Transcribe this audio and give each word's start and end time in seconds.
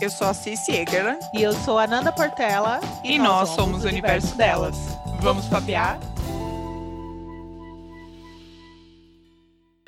Eu 0.00 0.08
sou 0.08 0.28
a 0.28 0.32
Cici 0.32 0.72
Egerland. 0.72 1.18
E 1.34 1.42
eu 1.42 1.52
sou 1.52 1.78
a 1.78 1.86
Nanda 1.86 2.10
Portela. 2.10 2.80
E, 3.04 3.16
e 3.16 3.18
nós, 3.18 3.50
nós, 3.50 3.50
somos 3.50 3.84
o 3.84 3.88
universo, 3.88 4.28
universo 4.28 4.34
delas. 4.34 4.76
delas. 4.78 5.20
Vamos 5.20 5.46
papear? 5.46 6.00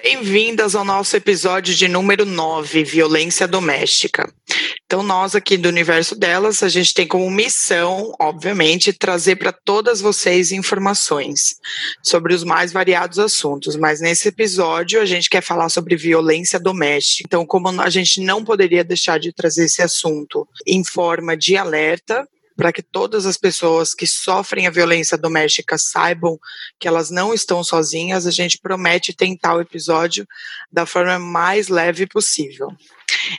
Bem-vindas 0.02 0.74
ao 0.74 0.84
nosso 0.84 1.16
episódio 1.16 1.74
de 1.74 1.88
número 1.88 2.26
9, 2.26 2.84
Violência 2.84 3.48
Doméstica. 3.48 4.30
Então, 4.92 5.02
nós 5.02 5.34
aqui 5.34 5.56
do 5.56 5.70
Universo 5.70 6.14
Delas, 6.14 6.62
a 6.62 6.68
gente 6.68 6.92
tem 6.92 7.06
como 7.06 7.30
missão, 7.30 8.12
obviamente, 8.20 8.92
trazer 8.92 9.36
para 9.36 9.50
todas 9.50 10.02
vocês 10.02 10.52
informações 10.52 11.56
sobre 12.02 12.34
os 12.34 12.44
mais 12.44 12.74
variados 12.74 13.18
assuntos. 13.18 13.74
Mas 13.74 14.02
nesse 14.02 14.28
episódio, 14.28 15.00
a 15.00 15.06
gente 15.06 15.30
quer 15.30 15.40
falar 15.40 15.70
sobre 15.70 15.96
violência 15.96 16.60
doméstica. 16.60 17.24
Então, 17.26 17.46
como 17.46 17.70
a 17.80 17.88
gente 17.88 18.20
não 18.20 18.44
poderia 18.44 18.84
deixar 18.84 19.18
de 19.18 19.32
trazer 19.32 19.64
esse 19.64 19.80
assunto 19.80 20.46
em 20.66 20.84
forma 20.84 21.34
de 21.38 21.56
alerta, 21.56 22.28
para 22.54 22.70
que 22.70 22.82
todas 22.82 23.24
as 23.24 23.38
pessoas 23.38 23.94
que 23.94 24.06
sofrem 24.06 24.66
a 24.66 24.70
violência 24.70 25.16
doméstica 25.16 25.78
saibam 25.78 26.38
que 26.78 26.86
elas 26.86 27.10
não 27.10 27.32
estão 27.32 27.64
sozinhas, 27.64 28.26
a 28.26 28.30
gente 28.30 28.58
promete 28.58 29.14
tentar 29.14 29.56
o 29.56 29.60
episódio 29.62 30.26
da 30.70 30.84
forma 30.84 31.18
mais 31.18 31.68
leve 31.68 32.06
possível. 32.06 32.68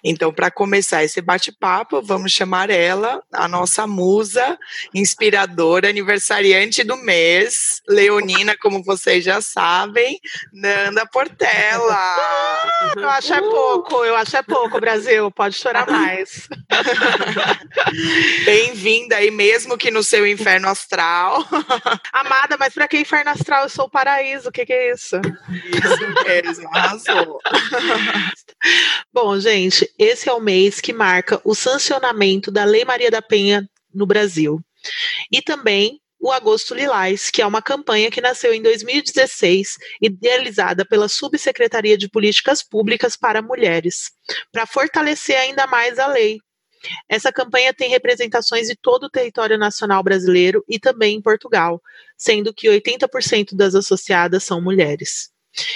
Então, 0.03 0.33
para 0.33 0.49
começar 0.49 1.03
esse 1.03 1.21
bate-papo, 1.21 2.01
vamos 2.01 2.31
chamar 2.31 2.69
ela, 2.69 3.21
a 3.31 3.47
nossa 3.47 3.85
musa 3.85 4.57
inspiradora, 4.93 5.89
aniversariante 5.89 6.83
do 6.83 6.97
mês, 6.97 7.81
Leonina, 7.87 8.55
como 8.57 8.83
vocês 8.83 9.23
já 9.23 9.41
sabem, 9.41 10.19
Nanda 10.51 11.05
Portela. 11.05 12.93
Eu 12.95 13.09
acho 13.09 13.33
é 13.33 13.41
pouco, 13.41 14.05
eu 14.05 14.15
acho 14.15 14.37
é 14.37 14.43
pouco, 14.43 14.79
Brasil, 14.79 15.29
pode 15.31 15.55
chorar 15.55 15.89
mais. 15.89 16.47
Bem-vinda 18.45 19.17
aí, 19.17 19.31
mesmo 19.31 19.77
que 19.77 19.91
no 19.91 20.03
seu 20.03 20.25
inferno 20.25 20.69
astral. 20.69 21.45
Amada, 22.11 22.57
mas 22.57 22.73
para 22.73 22.87
que 22.87 22.99
inferno 22.99 23.31
astral? 23.31 23.63
Eu 23.63 23.69
sou 23.69 23.85
o 23.85 23.89
paraíso, 23.89 24.49
o 24.49 24.51
que, 24.51 24.65
que 24.65 24.73
é 24.73 24.93
isso? 24.93 25.17
Isso 25.49 26.23
mesmo, 26.25 26.69
arrasou. 26.73 27.39
Bom, 29.11 29.39
gente, 29.39 29.91
esse 29.99 30.29
é 30.29 30.33
o 30.33 30.39
mês 30.39 30.79
que 30.79 30.93
marca 30.93 31.41
o 31.43 31.53
sancionamento 31.53 32.49
da 32.51 32.63
Lei 32.63 32.85
Maria 32.85 33.11
da 33.11 33.21
Penha 33.21 33.69
no 33.93 34.05
Brasil. 34.05 34.59
E 35.31 35.41
também 35.41 35.99
o 36.23 36.31
Agosto 36.31 36.73
Lilás, 36.73 37.29
que 37.29 37.41
é 37.41 37.45
uma 37.45 37.61
campanha 37.61 38.09
que 38.09 38.21
nasceu 38.21 38.53
em 38.53 38.61
2016, 38.61 39.77
idealizada 40.01 40.85
pela 40.85 41.09
Subsecretaria 41.09 41.97
de 41.97 42.07
Políticas 42.07 42.63
Públicas 42.63 43.17
para 43.17 43.41
Mulheres, 43.41 44.11
para 44.49 44.65
fortalecer 44.65 45.37
ainda 45.37 45.67
mais 45.67 45.99
a 45.99 46.07
lei. 46.07 46.39
Essa 47.09 47.31
campanha 47.31 47.73
tem 47.73 47.89
representações 47.89 48.67
de 48.67 48.75
todo 48.75 49.05
o 49.05 49.09
território 49.09 49.57
nacional 49.57 50.01
brasileiro 50.01 50.63
e 50.67 50.79
também 50.79 51.17
em 51.17 51.21
Portugal, 51.21 51.81
sendo 52.17 52.53
que 52.53 52.69
80% 52.69 53.53
das 53.53 53.75
associadas 53.75 54.45
são 54.45 54.61
mulheres. 54.61 55.32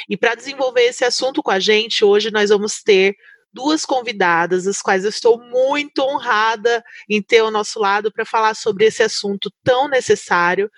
E 0.09 0.17
para 0.17 0.35
desenvolver 0.35 0.83
esse 0.83 1.05
assunto 1.05 1.43
com 1.43 1.51
a 1.51 1.59
gente, 1.59 2.03
hoje 2.03 2.31
nós 2.31 2.49
vamos 2.49 2.81
ter 2.81 3.15
duas 3.57 3.85
convidadas, 3.85 4.67
as 4.67 4.83
quais 4.83 5.03
eu 5.03 5.09
estou 5.09 5.39
muito 5.39 6.03
honrada 6.03 6.83
em 7.09 7.21
ter 7.21 7.39
ao 7.39 7.49
nosso 7.49 7.79
lado 7.79 8.11
para 8.11 8.23
falar 8.23 8.53
sobre 8.53 8.85
esse 8.85 9.01
assunto 9.01 9.51
tão 9.63 9.87
necessário. 9.87 10.69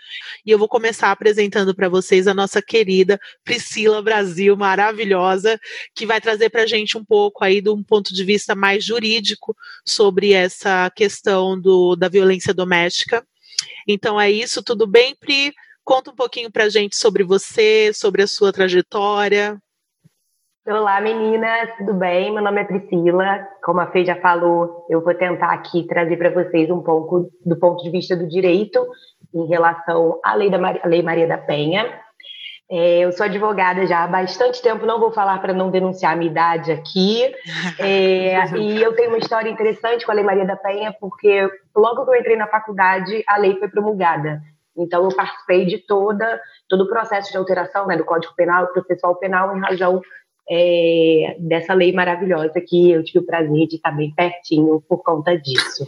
E 0.45 0.52
eu 0.52 0.58
vou 0.58 0.67
começar 0.67 1.11
apresentando 1.11 1.75
para 1.75 1.89
vocês 1.89 2.25
a 2.25 2.33
nossa 2.33 2.61
querida 2.61 3.19
Priscila 3.44 4.02
Brasil, 4.02 4.56
maravilhosa, 4.56 5.59
que 5.94 6.06
vai 6.06 6.22
trazer 6.22 6.50
para 6.50 6.63
a 6.63 6.67
gente 6.67 6.97
um 6.97 7.03
pouco 7.03 7.44
aí 7.44 7.59
de 7.59 7.69
um 7.69 7.84
ponto 7.84 8.13
de 8.13 8.23
vista 8.23 8.56
mais 8.56 8.84
jurídico 8.84 9.53
sobre 9.86 10.31
essa 10.31 10.89
questão 10.95 11.59
do, 11.59 11.97
da 11.97 12.07
violência 12.07 12.53
doméstica. 12.53 13.25
Então 13.85 14.19
é 14.19 14.31
isso, 14.31 14.63
tudo 14.63 14.88
bem, 14.88 15.16
Pri? 15.19 15.53
Conta 15.89 16.11
um 16.11 16.16
pouquinho 16.16 16.51
para 16.51 16.66
a 16.66 16.69
gente 16.69 16.95
sobre 16.95 17.23
você, 17.23 17.91
sobre 17.95 18.22
a 18.22 18.27
sua 18.27 18.53
trajetória. 18.53 19.57
Olá, 20.67 21.01
meninas, 21.01 21.75
tudo 21.79 21.95
bem? 21.95 22.31
Meu 22.31 22.44
nome 22.44 22.61
é 22.61 22.63
Priscila. 22.63 23.39
Como 23.63 23.79
a 23.79 23.88
Fê 23.88 24.05
já 24.05 24.16
falou, 24.17 24.85
eu 24.88 25.03
vou 25.03 25.16
tentar 25.16 25.51
aqui 25.51 25.88
trazer 25.88 26.16
para 26.16 26.29
vocês 26.29 26.69
um 26.69 26.83
pouco 26.83 27.31
do 27.44 27.57
ponto 27.57 27.83
de 27.83 27.89
vista 27.89 28.16
do 28.16 28.29
direito 28.29 28.85
em 29.33 29.47
relação 29.47 30.19
à 30.23 30.35
Lei, 30.35 30.51
da 30.51 30.59
Maria, 30.59 30.81
Lei 30.85 31.01
Maria 31.01 31.28
da 31.28 31.39
Penha. 31.39 31.91
É, 32.69 32.99
eu 32.99 33.11
sou 33.11 33.25
advogada 33.25 33.88
já 33.88 34.03
há 34.03 34.07
bastante 34.07 34.61
tempo, 34.61 34.85
não 34.85 34.99
vou 34.99 35.11
falar 35.11 35.41
para 35.41 35.53
não 35.53 35.72
denunciar 35.72 36.13
a 36.13 36.16
minha 36.16 36.29
idade 36.29 36.72
aqui. 36.72 37.33
É, 37.79 38.45
e 38.55 38.79
eu 38.79 38.94
tenho 38.94 39.09
uma 39.09 39.17
história 39.17 39.49
interessante 39.49 40.05
com 40.05 40.11
a 40.11 40.16
Lei 40.16 40.23
Maria 40.23 40.45
da 40.45 40.55
Penha, 40.55 40.94
porque 40.99 41.49
logo 41.75 42.05
que 42.05 42.11
eu 42.11 42.16
entrei 42.16 42.35
na 42.35 42.45
faculdade, 42.45 43.23
a 43.28 43.38
lei 43.38 43.57
foi 43.57 43.69
promulgada. 43.69 44.39
Então, 44.79 45.03
eu 45.03 45.16
participei 45.16 45.66
de 45.66 45.78
toda, 45.79 46.40
todo 46.67 46.85
o 46.85 46.88
processo 46.88 47.31
de 47.31 47.38
alteração 47.38 47.85
né, 47.85 47.97
do 47.97 48.06
Código 48.06 48.34
Penal 48.35 48.67
processual 48.67 49.16
penal 49.16 49.56
em 49.56 49.59
razão 49.59 50.01
é, 50.50 51.35
dessa 51.40 51.73
lei 51.73 51.94
maravilhosa 51.94 52.59
que 52.59 52.91
eu 52.91 53.03
tive 53.03 53.19
o 53.19 53.25
prazer 53.25 53.67
de 53.67 53.75
estar 53.75 53.91
bem 53.91 54.13
pertinho 54.16 54.81
por 54.88 55.03
conta 55.03 55.38
disso. 55.38 55.88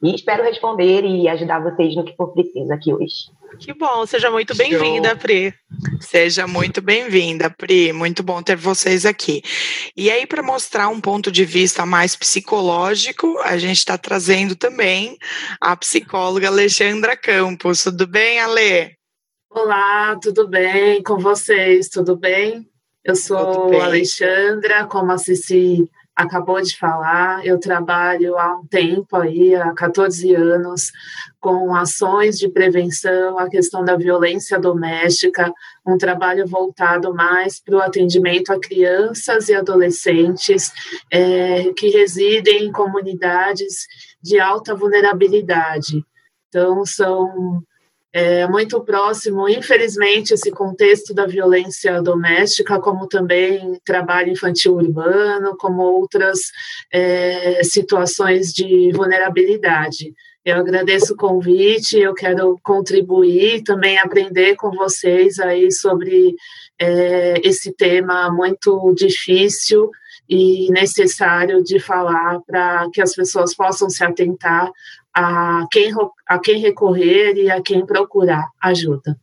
E 0.00 0.14
espero 0.14 0.44
responder 0.44 1.04
e 1.04 1.28
ajudar 1.28 1.58
vocês 1.58 1.96
no 1.96 2.04
que 2.04 2.14
for 2.14 2.32
preciso 2.32 2.72
aqui 2.72 2.94
hoje. 2.94 3.32
Que 3.58 3.74
bom, 3.74 4.06
seja 4.06 4.30
muito 4.30 4.56
bem-vinda, 4.56 5.16
Pri. 5.16 5.52
Seja 6.00 6.46
muito 6.46 6.80
bem-vinda, 6.80 7.50
Pri. 7.50 7.92
Muito 7.92 8.22
bom 8.22 8.40
ter 8.40 8.56
vocês 8.56 9.04
aqui. 9.04 9.42
E 9.96 10.08
aí, 10.08 10.24
para 10.24 10.40
mostrar 10.40 10.88
um 10.88 11.00
ponto 11.00 11.32
de 11.32 11.44
vista 11.44 11.84
mais 11.84 12.14
psicológico, 12.14 13.38
a 13.40 13.58
gente 13.58 13.78
está 13.78 13.98
trazendo 13.98 14.54
também 14.54 15.16
a 15.60 15.76
psicóloga 15.76 16.46
Alexandra 16.46 17.16
Campos. 17.16 17.82
Tudo 17.82 18.06
bem, 18.06 18.38
Ale? 18.38 18.92
Olá, 19.50 20.16
tudo 20.22 20.46
bem 20.46 21.02
com 21.02 21.18
vocês? 21.18 21.88
Tudo 21.88 22.14
bem? 22.14 22.68
Eu 23.02 23.16
sou 23.16 23.74
Alexandra, 23.80 24.86
como 24.86 25.10
a 25.10 25.18
Cici 25.18 25.90
acabou 26.18 26.60
de 26.60 26.76
falar, 26.76 27.46
eu 27.46 27.60
trabalho 27.60 28.36
há 28.36 28.56
um 28.56 28.66
tempo 28.66 29.16
aí, 29.16 29.54
há 29.54 29.72
14 29.72 30.34
anos, 30.34 30.90
com 31.38 31.72
ações 31.72 32.36
de 32.36 32.48
prevenção 32.48 33.38
à 33.38 33.48
questão 33.48 33.84
da 33.84 33.96
violência 33.96 34.58
doméstica, 34.58 35.52
um 35.86 35.96
trabalho 35.96 36.44
voltado 36.44 37.14
mais 37.14 37.60
para 37.60 37.76
o 37.76 37.80
atendimento 37.80 38.52
a 38.52 38.58
crianças 38.58 39.48
e 39.48 39.54
adolescentes 39.54 40.72
é, 41.08 41.72
que 41.74 41.88
residem 41.88 42.64
em 42.64 42.72
comunidades 42.72 43.86
de 44.20 44.40
alta 44.40 44.74
vulnerabilidade. 44.74 46.04
Então, 46.48 46.84
são 46.84 47.62
é 48.12 48.48
muito 48.48 48.80
próximo, 48.80 49.48
infelizmente, 49.48 50.32
esse 50.32 50.50
contexto 50.50 51.12
da 51.12 51.26
violência 51.26 52.00
doméstica, 52.00 52.80
como 52.80 53.06
também 53.06 53.78
trabalho 53.84 54.32
infantil 54.32 54.74
urbano, 54.74 55.56
como 55.58 55.82
outras 55.82 56.38
é, 56.92 57.62
situações 57.62 58.52
de 58.52 58.90
vulnerabilidade. 58.92 60.14
Eu 60.42 60.56
agradeço 60.56 61.12
o 61.12 61.16
convite, 61.16 61.98
eu 61.98 62.14
quero 62.14 62.58
contribuir, 62.62 63.62
também 63.62 63.98
aprender 63.98 64.56
com 64.56 64.70
vocês 64.70 65.38
aí 65.38 65.70
sobre 65.70 66.34
é, 66.80 67.34
esse 67.46 67.74
tema 67.74 68.30
muito 68.32 68.94
difícil 68.94 69.90
e 70.28 70.70
necessário 70.70 71.62
de 71.62 71.78
falar 71.78 72.40
para 72.46 72.88
que 72.92 73.00
as 73.00 73.14
pessoas 73.14 73.54
possam 73.54 73.88
se 73.88 74.04
atentar 74.04 74.70
a 75.14 75.66
quem, 75.70 75.92
a 76.26 76.38
quem 76.38 76.58
recorrer 76.60 77.34
e 77.36 77.50
a 77.50 77.62
quem 77.62 77.84
procurar 77.84 78.46
ajuda. 78.62 79.18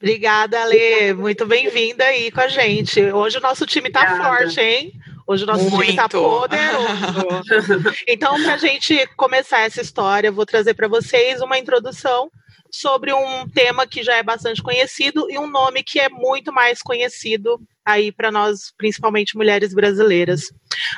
Obrigada, 0.00 0.62
Ale. 0.62 1.12
Muito 1.14 1.44
bem-vinda 1.44 2.04
aí 2.04 2.30
com 2.30 2.40
a 2.40 2.48
gente. 2.48 3.02
Hoje 3.12 3.38
o 3.38 3.40
nosso 3.40 3.66
time 3.66 3.88
está 3.88 4.16
forte, 4.16 4.60
hein? 4.60 4.92
Hoje 5.26 5.44
o 5.44 5.46
nosso 5.46 5.64
Muito. 5.64 5.80
time 5.80 5.90
está 5.90 6.08
poderoso. 6.08 7.94
então, 8.08 8.42
para 8.42 8.54
a 8.54 8.58
gente 8.58 9.06
começar 9.16 9.60
essa 9.60 9.82
história, 9.82 10.28
eu 10.28 10.32
vou 10.32 10.46
trazer 10.46 10.72
para 10.72 10.88
vocês 10.88 11.42
uma 11.42 11.58
introdução 11.58 12.30
sobre 12.70 13.12
um 13.12 13.48
tema 13.48 13.86
que 13.86 14.02
já 14.02 14.14
é 14.14 14.22
bastante 14.22 14.62
conhecido 14.62 15.30
e 15.30 15.38
um 15.38 15.46
nome 15.46 15.82
que 15.82 15.98
é 15.98 16.08
muito 16.08 16.52
mais 16.52 16.80
conhecido 16.80 17.60
aí 17.84 18.12
para 18.12 18.30
nós, 18.30 18.72
principalmente 18.78 19.36
mulheres 19.36 19.74
brasileiras. 19.74 20.52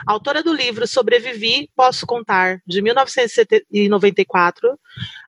Autora 0.06 0.42
do 0.42 0.52
livro 0.52 0.86
Sobrevivi, 0.86 1.70
Posso 1.74 2.06
Contar, 2.06 2.60
de 2.66 2.82
1994, 2.82 4.78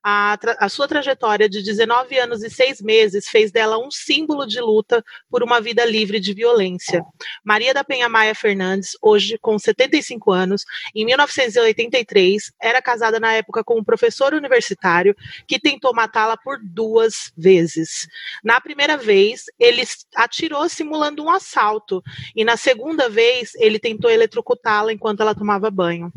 a, 0.03 0.37
a, 0.59 0.69
sua 0.69 0.89
trajetória 0.89 1.49
de 1.49 1.62
19 1.62 2.19
anos 2.19 2.43
e 2.43 2.50
6 2.50 2.81
meses 2.81 3.29
fez 3.29 3.53
dela 3.53 3.79
um 3.79 3.91
símbolo 3.91 4.44
de 4.47 4.61
luta 4.61 5.05
por 5.31 5.43
uma 5.43 5.61
vida 5.61 5.85
livre 5.85 6.19
de 6.19 6.35
violência. 6.35 7.05
Maria 7.44 7.73
da 7.73 7.85
Penha 7.85 8.09
Maia 8.09 8.35
Fernandes, 8.35 8.97
hoje 9.00 9.39
com 9.41 9.59
75 9.59 10.33
anos, 10.33 10.65
em 10.94 11.05
1983, 11.05 12.53
era 12.61 12.83
casada 12.83 13.21
na 13.21 13.33
época 13.33 13.62
com 13.62 13.79
um 13.79 13.85
professor 13.85 14.35
universitário 14.35 15.15
que 15.47 15.61
tentou 15.61 15.94
matá-la 15.94 16.37
por 16.37 16.59
duas 16.62 17.33
vezes. 17.37 18.09
Na 18.43 18.61
primeira 18.61 18.97
vez, 18.97 19.44
ele 19.59 19.83
atirou 20.17 20.69
simulando 20.69 21.23
um 21.23 21.31
assalto 21.31 22.03
e 22.35 22.44
na 22.44 22.56
segunda 22.56 23.09
vez 23.09 23.53
ele 23.55 23.79
tentou 23.79 24.11
eletrocutá-la 24.32 24.93
enquanto 24.93 25.20
ela 25.20 25.34
tomava 25.34 25.70
banho. 25.70 26.11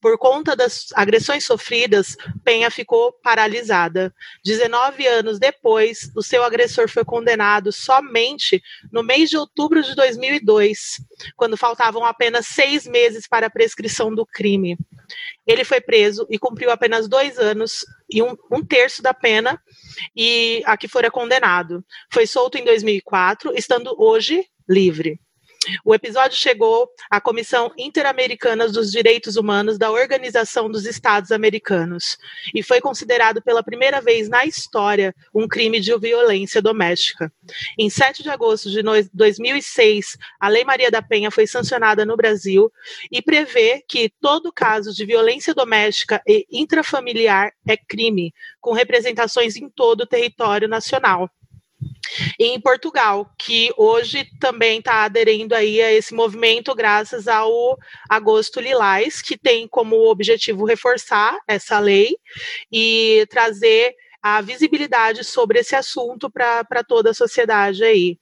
Por 0.00 0.18
conta 0.18 0.56
das 0.56 0.86
agressões 0.94 1.44
sofridas, 1.44 2.16
Penha 2.42 2.70
ficou 2.70 3.12
paralisada. 3.12 4.12
19 4.44 5.06
anos 5.06 5.38
depois, 5.38 6.10
o 6.16 6.22
seu 6.22 6.42
agressor 6.42 6.88
foi 6.88 7.04
condenado 7.04 7.70
somente 7.70 8.60
no 8.90 9.02
mês 9.04 9.30
de 9.30 9.36
outubro 9.36 9.82
de 9.82 9.94
2002, 9.94 11.00
quando 11.36 11.56
faltavam 11.56 12.04
apenas 12.04 12.46
seis 12.46 12.86
meses 12.86 13.28
para 13.28 13.46
a 13.46 13.50
prescrição 13.50 14.12
do 14.12 14.26
crime. 14.26 14.76
Ele 15.46 15.64
foi 15.64 15.80
preso 15.80 16.26
e 16.30 16.38
cumpriu 16.38 16.70
apenas 16.70 17.08
dois 17.08 17.38
anos 17.38 17.84
e 18.08 18.22
um, 18.22 18.36
um 18.50 18.64
terço 18.64 19.02
da 19.02 19.14
pena 19.14 19.60
e 20.16 20.62
a 20.64 20.76
que 20.76 20.88
fora 20.88 21.10
condenado. 21.10 21.84
Foi 22.12 22.26
solto 22.26 22.58
em 22.58 22.64
2004, 22.64 23.52
estando 23.56 23.94
hoje 23.98 24.44
livre. 24.68 25.20
O 25.84 25.94
episódio 25.94 26.38
chegou 26.38 26.88
à 27.10 27.20
Comissão 27.20 27.70
Interamericana 27.76 28.66
dos 28.66 28.90
Direitos 28.90 29.36
Humanos 29.36 29.76
da 29.76 29.90
Organização 29.90 30.70
dos 30.70 30.86
Estados 30.86 31.30
Americanos 31.30 32.16
e 32.54 32.62
foi 32.62 32.80
considerado 32.80 33.42
pela 33.42 33.62
primeira 33.62 34.00
vez 34.00 34.28
na 34.28 34.46
história 34.46 35.14
um 35.34 35.46
crime 35.46 35.78
de 35.78 35.96
violência 35.98 36.62
doméstica. 36.62 37.30
Em 37.78 37.90
7 37.90 38.22
de 38.22 38.30
agosto 38.30 38.70
de 38.70 38.82
2006, 39.12 40.16
a 40.40 40.48
Lei 40.48 40.64
Maria 40.64 40.90
da 40.90 41.02
Penha 41.02 41.30
foi 41.30 41.46
sancionada 41.46 42.06
no 42.06 42.16
Brasil 42.16 42.72
e 43.12 43.20
prevê 43.20 43.84
que 43.86 44.10
todo 44.20 44.52
caso 44.52 44.94
de 44.94 45.04
violência 45.04 45.54
doméstica 45.54 46.22
e 46.26 46.46
intrafamiliar 46.50 47.52
é 47.68 47.76
crime, 47.76 48.32
com 48.60 48.72
representações 48.72 49.56
em 49.56 49.68
todo 49.68 50.02
o 50.02 50.06
território 50.06 50.66
nacional 50.66 51.30
em 52.38 52.60
Portugal, 52.60 53.30
que 53.38 53.72
hoje 53.76 54.26
também 54.40 54.78
está 54.78 55.04
aderindo 55.04 55.54
aí 55.54 55.80
a 55.80 55.92
esse 55.92 56.14
movimento 56.14 56.74
graças 56.74 57.28
ao 57.28 57.78
Agosto 58.08 58.60
Lilás, 58.60 59.22
que 59.22 59.36
tem 59.38 59.68
como 59.68 60.10
objetivo 60.10 60.64
reforçar 60.64 61.38
essa 61.46 61.78
lei 61.78 62.16
e 62.70 63.26
trazer 63.30 63.94
a 64.22 64.40
visibilidade 64.40 65.24
sobre 65.24 65.60
esse 65.60 65.74
assunto 65.74 66.30
para 66.30 66.84
toda 66.86 67.10
a 67.10 67.14
sociedade 67.14 67.82
aí. 67.84 68.18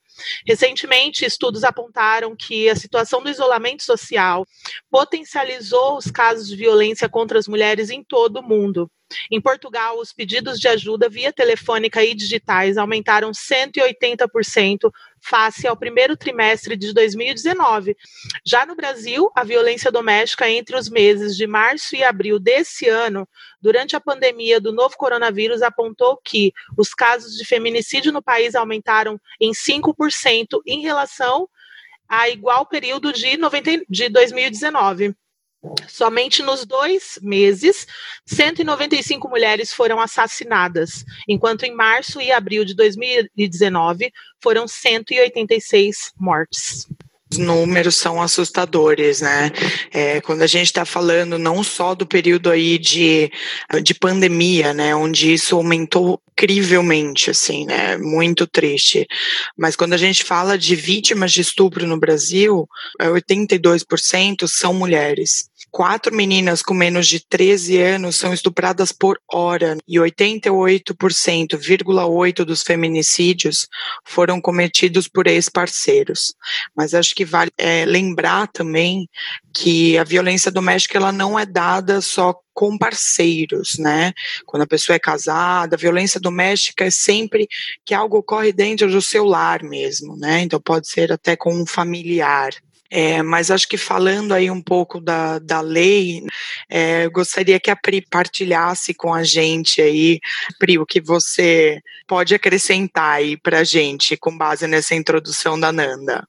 Recentemente, 0.46 1.24
estudos 1.24 1.64
apontaram 1.64 2.34
que 2.36 2.68
a 2.68 2.76
situação 2.76 3.22
do 3.22 3.30
isolamento 3.30 3.82
social 3.82 4.46
potencializou 4.90 5.96
os 5.96 6.10
casos 6.10 6.48
de 6.48 6.56
violência 6.56 7.08
contra 7.08 7.38
as 7.38 7.48
mulheres 7.48 7.90
em 7.90 8.02
todo 8.02 8.40
o 8.40 8.42
mundo. 8.42 8.90
Em 9.30 9.40
Portugal, 9.40 9.98
os 9.98 10.12
pedidos 10.12 10.58
de 10.58 10.68
ajuda 10.68 11.08
via 11.08 11.32
telefônica 11.32 12.04
e 12.04 12.14
digitais 12.14 12.76
aumentaram 12.76 13.30
180% 13.30 14.90
face 15.20 15.66
ao 15.66 15.76
primeiro 15.76 16.16
trimestre 16.16 16.76
de 16.76 16.92
2019. 16.92 17.96
Já 18.44 18.64
no 18.66 18.74
Brasil, 18.74 19.30
a 19.34 19.44
violência 19.44 19.90
doméstica 19.90 20.48
entre 20.48 20.76
os 20.76 20.88
meses 20.88 21.36
de 21.36 21.46
março 21.46 21.94
e 21.96 22.02
abril 22.02 22.38
desse 22.38 22.88
ano, 22.88 23.28
durante 23.60 23.96
a 23.96 24.00
pandemia 24.00 24.60
do 24.60 24.72
novo 24.72 24.96
coronavírus, 24.96 25.62
apontou 25.62 26.18
que 26.24 26.52
os 26.76 26.94
casos 26.94 27.36
de 27.36 27.44
feminicídio 27.44 28.12
no 28.12 28.22
país 28.22 28.54
aumentaram 28.54 29.20
em 29.40 29.52
5% 29.52 30.60
em 30.66 30.80
relação 30.80 31.48
a 32.08 32.28
igual 32.28 32.64
período 32.66 33.12
de, 33.12 33.36
90, 33.36 33.84
de 33.88 34.08
2019. 34.08 35.14
Somente 35.88 36.42
nos 36.42 36.64
dois 36.64 37.18
meses, 37.20 37.86
195 38.26 39.28
mulheres 39.28 39.72
foram 39.72 40.00
assassinadas, 40.00 41.04
enquanto 41.28 41.64
em 41.64 41.74
março 41.74 42.20
e 42.20 42.30
abril 42.30 42.64
de 42.64 42.74
2019 42.74 44.12
foram 44.40 44.68
186 44.68 46.12
mortes. 46.16 46.86
Os 47.30 47.38
números 47.38 47.96
são 47.96 48.22
assustadores, 48.22 49.20
né? 49.20 49.50
É, 49.92 50.20
quando 50.20 50.42
a 50.42 50.46
gente 50.46 50.66
está 50.66 50.84
falando 50.84 51.38
não 51.38 51.62
só 51.62 51.94
do 51.94 52.06
período 52.06 52.50
aí 52.50 52.78
de, 52.78 53.30
de 53.82 53.94
pandemia, 53.94 54.72
né, 54.72 54.94
onde 54.94 55.32
isso 55.32 55.56
aumentou 55.56 56.20
incrivelmente, 56.38 57.30
assim, 57.30 57.66
né? 57.66 57.98
Muito 57.98 58.46
triste. 58.46 59.04
Mas 59.56 59.74
quando 59.74 59.94
a 59.94 59.96
gente 59.96 60.22
fala 60.22 60.56
de 60.56 60.76
vítimas 60.76 61.32
de 61.32 61.40
estupro 61.40 61.84
no 61.86 61.98
Brasil, 61.98 62.68
82% 63.00 64.44
é, 64.44 64.46
são 64.46 64.72
mulheres. 64.72 65.50
Quatro 65.70 66.14
meninas 66.14 66.62
com 66.62 66.72
menos 66.72 67.08
de 67.08 67.20
13 67.20 67.78
anos 67.78 68.16
são 68.16 68.32
estupradas 68.32 68.90
por 68.90 69.20
hora 69.30 69.76
e 69.86 69.98
88,8% 69.98 72.42
dos 72.44 72.62
feminicídios 72.62 73.68
foram 74.04 74.40
cometidos 74.40 75.06
por 75.08 75.26
ex-parceiros. 75.26 76.34
Mas 76.74 76.94
acho 76.94 77.14
que 77.18 77.24
vale 77.24 77.50
é, 77.58 77.84
lembrar 77.84 78.46
também 78.46 79.08
que 79.52 79.98
a 79.98 80.04
violência 80.04 80.52
doméstica 80.52 80.98
ela 80.98 81.10
não 81.10 81.36
é 81.36 81.44
dada 81.44 82.00
só 82.00 82.32
com 82.54 82.78
parceiros, 82.78 83.76
né? 83.76 84.12
Quando 84.46 84.62
a 84.62 84.68
pessoa 84.68 84.94
é 84.94 85.00
casada, 85.00 85.74
a 85.74 85.78
violência 85.78 86.20
doméstica 86.20 86.84
é 86.84 86.92
sempre 86.92 87.48
que 87.84 87.92
algo 87.92 88.18
ocorre 88.18 88.52
dentro 88.52 88.88
do 88.88 89.02
seu 89.02 89.24
lar 89.24 89.64
mesmo, 89.64 90.16
né? 90.16 90.42
Então 90.42 90.60
pode 90.60 90.88
ser 90.88 91.10
até 91.10 91.34
com 91.34 91.52
um 91.52 91.66
familiar. 91.66 92.50
É, 92.88 93.20
mas 93.20 93.50
acho 93.50 93.68
que 93.68 93.76
falando 93.76 94.32
aí 94.32 94.48
um 94.48 94.62
pouco 94.62 95.00
da, 95.00 95.40
da 95.40 95.60
lei, 95.60 96.22
é, 96.70 97.08
gostaria 97.08 97.58
que 97.58 97.70
a 97.70 97.74
Pri 97.74 98.00
partilhasse 98.08 98.94
com 98.94 99.12
a 99.12 99.24
gente 99.24 99.82
aí, 99.82 100.20
Pri, 100.56 100.78
o 100.78 100.86
que 100.86 101.00
você 101.00 101.80
pode 102.06 102.32
acrescentar 102.32 103.16
aí 103.16 103.36
para 103.36 103.58
a 103.58 103.64
gente 103.64 104.16
com 104.16 104.38
base 104.38 104.68
nessa 104.68 104.94
introdução 104.94 105.58
da 105.58 105.72
Nanda. 105.72 106.24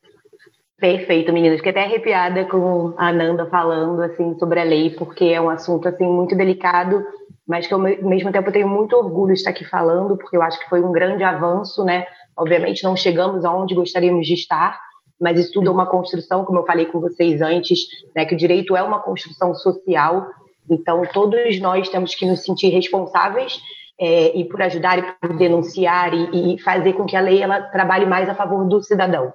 Perfeito, 0.79 1.33
meninas. 1.33 1.57
Fiquei 1.57 1.71
até 1.71 1.83
arrepiada 1.83 2.45
com 2.45 2.93
a 2.97 3.11
Nanda 3.11 3.45
falando 3.47 4.01
assim 4.01 4.37
sobre 4.39 4.61
a 4.61 4.63
lei, 4.63 4.91
porque 4.91 5.25
é 5.25 5.41
um 5.41 5.49
assunto 5.49 5.89
assim 5.89 6.05
muito 6.05 6.35
delicado, 6.35 7.03
mas 7.45 7.67
que 7.67 7.73
ao 7.73 7.79
mesmo 7.79 8.31
tempo 8.31 8.47
eu 8.47 8.53
tenho 8.53 8.67
muito 8.67 8.95
orgulho 8.95 9.33
de 9.33 9.39
estar 9.39 9.49
aqui 9.49 9.65
falando, 9.65 10.15
porque 10.17 10.37
eu 10.37 10.41
acho 10.41 10.57
que 10.59 10.69
foi 10.69 10.81
um 10.81 10.91
grande 10.91 11.23
avanço, 11.23 11.83
né? 11.83 12.05
Obviamente 12.37 12.83
não 12.83 12.95
chegamos 12.95 13.43
aonde 13.43 13.75
gostaríamos 13.75 14.25
de 14.25 14.35
estar, 14.35 14.79
mas 15.19 15.37
isso 15.37 15.51
tudo 15.51 15.69
é 15.69 15.73
uma 15.73 15.85
construção, 15.85 16.45
como 16.45 16.59
eu 16.59 16.65
falei 16.65 16.85
com 16.85 17.01
vocês 17.01 17.41
antes, 17.41 17.79
né, 18.15 18.23
que 18.23 18.33
o 18.33 18.37
direito 18.37 18.77
é 18.77 18.81
uma 18.81 19.01
construção 19.01 19.53
social, 19.53 20.27
então 20.69 21.01
todos 21.11 21.59
nós 21.59 21.89
temos 21.89 22.15
que 22.15 22.25
nos 22.25 22.41
sentir 22.41 22.69
responsáveis 22.69 23.59
é, 23.99 24.37
e 24.37 24.45
por 24.45 24.61
ajudar 24.61 24.97
e 24.97 25.01
por 25.19 25.35
denunciar 25.35 26.13
e, 26.13 26.53
e, 26.53 26.59
fazer 26.59 26.93
com 26.93 27.05
que 27.05 27.17
a 27.17 27.21
lei 27.21 27.41
ela 27.41 27.61
trabalhe 27.63 28.05
mais 28.05 28.29
a 28.29 28.35
favor 28.35 28.65
do 28.65 28.81
cidadão, 28.81 29.33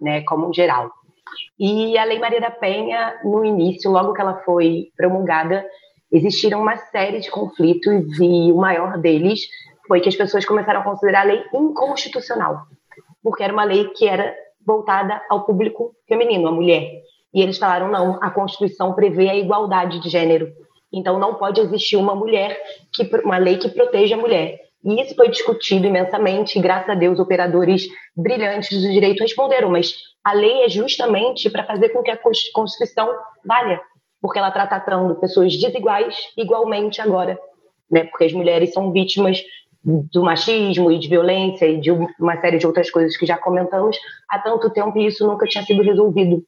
né, 0.00 0.22
como 0.22 0.52
geral. 0.52 0.90
E 1.58 1.96
a 1.98 2.04
Lei 2.04 2.18
Maria 2.18 2.40
da 2.40 2.50
Penha, 2.50 3.18
no 3.24 3.44
início, 3.44 3.90
logo 3.90 4.12
que 4.12 4.20
ela 4.20 4.42
foi 4.44 4.88
promulgada, 4.96 5.64
existiram 6.12 6.60
uma 6.60 6.76
série 6.76 7.20
de 7.20 7.30
conflitos 7.30 8.18
e 8.20 8.52
o 8.52 8.56
maior 8.56 8.98
deles 8.98 9.40
foi 9.86 10.00
que 10.00 10.08
as 10.08 10.16
pessoas 10.16 10.44
começaram 10.44 10.80
a 10.80 10.84
considerar 10.84 11.22
a 11.22 11.24
lei 11.24 11.44
inconstitucional, 11.52 12.62
porque 13.22 13.42
era 13.42 13.52
uma 13.52 13.64
lei 13.64 13.88
que 13.90 14.06
era 14.06 14.34
voltada 14.66 15.20
ao 15.28 15.44
público 15.44 15.94
feminino, 16.08 16.48
a 16.48 16.52
mulher. 16.52 17.02
E 17.34 17.42
eles 17.42 17.58
falaram: 17.58 17.90
não, 17.90 18.18
a 18.22 18.30
Constituição 18.30 18.94
prevê 18.94 19.28
a 19.28 19.36
igualdade 19.36 20.00
de 20.00 20.08
gênero. 20.08 20.52
Então 20.92 21.18
não 21.18 21.34
pode 21.34 21.60
existir 21.60 21.96
uma 21.96 22.14
mulher, 22.14 22.56
que, 22.92 23.02
uma 23.24 23.36
lei 23.36 23.58
que 23.58 23.68
proteja 23.68 24.14
a 24.14 24.18
mulher. 24.18 24.60
E 24.84 25.00
isso 25.00 25.14
foi 25.14 25.30
discutido 25.30 25.86
imensamente, 25.86 26.58
e 26.58 26.62
graças 26.62 26.90
a 26.90 26.94
Deus, 26.94 27.18
operadores 27.18 27.88
brilhantes 28.14 28.82
do 28.82 28.92
direito 28.92 29.22
responderam, 29.22 29.70
mas 29.70 29.94
a 30.22 30.34
lei 30.34 30.62
é 30.62 30.68
justamente 30.68 31.48
para 31.48 31.64
fazer 31.64 31.88
com 31.88 32.02
que 32.02 32.10
a 32.10 32.18
Constituição 32.52 33.08
valha, 33.44 33.80
porque 34.20 34.38
ela 34.38 34.48
está 34.48 34.66
tratando 34.66 35.14
pessoas 35.14 35.56
desiguais 35.58 36.14
igualmente 36.36 37.00
agora, 37.00 37.38
né? 37.90 38.04
porque 38.04 38.24
as 38.24 38.32
mulheres 38.32 38.74
são 38.74 38.92
vítimas 38.92 39.42
do 39.84 40.22
machismo 40.22 40.90
e 40.90 40.98
de 40.98 41.08
violência 41.08 41.66
e 41.66 41.78
de 41.78 41.90
uma 41.90 42.40
série 42.40 42.58
de 42.58 42.66
outras 42.66 42.90
coisas 42.90 43.16
que 43.16 43.26
já 43.26 43.36
comentamos 43.36 43.98
há 44.30 44.38
tanto 44.38 44.70
tempo 44.70 44.98
e 44.98 45.06
isso 45.06 45.26
nunca 45.26 45.46
tinha 45.46 45.64
sido 45.64 45.82
resolvido. 45.82 46.42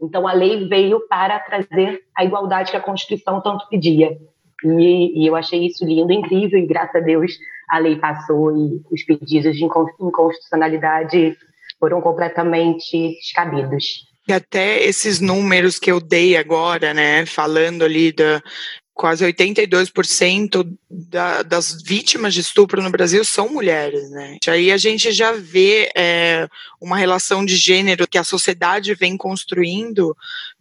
Então 0.00 0.26
a 0.26 0.32
lei 0.32 0.68
veio 0.68 1.00
para 1.08 1.38
trazer 1.40 2.02
a 2.16 2.24
igualdade 2.24 2.70
que 2.70 2.76
a 2.76 2.82
Constituição 2.82 3.40
tanto 3.40 3.68
pedia. 3.68 4.16
E, 4.64 5.22
e 5.22 5.26
eu 5.26 5.34
achei 5.34 5.66
isso 5.66 5.84
lindo, 5.84 6.12
incrível 6.12 6.58
e 6.58 6.66
graças 6.66 6.96
a 6.96 7.00
Deus 7.00 7.32
a 7.68 7.78
lei 7.78 7.96
passou 7.96 8.56
e 8.56 8.82
os 8.90 9.02
pedidos 9.04 9.56
de 9.56 9.64
inconstitucionalidade 9.64 11.36
foram 11.78 12.00
completamente 12.00 13.16
descabidos. 13.20 14.06
E 14.28 14.32
até 14.32 14.82
esses 14.82 15.20
números 15.20 15.78
que 15.78 15.90
eu 15.90 16.00
dei 16.00 16.36
agora, 16.36 16.92
né, 16.92 17.24
falando 17.26 17.84
ali 17.84 18.12
da, 18.12 18.42
quase 18.96 19.24
82% 19.24 20.66
da, 20.90 21.42
das 21.42 21.82
vítimas 21.82 22.32
de 22.32 22.40
estupro 22.40 22.82
no 22.82 22.90
Brasil 22.90 23.22
são 23.24 23.48
mulheres, 23.48 24.10
né? 24.10 24.38
Aí 24.48 24.72
a 24.72 24.78
gente 24.78 25.12
já 25.12 25.32
vê 25.32 25.90
é, 25.94 26.48
uma 26.80 26.96
relação 26.96 27.44
de 27.44 27.56
gênero 27.56 28.08
que 28.08 28.16
a 28.16 28.24
sociedade 28.24 28.94
vem 28.94 29.16
construindo 29.16 30.16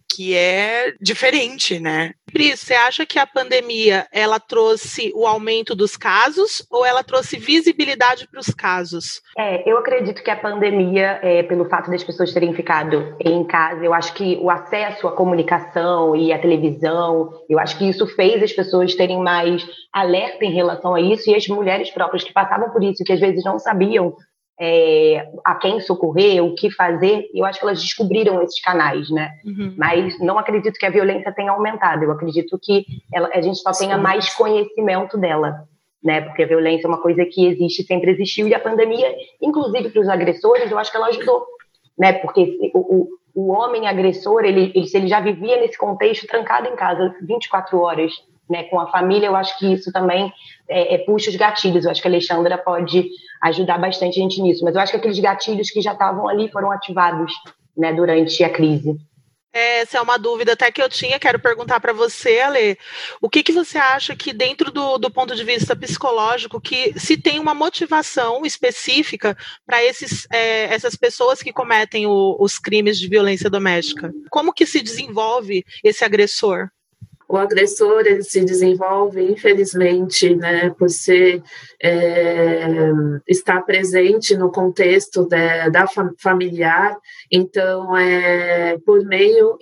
que 0.09 0.35
é 0.35 0.93
diferente, 1.01 1.79
né? 1.79 2.13
Pri, 2.31 2.55
você 2.55 2.74
acha 2.74 3.05
que 3.05 3.17
a 3.17 3.25
pandemia 3.25 4.07
ela 4.12 4.39
trouxe 4.39 5.12
o 5.15 5.25
aumento 5.25 5.74
dos 5.74 5.95
casos 5.95 6.65
ou 6.69 6.85
ela 6.85 7.03
trouxe 7.03 7.38
visibilidade 7.38 8.27
para 8.27 8.39
os 8.39 8.47
casos? 8.47 9.21
É, 9.38 9.69
eu 9.69 9.77
acredito 9.77 10.21
que 10.21 10.29
a 10.29 10.35
pandemia, 10.35 11.19
é, 11.21 11.43
pelo 11.43 11.69
fato 11.69 11.89
das 11.89 12.03
pessoas 12.03 12.33
terem 12.33 12.53
ficado 12.53 13.15
em 13.19 13.43
casa, 13.45 13.85
eu 13.85 13.93
acho 13.93 14.13
que 14.13 14.38
o 14.41 14.50
acesso 14.50 15.07
à 15.07 15.12
comunicação 15.13 16.15
e 16.15 16.33
à 16.33 16.39
televisão, 16.39 17.31
eu 17.50 17.57
acho 17.57 17.77
que 17.77 17.88
isso 17.88 18.05
fez 18.07 18.43
as 18.43 18.51
pessoas 18.51 18.95
terem 18.95 19.21
mais 19.21 19.65
alerta 19.93 20.43
em 20.43 20.53
relação 20.53 20.93
a 20.93 21.00
isso 21.00 21.29
e 21.29 21.35
as 21.35 21.47
mulheres 21.47 21.89
próprias 21.89 22.24
que 22.24 22.33
passavam 22.33 22.69
por 22.69 22.83
isso, 22.83 23.03
que 23.03 23.13
às 23.13 23.19
vezes 23.19 23.43
não 23.45 23.57
sabiam 23.59 24.13
é, 24.59 25.27
a 25.43 25.55
quem 25.55 25.79
socorrer, 25.79 26.43
o 26.43 26.55
que 26.55 26.71
fazer, 26.71 27.29
eu 27.33 27.43
acho 27.45 27.59
que 27.59 27.65
elas 27.65 27.81
descobriram 27.81 28.41
esses 28.41 28.62
canais, 28.62 29.09
né? 29.09 29.31
Uhum. 29.43 29.75
Mas 29.77 30.17
não 30.19 30.39
acredito 30.39 30.77
que 30.79 30.85
a 30.85 30.89
violência 30.89 31.33
tenha 31.33 31.51
aumentado, 31.51 32.03
eu 32.03 32.12
acredito 32.12 32.57
que 32.62 32.85
ela, 33.13 33.29
a 33.33 33.41
gente 33.41 33.59
só 33.59 33.71
tenha 33.71 33.97
mais 33.97 34.33
conhecimento 34.33 35.17
dela, 35.17 35.67
né? 36.03 36.21
Porque 36.21 36.43
a 36.43 36.47
violência 36.47 36.88
é 36.88 36.89
uma 36.89 37.01
coisa 37.01 37.25
que 37.25 37.45
existe, 37.45 37.83
sempre 37.83 38.12
existiu, 38.12 38.47
e 38.47 38.53
a 38.53 38.59
pandemia, 38.59 39.13
inclusive 39.41 39.89
para 39.89 40.01
os 40.01 40.07
agressores, 40.07 40.71
eu 40.71 40.79
acho 40.79 40.91
que 40.91 40.97
ela 40.97 41.07
ajudou, 41.07 41.45
né? 41.97 42.13
Porque 42.13 42.71
o, 42.74 42.79
o, 42.79 43.07
o 43.35 43.51
homem 43.51 43.88
agressor, 43.88 44.45
ele, 44.45 44.71
ele, 44.74 44.88
se 44.88 44.95
ele 44.95 45.07
já 45.07 45.19
vivia 45.19 45.59
nesse 45.59 45.77
contexto 45.77 46.27
trancado 46.27 46.69
em 46.69 46.75
casa 46.77 47.13
24 47.21 47.77
horas, 47.77 48.13
né, 48.50 48.63
com 48.63 48.79
a 48.79 48.88
família, 48.91 49.27
eu 49.27 49.35
acho 49.35 49.57
que 49.57 49.74
isso 49.74 49.91
também 49.91 50.31
é, 50.69 50.95
é, 50.95 50.98
puxa 51.00 51.29
os 51.29 51.36
gatilhos. 51.36 51.86
Eu 51.86 51.91
acho 51.91 52.01
que 52.01 52.07
a 52.07 52.12
Alexandra 52.12 52.57
pode 52.57 53.10
ajudar 53.43 53.77
bastante 53.77 54.19
a 54.19 54.24
gente 54.24 54.41
nisso. 54.41 54.63
Mas 54.63 54.75
eu 54.75 54.81
acho 54.81 54.91
que 54.91 54.98
aqueles 54.98 55.19
gatilhos 55.19 55.69
que 55.69 55.81
já 55.81 55.93
estavam 55.93 56.27
ali 56.27 56.50
foram 56.51 56.72
ativados 56.72 57.31
né, 57.77 57.93
durante 57.93 58.43
a 58.43 58.50
crise. 58.50 58.98
Essa 59.57 60.00
é 60.00 60.01
uma 60.01 60.19
dúvida 60.19 60.51
até 60.51 60.69
que 60.69 60.81
eu 60.81 60.89
tinha, 60.89 61.17
quero 61.17 61.39
perguntar 61.39 61.79
para 61.79 61.93
você, 61.93 62.41
Ale. 62.41 62.77
O 63.22 63.29
que, 63.29 63.41
que 63.41 63.53
você 63.53 63.77
acha 63.77 64.13
que, 64.13 64.34
dentro 64.34 64.69
do, 64.69 64.98
do 64.98 65.10
ponto 65.10 65.34
de 65.34 65.45
vista 65.45 65.74
psicológico, 65.74 66.60
que 66.60 66.93
se 67.00 67.15
tem 67.15 67.39
uma 67.39 67.53
motivação 67.53 68.45
específica 68.45 69.34
para 69.65 69.81
é, 69.81 70.65
essas 70.65 70.98
pessoas 70.98 71.41
que 71.41 71.53
cometem 71.53 72.05
o, 72.05 72.36
os 72.38 72.60
crimes 72.60 73.00
de 73.00 73.07
violência 73.07 73.50
doméstica? 73.50 74.12
Como 74.29 74.51
que 74.51 74.65
se 74.65 74.81
desenvolve 74.81 75.63
esse 75.81 76.03
agressor? 76.03 76.67
O 77.27 77.38
agressor 77.38 78.01
ele 78.05 78.24
se 78.24 78.44
desenvolve, 78.44 79.22
infelizmente, 79.24 80.36
né, 80.36 80.70
por 80.77 80.89
ser 80.89 81.41
é, 81.82 82.91
estar 83.27 83.62
presente 83.62 84.38
no 84.38 84.51
contexto 84.51 85.25
de, 85.27 85.70
da 85.70 85.86
familiar, 86.20 86.98
então 87.32 87.96
é 87.98 88.77
por 88.86 89.03
meio 89.05 89.58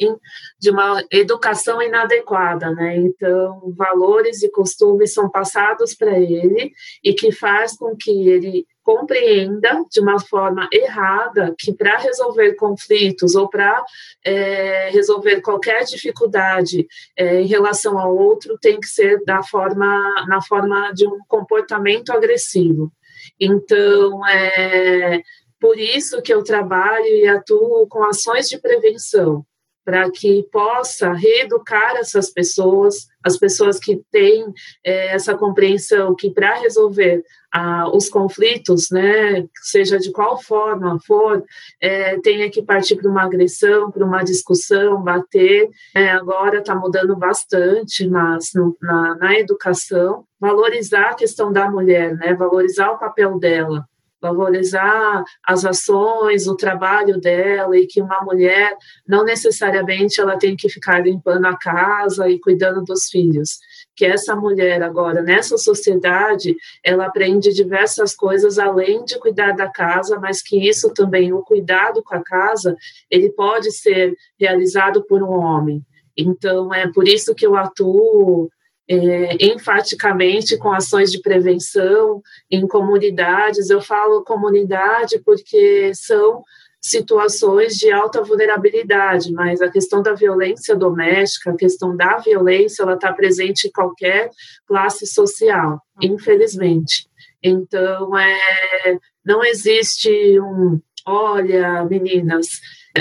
de 0.59 0.69
uma 0.69 1.03
educação 1.11 1.81
inadequada, 1.81 2.71
né? 2.71 2.97
Então 2.97 3.73
valores 3.75 4.43
e 4.43 4.51
costumes 4.51 5.13
são 5.13 5.29
passados 5.29 5.93
para 5.93 6.19
ele 6.19 6.71
e 7.03 7.13
que 7.13 7.31
faz 7.31 7.77
com 7.77 7.95
que 7.95 8.29
ele 8.29 8.65
compreenda 8.83 9.83
de 9.89 9.99
uma 10.01 10.19
forma 10.19 10.67
errada 10.71 11.55
que 11.57 11.73
para 11.73 11.97
resolver 11.97 12.53
conflitos 12.55 13.33
ou 13.33 13.49
para 13.49 13.83
é, 14.23 14.89
resolver 14.91 15.41
qualquer 15.41 15.83
dificuldade 15.85 16.85
é, 17.17 17.41
em 17.41 17.47
relação 17.47 17.97
ao 17.97 18.15
outro 18.15 18.57
tem 18.61 18.79
que 18.79 18.87
ser 18.87 19.23
da 19.25 19.41
forma 19.41 20.25
na 20.27 20.41
forma 20.41 20.91
de 20.93 21.07
um 21.07 21.19
comportamento 21.27 22.11
agressivo. 22.11 22.91
Então 23.39 24.25
é 24.27 25.21
por 25.59 25.79
isso 25.79 26.21
que 26.21 26.33
eu 26.33 26.43
trabalho 26.43 27.05
e 27.05 27.25
atuo 27.25 27.87
com 27.87 28.03
ações 28.03 28.49
de 28.49 28.59
prevenção 28.59 29.45
para 29.85 30.09
que 30.09 30.43
possa 30.51 31.11
reeducar 31.13 31.97
essas 31.97 32.29
pessoas, 32.29 33.07
as 33.23 33.37
pessoas 33.37 33.79
que 33.79 34.01
têm 34.11 34.45
é, 34.83 35.07
essa 35.07 35.35
compreensão 35.35 36.15
que 36.15 36.29
para 36.29 36.55
resolver 36.55 37.23
ah, 37.53 37.87
os 37.93 38.09
conflitos, 38.09 38.89
né, 38.91 39.45
seja 39.61 39.99
de 39.99 40.11
qual 40.11 40.41
forma 40.41 40.99
for, 41.05 41.43
é, 41.79 42.19
tenha 42.21 42.49
que 42.49 42.63
partir 42.63 42.95
para 42.95 43.07
uma 43.07 43.23
agressão, 43.23 43.91
para 43.91 44.03
uma 44.03 44.23
discussão, 44.23 45.03
bater. 45.03 45.69
É, 45.93 46.09
agora 46.09 46.57
está 46.57 46.73
mudando 46.73 47.15
bastante, 47.15 48.07
mas 48.07 48.49
no, 48.55 48.75
na, 48.81 49.15
na 49.15 49.39
educação, 49.39 50.25
valorizar 50.39 51.11
a 51.11 51.15
questão 51.15 51.53
da 51.53 51.69
mulher, 51.69 52.15
né, 52.15 52.33
valorizar 52.33 52.89
o 52.89 52.97
papel 52.97 53.37
dela 53.37 53.85
valorizar 54.23 55.21
as 55.45 55.65
ações, 55.65 56.47
o 56.47 56.55
trabalho 56.55 57.19
dela 57.19 57.77
e 57.77 57.85
que 57.85 58.01
uma 58.01 58.21
mulher 58.21 58.73
não 59.05 59.25
necessariamente 59.25 60.21
ela 60.21 60.37
tem 60.37 60.55
que 60.55 60.69
ficar 60.69 61.03
limpando 61.03 61.45
a 61.45 61.57
casa 61.57 62.29
e 62.29 62.39
cuidando 62.39 62.81
dos 62.85 63.09
filhos. 63.09 63.59
Que 63.95 64.05
essa 64.05 64.35
mulher 64.35 64.81
agora 64.81 65.21
nessa 65.21 65.57
sociedade, 65.57 66.55
ela 66.83 67.05
aprende 67.05 67.53
diversas 67.53 68.15
coisas 68.15 68.57
além 68.57 69.05
de 69.05 69.19
cuidar 69.19 69.51
da 69.51 69.69
casa, 69.69 70.19
mas 70.19 70.41
que 70.41 70.67
isso 70.67 70.93
também 70.93 71.31
o 71.31 71.43
cuidado 71.43 72.01
com 72.03 72.15
a 72.15 72.23
casa, 72.23 72.75
ele 73.09 73.31
pode 73.31 73.71
ser 73.71 74.15
realizado 74.39 75.03
por 75.05 75.21
um 75.21 75.31
homem. 75.31 75.81
Então 76.17 76.73
é 76.73 76.91
por 76.91 77.07
isso 77.07 77.33
que 77.35 77.45
eu 77.45 77.55
atuo 77.55 78.49
é, 78.87 79.45
enfaticamente 79.45 80.57
com 80.57 80.71
ações 80.71 81.11
de 81.11 81.21
prevenção 81.21 82.21
em 82.49 82.67
comunidades. 82.67 83.69
Eu 83.69 83.81
falo 83.81 84.23
comunidade 84.23 85.19
porque 85.19 85.91
são 85.95 86.43
situações 86.83 87.77
de 87.77 87.89
alta 87.89 88.21
vulnerabilidade, 88.21 89.31
mas 89.31 89.61
a 89.61 89.71
questão 89.71 90.03
da 90.03 90.13
violência 90.13 90.75
doméstica, 90.75 91.51
a 91.51 91.55
questão 91.55 91.95
da 91.95 92.17
violência, 92.17 92.83
ela 92.83 92.95
está 92.95 93.13
presente 93.13 93.67
em 93.67 93.71
qualquer 93.71 94.29
classe 94.67 95.07
social, 95.07 95.81
infelizmente. 96.01 97.07
Então, 97.41 98.17
é, 98.17 98.97
não 99.25 99.43
existe 99.45 100.09
um, 100.41 100.79
olha, 101.07 101.85
meninas, 101.85 102.47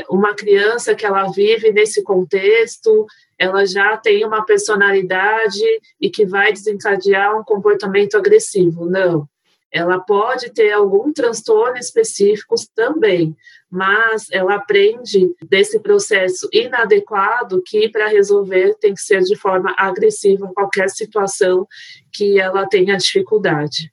uma 0.09 0.33
criança 0.35 0.95
que 0.95 1.05
ela 1.05 1.31
vive 1.33 1.73
nesse 1.73 2.05
contexto, 2.05 3.05
ela 3.37 3.67
já 3.67 3.97
tem 3.97 4.25
uma 4.25 4.47
personalidade 4.47 5.61
e 6.01 6.09
que 6.09 6.25
vai 6.25 6.53
desencadear 6.53 7.37
um 7.37 7.43
comportamento 7.43 8.17
agressivo. 8.17 8.87
Não. 8.89 9.29
Ela 9.73 9.99
pode 9.99 10.53
ter 10.53 10.71
algum 10.73 11.13
transtorno 11.13 11.79
específico 11.79 12.55
também, 12.75 13.37
mas 13.71 14.27
ela 14.31 14.57
aprende 14.57 15.35
desse 15.43 15.81
processo 15.81 16.49
inadequado 16.53 17.63
que, 17.65 17.89
para 17.89 18.09
resolver, 18.09 18.75
tem 18.79 18.95
que 18.95 19.01
ser 19.01 19.23
de 19.23 19.35
forma 19.35 19.75
agressiva 19.79 20.53
qualquer 20.55 20.91
situação 20.91 21.67
que 22.13 22.39
ela 22.39 22.67
tenha 22.69 22.97
dificuldade. 22.97 23.92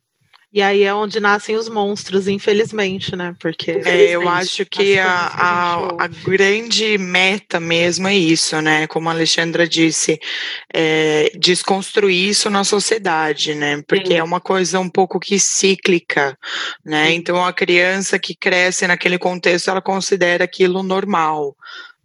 E 0.52 0.64
aí 0.64 0.82
é 0.82 0.92
onde 0.92 1.20
nascem 1.20 1.56
os 1.56 1.70
monstros, 1.70 2.28
infelizmente, 2.28 3.16
né? 3.16 3.36
Porque 3.40 3.70
é, 3.86 4.10
eu 4.10 4.28
acho 4.28 4.66
que 4.66 4.98
a, 4.98 5.08
a, 5.08 6.06
a, 6.06 6.08
grande 6.08 6.98
meta 6.98 7.60
mesmo 7.60 8.08
é 8.08 8.16
isso, 8.16 8.60
né? 8.60 8.88
Como 8.88 9.10
a 9.10 9.12
Alexandra 9.12 9.68
disse, 9.68 10.20
é 10.74 11.32
desconstruir 11.38 12.30
isso 12.30 12.50
na 12.50 12.64
sociedade, 12.64 13.54
né? 13.54 13.84
Porque 13.88 14.14
Sim. 14.14 14.18
é 14.18 14.24
uma 14.24 14.42
coisa 14.42 14.80
um 14.80 14.90
pouco 14.90 15.20
que 15.20 15.40
cíclica, 15.40 16.36
né? 16.84 17.10
Sim. 17.10 17.14
Então 17.14 17.46
a 17.46 17.54
criança 17.54 18.18
que 18.18 18.34
cresce 18.34 18.88
naquele 18.88 19.20
contexto, 19.20 19.70
ela 19.70 19.82
considera 19.84 20.46
aquilo 20.46 20.82
normal. 20.82 21.56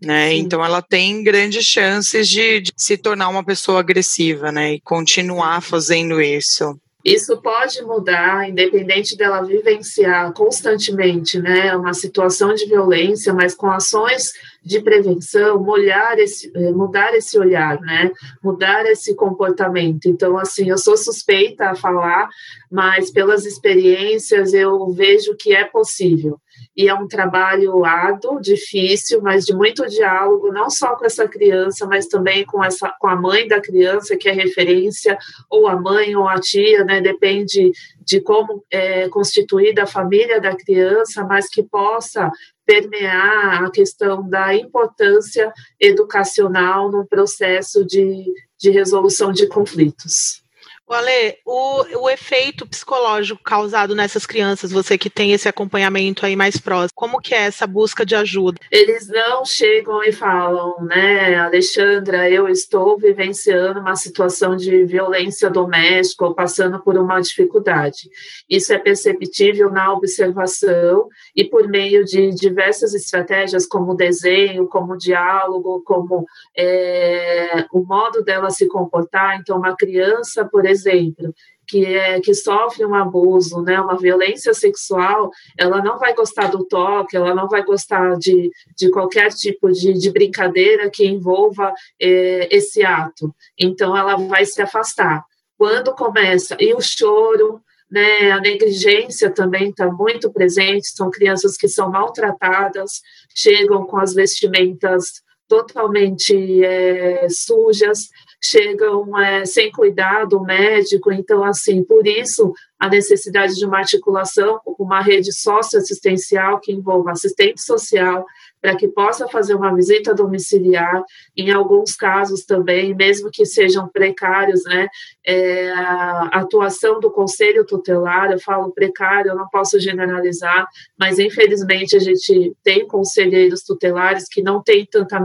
Né? 0.03 0.35
Então 0.35 0.63
ela 0.63 0.83
tem 0.83 1.23
grandes 1.23 1.65
chances 1.65 2.29
de, 2.29 2.61
de 2.61 2.73
se 2.77 2.99
tornar 2.99 3.31
uma 3.31 3.43
pessoa 3.43 3.81
agressiva, 3.81 4.53
né? 4.53 4.75
E 4.75 4.81
continuar 4.83 5.63
fazendo 5.63 6.21
isso. 6.21 6.79
Isso 7.05 7.37
pode 7.37 7.83
mudar, 7.83 8.49
independente 8.49 9.15
dela 9.15 9.43
vivenciar 9.43 10.33
constantemente 10.33 11.39
né, 11.39 11.77
uma 11.77 11.93
situação 11.93 12.55
de 12.55 12.65
violência, 12.65 13.35
mas 13.35 13.55
com 13.55 13.71
ações 13.71 14.33
de 14.65 14.81
prevenção, 14.81 15.63
molhar 15.63 16.19
esse, 16.19 16.51
eh, 16.55 16.73
mudar 16.73 17.15
esse 17.15 17.39
olhar, 17.39 17.79
né, 17.81 18.11
mudar 18.43 18.87
esse 18.87 19.15
comportamento. 19.15 20.07
Então, 20.07 20.39
assim, 20.39 20.71
eu 20.71 20.79
sou 20.79 20.97
suspeita 20.97 21.71
a 21.71 21.75
falar, 21.75 22.29
mas 22.71 23.11
pelas 23.11 23.45
experiências 23.45 24.55
eu 24.55 24.89
vejo 24.91 25.37
que 25.37 25.55
é 25.55 25.65
possível. 25.65 26.41
E 26.77 26.89
é 26.89 26.95
um 26.95 27.07
trabalho 27.07 27.85
árduo, 27.85 28.41
difícil, 28.41 29.21
mas 29.23 29.45
de 29.45 29.55
muito 29.55 29.87
diálogo, 29.87 30.53
não 30.53 30.71
só 30.71 30.97
com 30.97 31.05
essa 31.05 31.29
criança, 31.29 31.87
mas 31.87 32.07
também 32.07 32.45
com, 32.45 32.65
essa, 32.65 32.93
com 32.99 33.07
a 33.07 33.15
mãe 33.15 33.47
da 33.47 33.61
criança, 33.61 34.17
que 34.17 34.29
é 34.29 34.33
referência, 34.33 35.17
ou 35.51 35.69
a 35.69 35.81
mãe 35.81 36.17
ou 36.17 36.29
a 36.29 36.41
tia, 36.41 36.85
né, 36.85 37.01
depende 37.01 37.71
de 38.07 38.21
como 38.21 38.65
é 38.71 39.09
constituída 39.09 39.85
a 39.85 39.87
família 39.87 40.41
da 40.41 40.55
criança, 40.55 41.25
mas 41.25 41.49
que 41.49 41.63
possa 41.63 42.31
permear 42.67 43.65
a 43.65 43.71
questão 43.71 44.29
da 44.29 44.55
importância 44.55 45.53
educacional 45.81 46.91
no 46.91 47.07
processo 47.07 47.85
de, 47.85 48.25
de 48.59 48.71
resolução 48.71 49.33
de 49.33 49.47
conflitos. 49.47 50.44
Ale, 50.93 51.39
o, 51.47 52.03
o 52.05 52.11
efeito 52.11 52.67
psicológico 52.67 53.43
causado 53.43 53.95
nessas 53.95 54.27
crianças, 54.27 54.71
você 54.71 54.99
que 54.99 55.09
tem 55.09 55.33
esse 55.33 55.49
acompanhamento 55.49 56.27
aí 56.27 56.37
mais 56.37 56.59
próximo, 56.59 56.91
como 56.95 57.21
que 57.21 57.35
é 57.35 57.43
essa 57.43 57.67
busca 57.67 58.05
de 58.05 58.15
ajuda? 58.15 58.59
Eles 58.71 59.09
não 59.09 59.45
chegam 59.45 60.03
e 60.05 60.13
falam, 60.13 60.85
né, 60.85 61.37
Alexandra, 61.37 62.29
eu 62.29 62.49
estou 62.49 62.99
vivenciando 62.99 63.81
uma 63.81 63.97
situação 63.97 64.57
de 64.57 64.85
violência 64.85 65.49
doméstica 65.49 66.27
ou 66.27 66.35
passando 66.35 66.81
por 66.83 66.99
uma 66.99 67.21
dificuldade. 67.21 68.11
Isso 68.49 68.73
é 68.73 68.79
perceptível 68.79 69.71
na 69.71 69.93
observação 69.93 71.09
e 71.35 71.45
por 71.45 71.69
meio 71.69 72.05
de 72.05 72.31
diversas 72.31 72.95
estratégias, 72.95 73.67
como 73.67 73.95
desenho, 73.95 74.69
como 74.69 74.97
diálogo, 74.97 75.83
como 75.85 76.27
é, 76.57 77.65
o 77.73 77.83
modo 77.83 78.23
dela 78.23 78.51
se 78.51 78.67
comportar. 78.69 79.39
Então, 79.41 79.59
uma 79.59 79.75
criança, 79.77 80.45
por 80.45 80.65
exemplo, 80.75 81.35
que, 81.67 81.85
é, 81.85 82.21
que 82.21 82.35
sofre 82.35 82.85
um 82.85 82.95
abuso, 82.95 83.63
né, 83.63 83.81
uma 83.81 83.97
violência 83.97 84.53
sexual, 84.53 85.31
ela 85.59 85.83
não 85.83 85.99
vai 85.99 86.15
gostar 86.15 86.49
do 86.49 86.65
toque, 86.65 87.17
ela 87.17 87.35
não 87.35 87.49
vai 87.49 87.65
gostar 87.65 88.17
de, 88.19 88.51
de 88.77 88.91
qualquer 88.91 89.31
tipo 89.31 89.71
de, 89.73 89.95
de 89.95 90.11
brincadeira 90.11 90.91
que 90.91 91.07
envolva 91.07 91.73
é, 92.01 92.49
esse 92.55 92.85
ato. 92.85 93.35
Então, 93.59 93.97
ela 93.97 94.17
vai 94.17 94.45
se 94.45 94.61
afastar. 94.61 95.25
Quando 95.57 95.95
começa, 95.95 96.57
e 96.61 96.75
o 96.75 96.81
choro, 96.81 97.61
né, 97.91 98.33
a 98.33 98.41
negligência 98.41 99.31
também 99.31 99.71
está 99.71 99.91
muito 99.91 100.33
presente, 100.33 100.89
são 100.89 101.11
crianças 101.11 101.57
que 101.57 101.69
são 101.69 101.91
maltratadas, 101.91 103.01
chegam 103.35 103.87
com 103.87 103.97
as 103.99 104.15
vestimentas 104.15 105.23
totalmente 105.49 106.65
é, 106.65 107.27
sujas, 107.29 108.09
chegam 108.45 109.19
é, 109.19 109.45
sem 109.47 109.73
cuidado 109.73 110.41
médico, 110.43 111.11
então, 111.11 111.43
assim, 111.43 111.83
por 111.83 112.07
isso 112.07 112.53
a 112.79 112.89
necessidade 112.89 113.55
de 113.55 113.65
uma 113.65 113.79
articulação, 113.79 114.61
uma 114.79 115.01
rede 115.01 115.33
socioassistencial 115.33 116.61
que 116.61 116.71
envolva 116.71 117.13
assistente 117.13 117.63
social, 117.63 118.27
para 118.61 118.77
que 118.77 118.89
possa 118.89 119.27
fazer 119.29 119.55
uma 119.55 119.75
visita 119.75 120.15
domiciliar, 120.15 121.03
em 121.37 121.51
alguns 121.51 121.95
casos 121.95 122.45
também, 122.45 122.95
mesmo 122.95 123.31
que 123.33 123.47
sejam 123.47 123.89
precários, 123.89 124.65
né, 124.65 124.89
é, 125.27 125.71
a 125.73 126.41
atuação 126.41 127.01
do 127.01 127.11
conselho 127.11 127.65
tutelar, 127.65 128.33
eu 128.33 128.39
falo 128.39 128.73
precário, 128.73 129.31
eu 129.31 129.37
não 129.37 129.49
posso 129.49 129.81
generalizar, 129.81 130.67
mas 130.99 131.19
infelizmente 131.19 131.97
a 131.97 132.01
gente 132.01 132.55
tem 132.63 132.87
conselheiros 132.87 133.63
tutelares 133.63 134.27
que 134.29 134.43
não 134.43 134.63
têm 134.63 134.87
tanta 134.87 135.25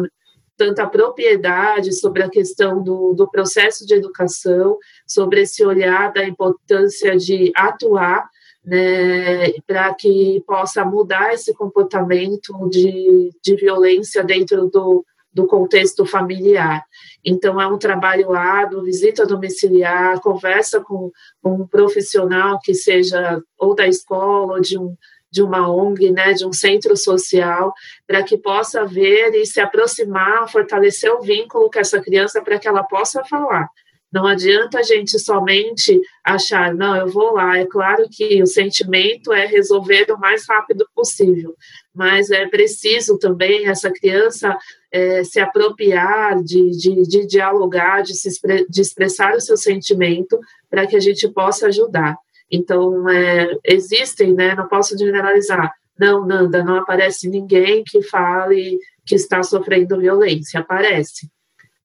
tanta 0.60 0.86
propriedade 0.86 1.94
sobre 1.94 2.22
a 2.22 2.30
questão 2.30 2.84
do, 2.84 3.14
do 3.14 3.32
processo 3.32 3.88
de 3.88 3.94
educação, 3.94 4.78
sobre 5.08 5.44
esse 5.44 5.64
olhar 5.66 6.12
da 6.12 6.28
importância 6.28 7.16
de 7.16 7.50
atuar 7.56 8.30
né, 8.66 9.52
para 9.66 9.94
que 9.94 10.44
possa 10.46 10.84
mudar 10.84 11.34
esse 11.34 11.54
comportamento 11.54 12.70
de, 12.70 13.32
de 13.42 13.56
violência 13.56 14.22
dentro 14.22 14.68
do, 14.68 15.06
do 15.34 15.48
contexto 15.48 16.06
familiar. 16.06 16.84
Então, 17.24 17.60
é 17.62 17.66
um 17.66 17.78
trabalho 17.78 18.34
árduo, 18.34 18.84
visita 18.84 19.26
domiciliar, 19.26 20.20
conversa 20.20 20.82
com, 20.82 21.10
com 21.42 21.54
um 21.54 21.68
profissional 21.68 22.60
que 22.62 22.74
seja 22.74 23.42
ou 23.58 23.74
da 23.74 23.88
escola 23.88 24.56
ou 24.56 24.62
de 24.62 24.78
um, 24.78 24.94
de 25.32 25.44
uma 25.44 25.72
ONG, 25.72 26.12
né, 26.12 26.34
de 26.34 26.46
um 26.46 26.54
centro 26.54 26.96
social, 26.98 27.74
para 28.08 28.24
que 28.24 28.38
possa 28.38 28.86
ver 28.86 29.34
e 29.36 29.46
se 29.46 29.60
aproximar, 29.60 30.50
fortalecer 30.50 31.12
o 31.14 31.22
vínculo 31.22 31.70
com 31.70 31.80
essa 31.80 32.02
criança 32.02 32.42
para 32.42 32.58
que 32.58 32.68
ela 32.68 32.84
possa 32.84 33.24
falar. 33.26 33.70
Não 34.12 34.26
adianta 34.26 34.80
a 34.80 34.84
gente 34.84 35.20
somente 35.20 36.02
achar, 36.24 36.74
não, 36.74 36.96
eu 36.96 37.08
vou 37.08 37.34
lá. 37.34 37.60
É 37.60 37.66
claro 37.66 38.08
que 38.10 38.42
o 38.42 38.48
sentimento 38.48 39.32
é 39.32 39.46
resolver 39.46 40.12
o 40.12 40.20
mais 40.20 40.48
rápido 40.50 40.88
possível, 40.96 41.56
mas 41.94 42.32
é 42.32 42.48
preciso 42.48 43.20
também 43.20 43.68
essa 43.68 43.92
criança 43.92 44.58
é, 44.92 45.24
se 45.24 45.40
apropriar 45.40 46.42
de, 46.44 46.72
de, 46.72 47.04
de 47.08 47.28
dialogar, 47.28 48.02
de, 48.02 48.16
se, 48.16 48.30
de 48.68 48.82
expressar 48.82 49.36
o 49.36 49.42
seu 49.42 49.56
sentimento 49.56 50.40
para 50.68 50.88
que 50.88 50.96
a 50.96 51.00
gente 51.00 51.28
possa 51.28 51.68
ajudar. 51.68 52.18
Então, 52.52 53.08
é, 53.10 53.56
existem, 53.64 54.34
né, 54.34 54.56
não 54.56 54.68
posso 54.68 54.98
generalizar, 54.98 55.72
não, 56.00 56.26
Nanda, 56.26 56.64
não 56.64 56.78
aparece 56.78 57.28
ninguém 57.28 57.84
que 57.84 58.02
fale 58.02 58.80
que 59.06 59.16
está 59.16 59.44
sofrendo 59.44 60.00
violência, 60.00 60.62
aparece. 60.62 61.30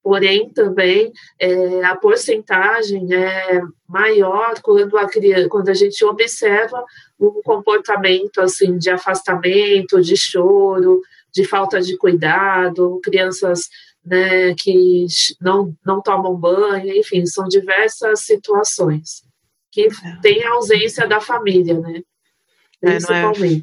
Porém, 0.01 0.49
também 0.53 1.11
é, 1.39 1.83
a 1.83 1.95
porcentagem 1.95 3.13
é 3.13 3.59
maior 3.89 4.53
quando 4.61 4.97
a, 4.97 5.07
criança, 5.07 5.49
quando 5.49 5.69
a 5.69 5.73
gente 5.73 6.05
observa 6.05 6.81
um 7.19 7.41
comportamento 7.43 8.39
assim 8.39 8.77
de 8.77 8.89
afastamento, 8.89 9.99
de 10.01 10.15
choro, 10.15 11.01
de 11.33 11.43
falta 11.43 11.81
de 11.81 11.97
cuidado, 11.97 13.01
crianças 13.03 13.67
né, 14.05 14.53
que 14.53 15.07
não, 15.41 15.75
não 15.83 16.01
tomam 16.01 16.35
banho, 16.35 16.95
enfim, 16.95 17.25
são 17.25 17.47
diversas 17.47 18.21
situações 18.21 19.24
que 19.75 19.87
é. 19.87 20.21
tem 20.21 20.43
a 20.45 20.51
ausência 20.51 21.05
da 21.05 21.19
família, 21.19 21.77
né? 21.77 22.01
É, 22.81 22.99
não, 22.99 23.15
é, 23.15 23.61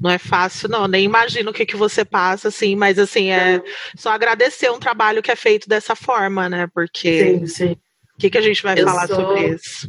não 0.00 0.10
é 0.10 0.18
fácil, 0.18 0.68
não. 0.68 0.86
Nem 0.86 1.04
imagino 1.04 1.50
o 1.50 1.52
que, 1.52 1.66
que 1.66 1.76
você 1.76 2.04
passa, 2.04 2.48
assim, 2.48 2.76
mas 2.76 2.98
assim, 2.98 3.30
é, 3.30 3.56
é. 3.56 3.62
só 3.96 4.10
agradecer 4.10 4.70
um 4.70 4.78
trabalho 4.78 5.22
que 5.22 5.30
é 5.30 5.36
feito 5.36 5.68
dessa 5.68 5.96
forma, 5.96 6.48
né? 6.48 6.68
Porque 6.72 7.38
sim, 7.40 7.46
sim. 7.46 7.72
o 7.72 8.18
que, 8.18 8.30
que 8.30 8.38
a 8.38 8.42
gente 8.42 8.62
vai 8.62 8.78
Eu 8.78 8.86
falar 8.86 9.08
sou... 9.08 9.16
sobre 9.16 9.48
isso? 9.48 9.88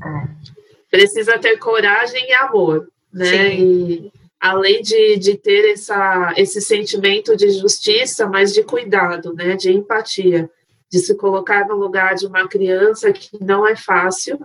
Precisa 0.90 1.38
ter 1.38 1.58
coragem 1.58 2.28
e 2.28 2.34
amor, 2.34 2.88
né? 3.14 3.26
Sim. 3.26 3.62
E 3.62 4.12
além 4.40 4.82
de, 4.82 5.18
de 5.18 5.38
ter 5.38 5.72
essa, 5.72 6.34
esse 6.36 6.60
sentimento 6.60 7.36
de 7.36 7.52
justiça, 7.52 8.28
mas 8.28 8.52
de 8.54 8.64
cuidado, 8.64 9.34
né? 9.34 9.56
De 9.56 9.72
empatia, 9.72 10.50
de 10.92 11.00
se 11.00 11.16
colocar 11.16 11.68
no 11.68 11.76
lugar 11.76 12.16
de 12.16 12.26
uma 12.26 12.48
criança 12.48 13.12
que 13.14 13.38
não 13.40 13.68
é 13.68 13.76
fácil, 13.76 14.40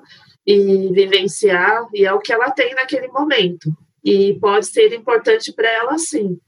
e 0.46 0.88
vivenciar, 0.92 1.86
e 1.92 2.04
é 2.04 2.12
o 2.12 2.18
que 2.18 2.32
ela 2.32 2.50
tem 2.50 2.74
naquele 2.74 3.08
momento. 3.08 3.70
E 4.04 4.38
pode 4.40 4.66
ser 4.66 4.94
importante 4.94 5.52
para 5.52 5.68
ela, 5.68 5.98
sim, 5.98 6.38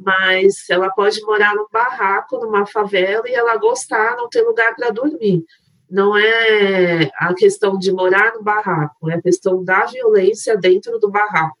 mas 0.00 0.68
ela 0.70 0.90
pode 0.90 1.20
morar 1.22 1.54
num 1.54 1.66
barraco, 1.70 2.38
numa 2.38 2.66
favela, 2.66 3.28
e 3.28 3.34
ela 3.34 3.56
gostar, 3.56 4.16
não 4.16 4.28
ter 4.28 4.42
lugar 4.42 4.74
para 4.74 4.90
dormir. 4.90 5.44
Não 5.90 6.16
é 6.16 7.10
a 7.18 7.34
questão 7.34 7.78
de 7.78 7.92
morar 7.92 8.32
no 8.34 8.42
barraco, 8.42 9.10
é 9.10 9.14
a 9.14 9.22
questão 9.22 9.62
da 9.62 9.84
violência 9.84 10.56
dentro 10.56 10.98
do 10.98 11.10
barraco. 11.10 11.58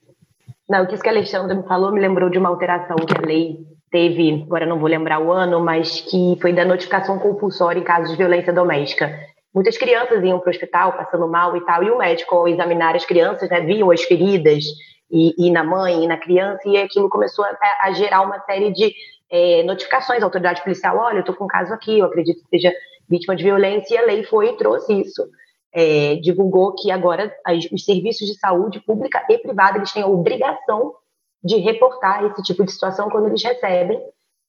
Não, 0.68 0.84
o 0.84 0.86
que 0.86 0.96
que 0.96 1.08
a 1.08 1.12
Alexandra 1.12 1.54
me 1.54 1.64
falou 1.64 1.92
me 1.92 2.00
lembrou 2.00 2.30
de 2.30 2.38
uma 2.38 2.48
alteração 2.48 2.96
que 2.96 3.14
a 3.14 3.26
lei 3.26 3.58
teve, 3.90 4.42
agora 4.46 4.64
não 4.64 4.78
vou 4.78 4.88
lembrar 4.88 5.20
o 5.20 5.30
ano, 5.30 5.60
mas 5.60 6.00
que 6.00 6.38
foi 6.40 6.54
da 6.54 6.64
notificação 6.64 7.18
compulsória 7.18 7.78
em 7.78 7.84
casos 7.84 8.12
de 8.12 8.16
violência 8.16 8.50
doméstica 8.50 9.14
muitas 9.54 9.76
crianças 9.76 10.22
iam 10.22 10.38
para 10.38 10.48
o 10.48 10.50
hospital 10.50 10.92
passando 10.92 11.28
mal 11.28 11.56
e 11.56 11.64
tal, 11.64 11.82
e 11.82 11.90
o 11.90 11.98
médico, 11.98 12.34
ao 12.34 12.48
examinar 12.48 12.96
as 12.96 13.04
crianças, 13.04 13.48
né, 13.50 13.60
viam 13.60 13.90
as 13.90 14.02
feridas 14.02 14.64
e, 15.10 15.34
e, 15.38 15.50
na 15.50 15.62
mãe 15.62 16.04
e 16.04 16.06
na 16.06 16.16
criança, 16.16 16.62
e 16.66 16.76
aquilo 16.76 17.08
começou 17.10 17.44
a, 17.44 17.58
a 17.82 17.92
gerar 17.92 18.22
uma 18.22 18.40
série 18.40 18.72
de 18.72 18.94
é, 19.30 19.62
notificações 19.62 20.22
à 20.22 20.26
autoridade 20.26 20.62
policial: 20.62 20.96
olha, 20.96 21.16
eu 21.16 21.20
estou 21.20 21.34
com 21.34 21.44
um 21.44 21.48
caso 21.48 21.72
aqui, 21.72 21.98
eu 21.98 22.06
acredito 22.06 22.42
que 22.42 22.48
seja 22.48 22.72
vítima 23.08 23.36
de 23.36 23.44
violência, 23.44 23.94
e 23.94 23.98
a 23.98 24.06
lei 24.06 24.24
foi 24.24 24.48
e 24.48 24.56
trouxe 24.56 24.92
isso. 25.00 25.28
É, 25.74 26.16
divulgou 26.16 26.74
que 26.74 26.90
agora 26.90 27.34
as, 27.46 27.64
os 27.72 27.84
serviços 27.84 28.26
de 28.26 28.34
saúde 28.38 28.78
pública 28.80 29.24
e 29.28 29.38
privada 29.38 29.78
eles 29.78 29.90
têm 29.90 30.02
a 30.02 30.06
obrigação 30.06 30.94
de 31.42 31.56
reportar 31.56 32.24
esse 32.26 32.42
tipo 32.42 32.62
de 32.64 32.70
situação 32.70 33.08
quando 33.08 33.28
eles 33.28 33.42
recebem, 33.42 34.00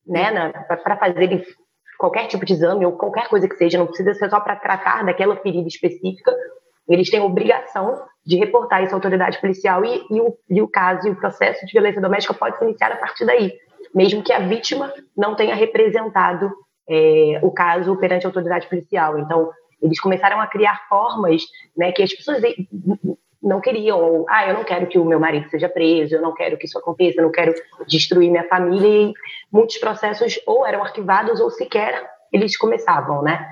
né, 0.06 0.52
para 0.68 0.98
fazer 0.98 1.56
qualquer 2.04 2.28
tipo 2.28 2.46
de 2.46 2.52
exame 2.52 2.86
ou 2.86 2.92
qualquer 2.92 3.30
coisa 3.30 3.48
que 3.48 3.56
seja, 3.56 3.78
não 3.78 3.88
precisa 3.88 4.14
ser 4.14 4.30
só 4.30 4.38
para 4.42 4.58
tratar 4.58 5.06
daquela 5.06 5.38
ferida 5.38 5.70
específica, 5.70 6.36
eles 6.86 7.10
têm 7.10 7.22
obrigação 7.22 8.04
de 8.26 8.36
reportar 8.36 8.84
isso 8.84 8.94
à 8.94 8.98
autoridade 8.98 9.40
policial 9.40 9.86
e, 9.86 10.06
e, 10.12 10.20
o, 10.20 10.38
e 10.50 10.62
o 10.62 10.68
caso 10.68 11.08
e 11.08 11.12
o 11.12 11.16
processo 11.16 11.66
de 11.66 11.72
violência 11.72 12.02
doméstica 12.02 12.34
pode 12.34 12.58
se 12.58 12.66
iniciar 12.66 12.92
a 12.92 12.98
partir 12.98 13.26
daí, 13.26 13.54
mesmo 13.96 14.22
que 14.22 14.34
a 14.34 14.40
vítima 14.40 14.94
não 15.16 15.34
tenha 15.34 15.56
representado 15.56 16.52
é, 16.90 17.40
o 17.42 17.50
caso 17.52 17.96
perante 17.96 18.26
a 18.26 18.30
autoridade 18.30 18.68
policial. 18.68 19.18
Então, 19.18 19.50
eles 19.82 19.98
começaram 20.02 20.42
a 20.42 20.48
criar 20.48 20.86
formas 20.90 21.42
né, 21.78 21.94
que 21.94 22.04
as 22.04 22.14
pessoas 22.14 22.44
não 23.44 23.60
queriam, 23.60 24.00
ou, 24.00 24.26
ah, 24.30 24.48
eu 24.48 24.54
não 24.54 24.64
quero 24.64 24.88
que 24.88 24.98
o 24.98 25.06
meu 25.06 25.20
marido 25.20 25.50
seja 25.50 25.68
preso, 25.68 26.16
eu 26.16 26.22
não 26.22 26.34
quero 26.34 26.58
que 26.58 26.66
isso 26.66 26.78
aconteça, 26.78 27.20
eu 27.20 27.26
não 27.26 27.32
quero 27.32 27.54
destruir 27.88 28.32
minha 28.32 28.48
família, 28.48 28.88
e 28.88 29.14
muitos 29.52 29.78
processos 29.78 30.40
ou 30.48 30.66
eram 30.66 30.82
arquivados 30.82 31.42
ou 31.42 31.52
sequer 31.52 32.10
eles 32.32 32.58
começavam, 32.58 33.22
né? 33.22 33.48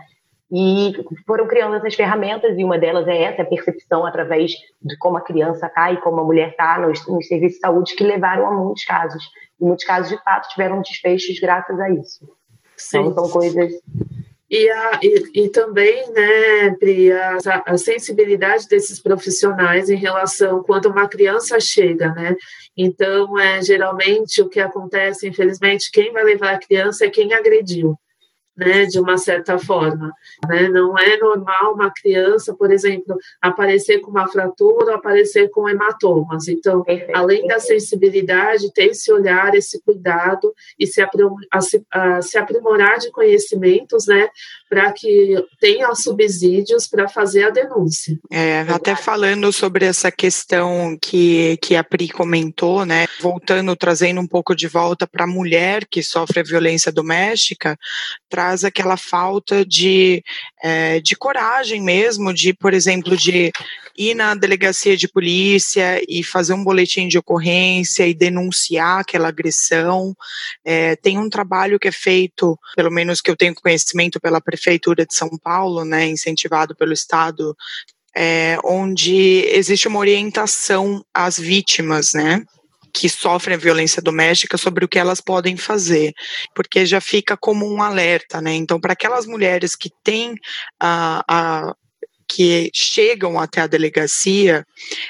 E 0.52 0.94
foram 1.26 1.48
criando 1.48 1.76
essas 1.76 1.96
ferramentas, 1.96 2.58
e 2.58 2.64
uma 2.64 2.78
delas 2.78 3.08
é 3.08 3.22
essa, 3.24 3.42
a 3.42 3.46
percepção 3.46 4.06
através 4.06 4.52
de 4.82 4.98
como 4.98 5.18
a 5.18 5.22
criança 5.22 5.68
está 5.68 5.92
e 5.92 5.98
como 5.98 6.20
a 6.20 6.24
mulher 6.24 6.50
está 6.50 6.80
nos, 6.80 7.06
nos, 7.08 7.28
serviços 7.28 7.56
de 7.56 7.62
saúde, 7.62 7.96
que 7.96 8.04
levaram 8.04 8.48
a 8.48 8.52
muitos 8.52 8.84
casos. 8.84 9.24
E 9.60 9.64
muitos 9.64 9.86
casos, 9.86 10.10
de 10.10 10.22
fato, 10.24 10.50
tiveram 10.50 10.82
desfechos 10.82 11.40
graças 11.40 11.80
a 11.80 11.90
isso. 11.90 12.28
Sim. 12.76 13.00
Então, 13.00 13.26
são 13.26 13.30
coisas 13.30 13.74
E, 14.52 14.70
a, 14.70 15.00
e, 15.02 15.44
e, 15.46 15.50
também, 15.50 16.12
né, 16.12 16.72
Pri, 16.78 17.10
a, 17.14 17.38
a, 17.66 17.78
sensibilidade 17.78 18.68
desses 18.68 19.02
profissionais 19.02 19.90
em 19.90 19.96
relação 19.96 20.62
quando 20.62 20.88
uma 20.88 21.08
criança 21.08 21.58
chega, 21.58 22.14
né? 22.14 22.36
Então, 22.76 23.40
é, 23.40 23.62
geralmente 23.62 24.42
o 24.42 24.50
que 24.50 24.60
acontece, 24.60 25.26
infelizmente, 25.26 25.90
quem 25.90 26.12
vai 26.12 26.26
levar 26.26 26.56
a 26.56 26.60
criança 26.60 27.06
é 27.06 27.10
quem 27.10 27.34
agrediu 27.34 27.98
né, 28.62 28.86
de 28.86 29.00
uma 29.00 29.18
certa 29.18 29.58
forma. 29.58 30.14
Né? 30.48 30.70
Não 30.70 30.96
é 30.96 31.18
normal 31.18 31.74
uma 31.74 31.92
criança, 31.92 32.54
por 32.54 32.72
exemplo, 32.72 33.18
aparecer 33.42 34.00
com 34.02 34.12
uma 34.12 34.28
fratura 34.28 34.92
ou 34.92 34.96
aparecer 34.96 35.50
com 35.50 35.68
hematomas. 35.68 36.48
Então, 36.48 36.84
Perfeito. 36.84 37.18
além 37.18 37.48
da 37.48 37.60
sensibilidade, 37.60 38.72
ter 38.72 38.92
esse 38.92 39.12
olhar, 39.12 39.56
esse 39.56 39.82
cuidado 39.82 40.54
e 40.78 40.86
se, 40.86 41.02
se 42.22 42.38
aprimorar 42.38 43.00
de 43.00 43.10
conhecimentos, 43.10 44.06
né, 44.06 44.30
para 44.72 44.90
que 44.94 45.36
tenha 45.60 45.94
subsídios 45.94 46.88
para 46.88 47.06
fazer 47.10 47.44
a 47.44 47.50
denúncia. 47.50 48.18
É, 48.32 48.62
até 48.70 48.96
falando 48.96 49.52
sobre 49.52 49.84
essa 49.84 50.10
questão 50.10 50.98
que, 51.02 51.58
que 51.62 51.76
a 51.76 51.84
Pri 51.84 52.08
comentou, 52.08 52.86
né, 52.86 53.06
voltando, 53.20 53.76
trazendo 53.76 54.22
um 54.22 54.28
pouco 54.28 54.56
de 54.56 54.70
volta 54.70 55.06
para 55.06 55.26
a 55.26 55.28
mulher 55.28 55.86
que 55.92 56.02
sofre 56.02 56.40
a 56.40 56.44
violência 56.44 56.90
doméstica, 56.90 57.78
traz 58.30 58.64
aquela 58.64 58.96
falta 58.96 59.66
de, 59.66 60.24
é, 60.64 61.02
de 61.02 61.18
coragem 61.18 61.82
mesmo, 61.82 62.34
de, 62.34 62.54
por 62.54 62.74
exemplo, 62.74 63.18
de 63.18 63.52
ir 63.98 64.16
na 64.16 64.34
delegacia 64.36 64.96
de 64.96 65.08
polícia 65.08 66.02
e 66.08 66.24
fazer 66.24 66.54
um 66.54 66.64
boletim 66.64 67.08
de 67.08 67.18
ocorrência 67.18 68.08
e 68.08 68.14
denunciar 68.14 69.00
aquela 69.00 69.28
agressão. 69.28 70.16
É, 70.66 70.96
tem 70.96 71.18
um 71.18 71.30
trabalho 71.30 71.80
que 71.80 71.88
é 71.88 71.92
feito, 71.92 72.58
pelo 72.76 72.92
menos 72.92 73.22
que 73.22 73.30
eu 73.30 73.38
tenho 73.38 73.56
conhecimento 73.56 74.20
pela 74.20 74.42
Prefeitura 74.42 75.06
de 75.06 75.16
São 75.16 75.30
Paulo, 75.42 75.86
né, 75.86 76.08
incentivado 76.08 76.76
pelo 76.76 76.94
Estado, 76.94 77.56
é, 78.16 78.58
onde 78.64 79.46
existe 79.48 79.88
uma 79.88 80.00
orientação 80.00 81.04
às 81.14 81.38
vítimas, 81.38 82.14
né? 82.14 82.44
que 82.94 83.08
sofrem 83.10 83.58
violência 83.58 84.02
doméstica 84.02 84.58
sobre 84.58 84.86
o 84.86 84.88
que 84.88 85.00
elas 85.00 85.22
podem 85.22 85.56
fazer, 85.58 86.14
porque 86.54 86.86
já 86.86 87.00
fica 87.00 87.38
como 87.38 87.66
um 87.66 87.82
alerta, 87.82 88.42
né? 88.42 88.54
Então, 88.54 88.80
para 88.80 88.94
aquelas 88.94 89.26
mulheres 89.26 89.76
que 89.76 89.90
têm 90.04 90.36
a, 90.80 91.24
a 91.28 91.76
que 92.34 92.72
chegam 92.74 93.38
até 93.38 93.62
a 93.62 93.68
delegacia, 93.68 94.66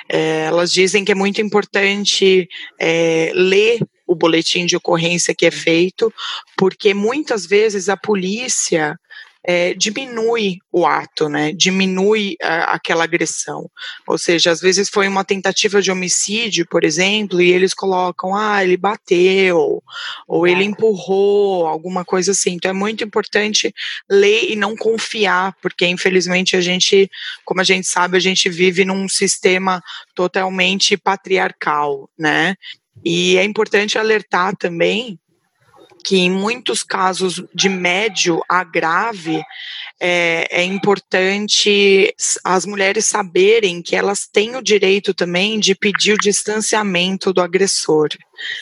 é, 0.10 0.46
elas 0.46 0.72
dizem 0.72 1.06
que 1.06 1.12
é 1.12 1.16
muito 1.16 1.40
importante 1.40 2.50
é, 2.80 3.32
ler 3.36 3.80
o 4.08 4.16
boletim 4.16 4.66
de 4.66 4.76
ocorrência 4.76 5.36
que 5.36 5.46
é 5.46 5.52
feito, 5.52 6.12
porque 6.58 6.94
muitas 6.94 7.46
vezes 7.46 7.90
a 7.90 7.96
polícia 7.96 9.00
é, 9.44 9.74
diminui 9.74 10.60
o 10.72 10.86
ato, 10.86 11.28
né? 11.28 11.52
Diminui 11.52 12.36
a, 12.42 12.76
aquela 12.76 13.04
agressão. 13.04 13.70
Ou 14.08 14.18
seja, 14.18 14.52
às 14.52 14.62
vezes 14.62 14.90
foi 14.90 15.08
uma 15.08 15.24
tentativa 15.24 15.82
de 15.82 15.92
homicídio, 15.92 16.66
por 16.70 16.84
exemplo, 16.84 17.42
e 17.42 17.52
eles 17.52 17.74
colocam, 17.74 18.36
ah, 18.36 18.64
ele 18.64 18.78
bateu, 18.78 19.82
ou 20.28 20.48
ele 20.48 20.64
empurrou, 20.64 21.68
alguma 21.68 22.06
coisa 22.06 22.32
assim. 22.32 22.52
Então 22.52 22.72
é 22.72 22.74
muito 22.74 23.04
importante 23.04 23.74
ler 24.10 24.52
e 24.52 24.56
não 24.56 24.76
confiar, 24.76 25.56
porque 25.62 25.88
infelizmente 25.88 26.56
a 26.56 26.62
gente, 26.62 27.10
como 27.44 27.62
a 27.62 27.66
gente 27.66 27.88
sabe, 27.88 28.18
a 28.18 28.20
gente 28.22 28.50
vive 28.50 28.86
num 28.86 29.10
sistema 29.10 29.82
totalmente 30.14 30.96
patriarcal, 30.98 32.10
né? 32.18 32.56
E 33.04 33.38
é 33.38 33.44
importante 33.44 33.98
alertar 33.98 34.56
também 34.56 35.20
que 36.04 36.18
em 36.18 36.32
muitos 36.32 36.84
casos 36.84 37.44
de 37.54 37.70
médio 37.70 38.42
a 38.50 38.64
grave 38.64 39.42
é, 40.00 40.48
é, 40.50 40.64
importante 40.64 42.14
as 42.44 42.66
mulheres 42.66 43.06
saberem 43.06 43.82
que 43.84 43.96
elas 43.96 44.28
têm 44.28 44.56
o 44.56 44.62
direito 44.62 45.14
também 45.14 45.60
de 45.60 45.76
pedir 45.76 46.14
o 46.14 46.18
distanciamento 46.18 47.32
do 47.32 47.40
agressor. 47.40 48.10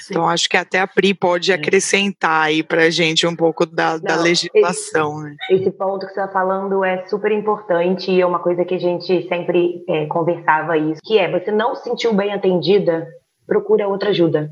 Sim. 0.02 0.12
Então 0.12 0.28
acho 0.28 0.50
que 0.50 0.58
até 0.58 0.80
a 0.80 0.88
Pri 0.88 1.14
pode 1.14 1.54
acrescentar 1.54 2.48
aí 2.48 2.62
para 2.62 2.84
a 2.84 2.90
gente 2.90 3.26
um 3.26 3.36
pouco 3.36 3.66
da, 3.66 3.94
Não, 3.94 4.02
da 4.02 4.16
legislação. 4.18 5.20
Esse, 5.20 5.30
né? 5.30 5.36
esse, 5.52 5.72
ponto 5.72 6.06
que 6.06 6.14
você 6.14 6.20
está 6.20 6.28
falando 6.28 6.84
é 6.84 7.08
super 7.08 7.32
importante 7.32 8.12
e 8.12 8.20
é 8.20 8.26
uma 8.26 8.40
coisa 8.40 8.66
que 8.66 8.76
a 8.76 8.80
gente 8.80 9.28
sempre 9.30 9.82
é, 9.88 10.06
conversava 10.08 10.78
isso, 10.78 11.00
que 11.04 11.18
é 11.18 11.32
você 11.32 11.52
não 11.52 11.74
se 11.76 11.84
sentiu 11.84 12.14
bem 12.14 12.34
atendida, 12.34 13.08
procura 13.48 13.88
outra 13.88 14.10
ajuda. 14.10 14.52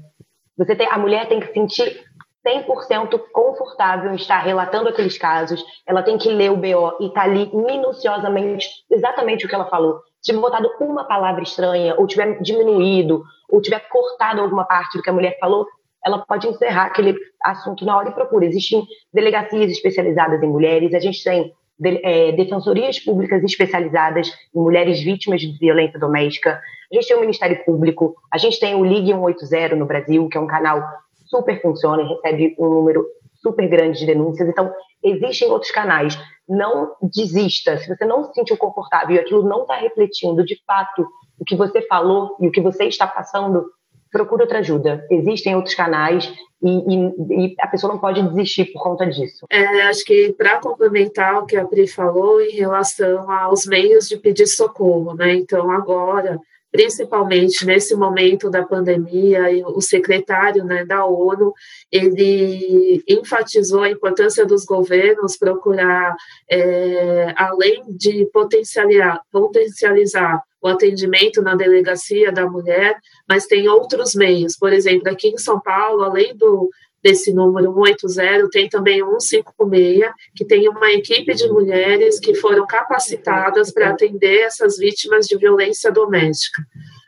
Você 0.57 0.75
tem, 0.75 0.87
a 0.87 0.97
mulher 0.97 1.27
tem 1.27 1.39
que 1.39 1.53
sentir 1.53 2.06
100% 2.47 3.19
confortável 3.33 4.11
em 4.11 4.15
estar 4.15 4.39
relatando 4.39 4.87
aqueles 4.87 5.17
casos, 5.17 5.63
ela 5.85 6.01
tem 6.01 6.17
que 6.17 6.29
ler 6.29 6.51
o 6.51 6.55
BO 6.55 6.95
e 7.01 7.09
tá 7.11 7.23
ali 7.23 7.51
minuciosamente 7.53 8.67
exatamente 8.89 9.45
o 9.45 9.49
que 9.49 9.55
ela 9.55 9.69
falou. 9.69 9.99
Se 10.21 10.31
tiver 10.31 10.39
botado 10.39 10.69
uma 10.79 11.03
palavra 11.03 11.43
estranha, 11.43 11.95
ou 11.97 12.07
tiver 12.07 12.41
diminuído, 12.41 13.23
ou 13.49 13.61
tiver 13.61 13.79
cortado 13.89 14.41
alguma 14.41 14.65
parte 14.65 14.97
do 14.97 15.03
que 15.03 15.09
a 15.09 15.13
mulher 15.13 15.37
falou, 15.39 15.65
ela 16.05 16.19
pode 16.19 16.47
encerrar 16.47 16.85
aquele 16.85 17.15
assunto 17.43 17.85
na 17.85 17.97
hora 17.97 18.09
e 18.09 18.13
procura. 18.13 18.45
Existem 18.45 18.85
delegacias 19.13 19.71
especializadas 19.71 20.41
em 20.41 20.47
mulheres, 20.47 20.93
a 20.93 20.99
gente 20.99 21.23
tem 21.23 21.53
de, 21.79 21.99
é, 22.03 22.31
defensorias 22.31 22.99
públicas 22.99 23.43
especializadas 23.43 24.29
em 24.55 24.59
mulheres 24.59 25.01
vítimas 25.01 25.41
de 25.41 25.57
violência 25.59 25.99
doméstica, 25.99 26.59
a 26.91 26.95
gente 26.95 27.07
tem 27.07 27.17
o 27.17 27.21
Ministério 27.21 27.65
Público, 27.65 28.15
a 28.31 28.37
gente 28.37 28.59
tem 28.59 28.73
o 28.73 28.85
Ligue 28.85 29.11
180 29.11 29.75
no 29.75 29.85
Brasil, 29.85 30.27
que 30.29 30.37
é 30.37 30.41
um 30.41 30.47
canal 30.47 30.81
super 31.27 31.61
funciona 31.61 32.03
e 32.03 32.07
recebe 32.07 32.55
um 32.59 32.69
número 32.69 33.05
super 33.41 33.67
grande 33.67 33.99
de 33.99 34.05
denúncias. 34.05 34.47
Então, 34.47 34.71
existem 35.03 35.49
outros 35.49 35.71
canais. 35.71 36.17
Não 36.47 36.95
desista. 37.01 37.77
Se 37.77 37.87
você 37.87 38.05
não 38.05 38.23
se 38.23 38.33
sentiu 38.33 38.57
confortável 38.57 39.15
e 39.15 39.19
aquilo 39.19 39.43
não 39.43 39.61
está 39.61 39.75
refletindo 39.75 40.45
de 40.45 40.61
fato 40.65 41.05
o 41.39 41.45
que 41.45 41.55
você 41.55 41.81
falou 41.83 42.35
e 42.39 42.47
o 42.47 42.51
que 42.51 42.61
você 42.61 42.85
está 42.85 43.05
passando, 43.05 43.65
procure 44.11 44.41
outra 44.41 44.59
ajuda. 44.59 45.05
Existem 45.11 45.55
outros 45.55 45.75
canais 45.75 46.33
e, 46.61 46.69
e, 46.69 47.45
e, 47.45 47.55
a 47.59 47.67
pessoa 47.67 47.93
não 47.93 47.99
pode 47.99 48.21
desistir 48.29 48.65
por 48.71 48.81
conta 48.81 49.05
disso. 49.05 49.45
É, 49.49 49.83
acho 49.83 50.03
que 50.05 50.33
para 50.33 50.59
complementar 50.59 51.37
o 51.37 51.45
que 51.45 51.55
a 51.55 51.65
Pri 51.65 51.87
falou 51.87 52.41
em 52.41 52.55
relação 52.55 53.29
aos 53.29 53.65
meios 53.65 54.07
de 54.07 54.17
pedir 54.17 54.47
socorro, 54.47 55.13
né? 55.13 55.35
Então 55.35 55.69
agora 55.69 56.39
principalmente 56.77 57.65
nesse 57.65 57.95
momento 57.95 58.51
da 58.51 58.63
pandemia, 58.63 59.41
o 59.65 59.81
secretário 59.81 60.63
né, 60.63 60.85
da 60.85 61.03
ONU, 61.07 61.51
ele 61.91 63.03
enfatizou 63.07 63.81
a 63.81 63.89
importância 63.89 64.45
dos 64.45 64.63
governos 64.63 65.37
procurar, 65.37 66.15
é, 66.47 67.33
além 67.35 67.83
de 67.89 68.29
potencializar, 68.31 69.19
potencializar 69.31 70.39
o 70.61 70.67
atendimento 70.67 71.41
na 71.41 71.55
delegacia 71.55 72.31
da 72.31 72.45
mulher, 72.45 72.95
mas 73.27 73.47
tem 73.47 73.67
outros 73.67 74.13
meios. 74.13 74.55
Por 74.55 74.71
exemplo, 74.71 75.09
aqui 75.09 75.29
em 75.29 75.37
São 75.37 75.59
Paulo, 75.59 76.03
além 76.03 76.37
do 76.37 76.69
desse 77.03 77.33
número 77.33 77.73
180, 77.73 78.49
tem 78.49 78.69
também 78.69 79.03
o 79.03 79.19
156, 79.19 80.11
que 80.35 80.45
tem 80.45 80.67
uma 80.67 80.91
equipe 80.91 81.33
de 81.33 81.47
mulheres 81.47 82.19
que 82.19 82.35
foram 82.35 82.65
capacitadas 82.65 83.71
para 83.71 83.89
atender 83.89 84.41
essas 84.41 84.77
vítimas 84.77 85.25
de 85.25 85.37
violência 85.37 85.91
doméstica. 85.91 86.63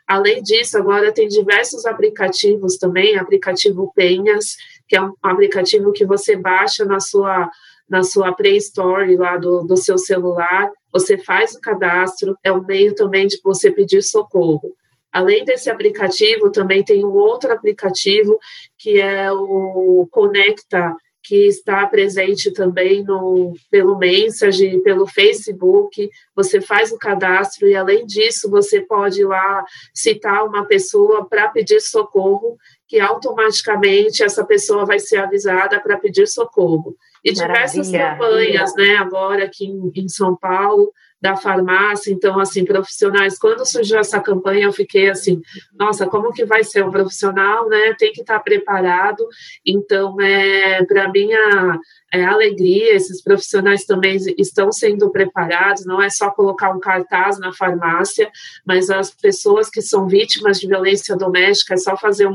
Além 0.06 0.42
disso, 0.42 0.76
agora 0.76 1.12
tem 1.12 1.28
diversos 1.28 1.86
aplicativos 1.86 2.76
também, 2.76 3.16
aplicativo 3.16 3.92
Penhas, 3.94 4.56
que 4.88 4.96
é 4.96 5.02
um 5.02 5.12
aplicativo 5.22 5.92
que 5.92 6.04
você 6.04 6.36
baixa 6.36 6.84
na 6.84 6.98
sua 6.98 7.48
na 7.88 8.04
sua 8.04 8.32
Play 8.32 8.56
Store 8.58 9.16
lá 9.16 9.36
do, 9.36 9.64
do 9.64 9.76
seu 9.76 9.98
celular, 9.98 10.70
você 10.92 11.18
faz 11.18 11.56
o 11.56 11.60
cadastro, 11.60 12.38
é 12.44 12.52
um 12.52 12.64
meio 12.64 12.94
também 12.94 13.26
de 13.26 13.40
você 13.42 13.68
pedir 13.68 14.00
socorro. 14.00 14.76
Além 15.12 15.44
desse 15.44 15.68
aplicativo, 15.68 16.50
também 16.50 16.84
tem 16.84 17.04
um 17.04 17.12
outro 17.12 17.52
aplicativo 17.52 18.38
que 18.78 19.00
é 19.00 19.30
o 19.32 20.08
Conecta, 20.10 20.94
que 21.22 21.46
está 21.46 21.86
presente 21.86 22.50
também 22.52 23.04
no, 23.04 23.52
pelo 23.70 23.98
Message, 23.98 24.80
pelo 24.82 25.06
Facebook. 25.06 26.08
Você 26.34 26.60
faz 26.60 26.92
o 26.92 26.98
cadastro 26.98 27.68
e, 27.68 27.76
além 27.76 28.06
disso, 28.06 28.50
você 28.50 28.80
pode 28.80 29.20
ir 29.20 29.26
lá 29.26 29.64
citar 29.92 30.44
uma 30.44 30.64
pessoa 30.64 31.28
para 31.28 31.48
pedir 31.48 31.80
socorro, 31.80 32.56
que 32.88 32.98
automaticamente 32.98 34.22
essa 34.22 34.44
pessoa 34.44 34.86
vai 34.86 34.98
ser 34.98 35.18
avisada 35.18 35.78
para 35.80 35.98
pedir 35.98 36.26
socorro. 36.26 36.96
E 37.22 37.32
Maravilha. 37.32 37.54
diversas 37.54 37.90
campanhas, 37.90 38.74
né, 38.74 38.96
agora 38.96 39.44
aqui 39.44 39.66
em, 39.66 39.92
em 39.94 40.08
São 40.08 40.34
Paulo, 40.34 40.90
da 41.20 41.36
farmácia. 41.36 42.12
Então, 42.12 42.38
assim, 42.38 42.64
profissionais, 42.64 43.38
quando 43.38 43.64
surgiu 43.66 43.98
essa 43.98 44.20
campanha, 44.20 44.64
eu 44.64 44.72
fiquei 44.72 45.10
assim, 45.10 45.40
nossa, 45.78 46.06
como 46.06 46.32
que 46.32 46.44
vai 46.44 46.64
ser? 46.64 46.84
O 46.84 46.90
profissional, 46.90 47.68
né, 47.68 47.94
tem 47.98 48.12
que 48.12 48.20
estar 48.22 48.40
preparado. 48.40 49.26
Então, 49.64 50.20
é, 50.20 50.84
para 50.84 51.10
mim, 51.10 51.32
a, 51.32 51.78
é, 52.12 52.24
alegria, 52.24 52.94
esses 52.94 53.22
profissionais 53.22 53.84
também 53.84 54.16
estão 54.36 54.72
sendo 54.72 55.10
preparados, 55.10 55.86
não 55.86 56.02
é 56.02 56.10
só 56.10 56.30
colocar 56.30 56.70
um 56.70 56.80
cartaz 56.80 57.38
na 57.38 57.52
farmácia, 57.52 58.30
mas 58.66 58.90
as 58.90 59.10
pessoas 59.10 59.70
que 59.70 59.80
são 59.80 60.08
vítimas 60.08 60.58
de 60.58 60.66
violência 60.66 61.16
doméstica, 61.16 61.74
é 61.74 61.76
só 61.76 61.96
fazer 61.96 62.26
um, 62.26 62.32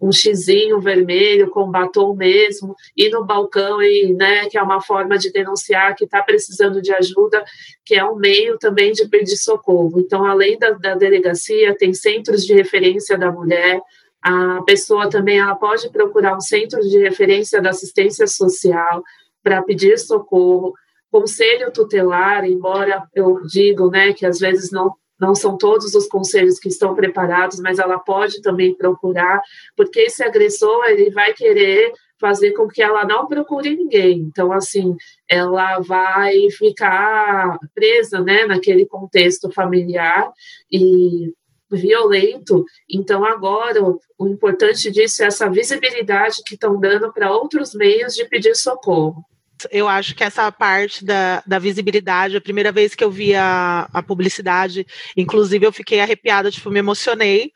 um 0.00 0.10
xizinho 0.10 0.80
vermelho 0.80 1.50
com 1.50 1.70
batom 1.70 2.14
mesmo, 2.14 2.74
ir 2.96 3.10
no 3.10 3.24
balcão, 3.24 3.80
e, 3.80 4.12
né, 4.12 4.48
que 4.48 4.58
é 4.58 4.62
uma 4.62 4.80
forma 4.80 5.16
de 5.16 5.30
denunciar 5.30 5.94
que 5.94 6.04
está 6.04 6.20
precisando 6.22 6.82
de 6.82 6.92
ajuda, 6.92 7.44
que 7.84 7.94
é 7.94 8.04
um 8.04 8.16
meio 8.16 8.58
também 8.58 8.92
de 8.92 9.06
pedir 9.08 9.36
socorro. 9.36 10.00
Então, 10.00 10.24
além 10.24 10.58
da, 10.58 10.70
da 10.70 10.94
delegacia, 10.94 11.76
tem 11.76 11.94
centros 11.94 12.44
de 12.44 12.54
referência 12.54 13.16
da 13.16 13.30
mulher, 13.30 13.80
a 14.22 14.62
pessoa 14.62 15.10
também 15.10 15.38
ela 15.40 15.56
pode 15.56 15.90
procurar 15.90 16.36
um 16.36 16.40
centro 16.40 16.80
de 16.80 16.98
referência 16.98 17.60
da 17.60 17.70
assistência 17.70 18.26
social 18.26 19.02
para 19.42 19.62
pedir 19.62 19.98
socorro. 19.98 20.72
Conselho 21.10 21.72
tutelar, 21.72 22.44
embora 22.44 23.02
eu 23.14 23.40
diga 23.42 23.86
né, 23.88 24.12
que 24.12 24.24
às 24.24 24.38
vezes 24.38 24.70
não, 24.70 24.94
não 25.20 25.34
são 25.34 25.58
todos 25.58 25.94
os 25.94 26.06
conselhos 26.06 26.58
que 26.58 26.68
estão 26.68 26.94
preparados, 26.94 27.58
mas 27.60 27.78
ela 27.78 27.98
pode 27.98 28.40
também 28.40 28.74
procurar, 28.74 29.42
porque 29.76 30.00
esse 30.00 30.22
agressor 30.22 30.84
ele 30.86 31.10
vai 31.10 31.34
querer 31.34 31.92
fazer 32.20 32.52
com 32.52 32.68
que 32.68 32.80
ela 32.80 33.04
não 33.04 33.26
procure 33.26 33.76
ninguém. 33.76 34.20
Então, 34.20 34.52
assim, 34.52 34.94
ela 35.28 35.80
vai 35.80 36.48
ficar 36.52 37.58
presa, 37.74 38.20
né, 38.20 38.46
naquele 38.46 38.86
contexto 38.86 39.50
familiar 39.50 40.32
e 40.70 41.32
violento. 41.76 42.64
Então, 42.90 43.24
agora, 43.24 43.80
o 44.18 44.28
importante 44.28 44.90
disso 44.90 45.22
é 45.22 45.26
essa 45.26 45.50
visibilidade 45.50 46.42
que 46.44 46.54
estão 46.54 46.78
dando 46.78 47.12
para 47.12 47.32
outros 47.32 47.74
meios 47.74 48.14
de 48.14 48.24
pedir 48.28 48.54
socorro. 48.54 49.24
Eu 49.70 49.86
acho 49.86 50.14
que 50.14 50.24
essa 50.24 50.50
parte 50.50 51.04
da, 51.04 51.42
da 51.46 51.58
visibilidade, 51.58 52.36
a 52.36 52.40
primeira 52.40 52.72
vez 52.72 52.94
que 52.94 53.04
eu 53.04 53.10
vi 53.10 53.34
a, 53.34 53.88
a 53.92 54.02
publicidade, 54.02 54.86
inclusive 55.16 55.64
eu 55.64 55.72
fiquei 55.72 56.00
arrepiada, 56.00 56.50
tipo, 56.50 56.70
me 56.70 56.80
emocionei, 56.80 57.52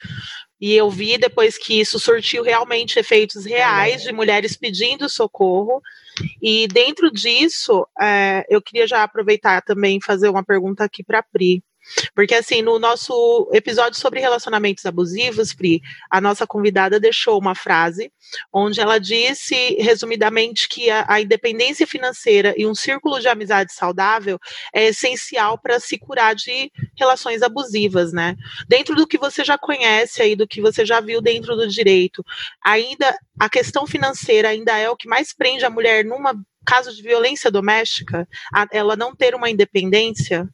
e 0.60 0.72
eu 0.72 0.90
vi 0.90 1.18
depois 1.18 1.58
que 1.58 1.78
isso 1.80 1.98
surtiu 1.98 2.42
realmente 2.42 2.98
efeitos 2.98 3.44
reais 3.44 4.02
de 4.02 4.12
mulheres 4.12 4.56
pedindo 4.56 5.08
socorro. 5.08 5.82
E 6.40 6.66
dentro 6.68 7.10
disso, 7.10 7.86
é, 8.00 8.44
eu 8.48 8.62
queria 8.62 8.86
já 8.86 9.02
aproveitar 9.02 9.60
também 9.62 10.00
fazer 10.00 10.30
uma 10.30 10.44
pergunta 10.44 10.82
aqui 10.82 11.04
para 11.04 11.18
a 11.18 11.22
Pri. 11.22 11.62
Porque, 12.14 12.34
assim, 12.34 12.62
no 12.62 12.78
nosso 12.78 13.48
episódio 13.52 13.98
sobre 13.98 14.20
relacionamentos 14.20 14.84
abusivos, 14.86 15.54
Pri, 15.54 15.80
a 16.10 16.20
nossa 16.20 16.46
convidada 16.46 16.98
deixou 16.98 17.38
uma 17.38 17.54
frase 17.54 18.12
onde 18.52 18.80
ela 18.80 18.98
disse, 18.98 19.76
resumidamente, 19.78 20.68
que 20.68 20.90
a, 20.90 21.04
a 21.08 21.20
independência 21.20 21.86
financeira 21.86 22.54
e 22.56 22.66
um 22.66 22.74
círculo 22.74 23.20
de 23.20 23.28
amizade 23.28 23.72
saudável 23.72 24.38
é 24.74 24.86
essencial 24.86 25.58
para 25.58 25.78
se 25.78 25.98
curar 25.98 26.34
de 26.34 26.70
relações 26.98 27.42
abusivas, 27.42 28.12
né? 28.12 28.36
Dentro 28.68 28.94
do 28.94 29.06
que 29.06 29.18
você 29.18 29.44
já 29.44 29.56
conhece 29.56 30.22
aí, 30.22 30.34
do 30.34 30.46
que 30.46 30.60
você 30.60 30.84
já 30.84 31.00
viu 31.00 31.20
dentro 31.20 31.56
do 31.56 31.68
direito, 31.68 32.24
ainda 32.62 33.16
a 33.38 33.48
questão 33.48 33.86
financeira 33.86 34.48
ainda 34.48 34.76
é 34.76 34.90
o 34.90 34.96
que 34.96 35.08
mais 35.08 35.32
prende 35.32 35.64
a 35.64 35.70
mulher 35.70 36.04
numa 36.04 36.34
caso 36.66 36.92
de 36.92 37.00
violência 37.00 37.50
doméstica, 37.50 38.28
ela 38.72 38.96
não 38.96 39.14
ter 39.14 39.34
uma 39.34 39.48
independência? 39.48 40.48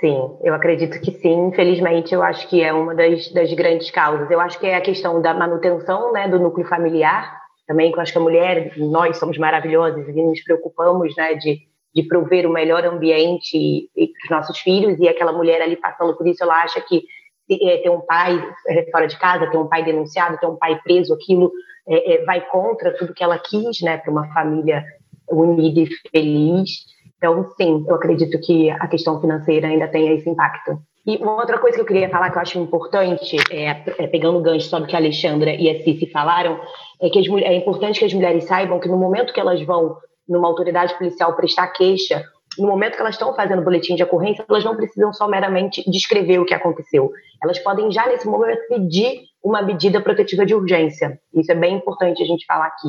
Sim, 0.00 0.38
eu 0.42 0.54
acredito 0.54 0.98
que 1.00 1.10
sim. 1.12 1.48
Infelizmente, 1.48 2.14
eu 2.14 2.22
acho 2.22 2.48
que 2.48 2.62
é 2.62 2.72
uma 2.72 2.94
das, 2.94 3.30
das 3.32 3.52
grandes 3.52 3.90
causas. 3.90 4.30
Eu 4.30 4.40
acho 4.40 4.58
que 4.58 4.66
é 4.66 4.76
a 4.76 4.80
questão 4.80 5.20
da 5.20 5.34
manutenção 5.34 6.12
né, 6.12 6.28
do 6.28 6.38
núcleo 6.38 6.66
familiar, 6.66 7.38
também 7.66 7.92
que 7.92 7.98
eu 7.98 8.02
acho 8.02 8.12
que 8.12 8.18
a 8.18 8.22
mulher, 8.22 8.72
nós 8.78 9.18
somos 9.18 9.36
maravilhosas 9.36 10.08
e 10.08 10.22
nos 10.22 10.42
preocupamos 10.42 11.14
né, 11.16 11.34
de, 11.34 11.60
de 11.94 12.02
prover 12.02 12.46
o 12.46 12.52
melhor 12.52 12.84
ambiente 12.84 13.90
para 13.94 14.24
os 14.24 14.30
nossos 14.30 14.58
filhos, 14.58 14.98
e 14.98 15.08
aquela 15.08 15.32
mulher 15.32 15.60
ali 15.60 15.76
passando 15.76 16.16
por 16.16 16.26
isso, 16.26 16.42
ela 16.42 16.62
acha 16.62 16.80
que 16.80 17.04
é, 17.50 17.78
ter 17.78 17.90
um 17.90 18.00
pai 18.00 18.42
fora 18.90 19.06
de 19.06 19.18
casa, 19.18 19.50
ter 19.50 19.58
um 19.58 19.68
pai 19.68 19.84
denunciado, 19.84 20.38
ter 20.38 20.46
um 20.46 20.56
pai 20.56 20.80
preso, 20.82 21.12
aquilo 21.12 21.52
é, 21.86 22.14
é 22.14 22.24
vai 22.24 22.40
contra 22.40 22.96
tudo 22.96 23.14
que 23.14 23.22
ela 23.22 23.38
quis 23.38 23.82
né, 23.82 23.98
para 23.98 24.10
uma 24.10 24.32
família 24.32 24.84
unida 25.30 25.80
e 25.80 25.88
feliz. 26.10 26.93
Então, 27.24 27.50
sim, 27.56 27.82
eu 27.88 27.94
acredito 27.94 28.38
que 28.38 28.68
a 28.68 28.86
questão 28.86 29.18
financeira 29.18 29.66
ainda 29.66 29.88
tem 29.88 30.14
esse 30.14 30.28
impacto. 30.28 30.78
E 31.06 31.16
uma 31.16 31.36
outra 31.36 31.58
coisa 31.58 31.74
que 31.74 31.80
eu 31.80 31.86
queria 31.86 32.10
falar 32.10 32.30
que 32.30 32.36
eu 32.36 32.42
acho 32.42 32.58
importante, 32.58 33.36
é, 33.50 33.68
é 33.96 34.06
pegando 34.06 34.38
o 34.38 34.42
gancho 34.42 34.68
sobre 34.68 34.84
o 34.84 34.88
que 34.90 34.94
a 34.94 34.98
Alexandra 34.98 35.54
e 35.54 35.70
a 35.70 35.82
Cici 35.82 36.10
falaram, 36.10 36.60
é 37.00 37.08
que 37.08 37.18
as, 37.18 37.26
é 37.42 37.54
importante 37.54 37.98
que 37.98 38.04
as 38.04 38.12
mulheres 38.12 38.44
saibam 38.44 38.78
que 38.78 38.88
no 38.88 38.98
momento 38.98 39.32
que 39.32 39.40
elas 39.40 39.62
vão 39.62 39.96
numa 40.28 40.46
autoridade 40.46 40.98
policial 40.98 41.34
prestar 41.34 41.68
queixa, 41.68 42.22
no 42.58 42.66
momento 42.66 42.94
que 42.94 43.00
elas 43.00 43.14
estão 43.14 43.34
fazendo 43.34 43.64
boletim 43.64 43.94
de 43.94 44.02
ocorrência, 44.02 44.44
elas 44.46 44.62
não 44.62 44.76
precisam 44.76 45.10
só 45.14 45.26
meramente 45.26 45.82
descrever 45.90 46.38
o 46.40 46.44
que 46.44 46.52
aconteceu. 46.52 47.10
Elas 47.42 47.58
podem 47.58 47.90
já 47.90 48.06
nesse 48.06 48.28
momento 48.28 48.60
pedir 48.68 49.22
uma 49.42 49.62
medida 49.62 49.98
protetiva 49.98 50.44
de 50.44 50.54
urgência. 50.54 51.18
Isso 51.32 51.50
é 51.50 51.54
bem 51.54 51.76
importante 51.76 52.22
a 52.22 52.26
gente 52.26 52.44
falar 52.44 52.66
aqui. 52.66 52.88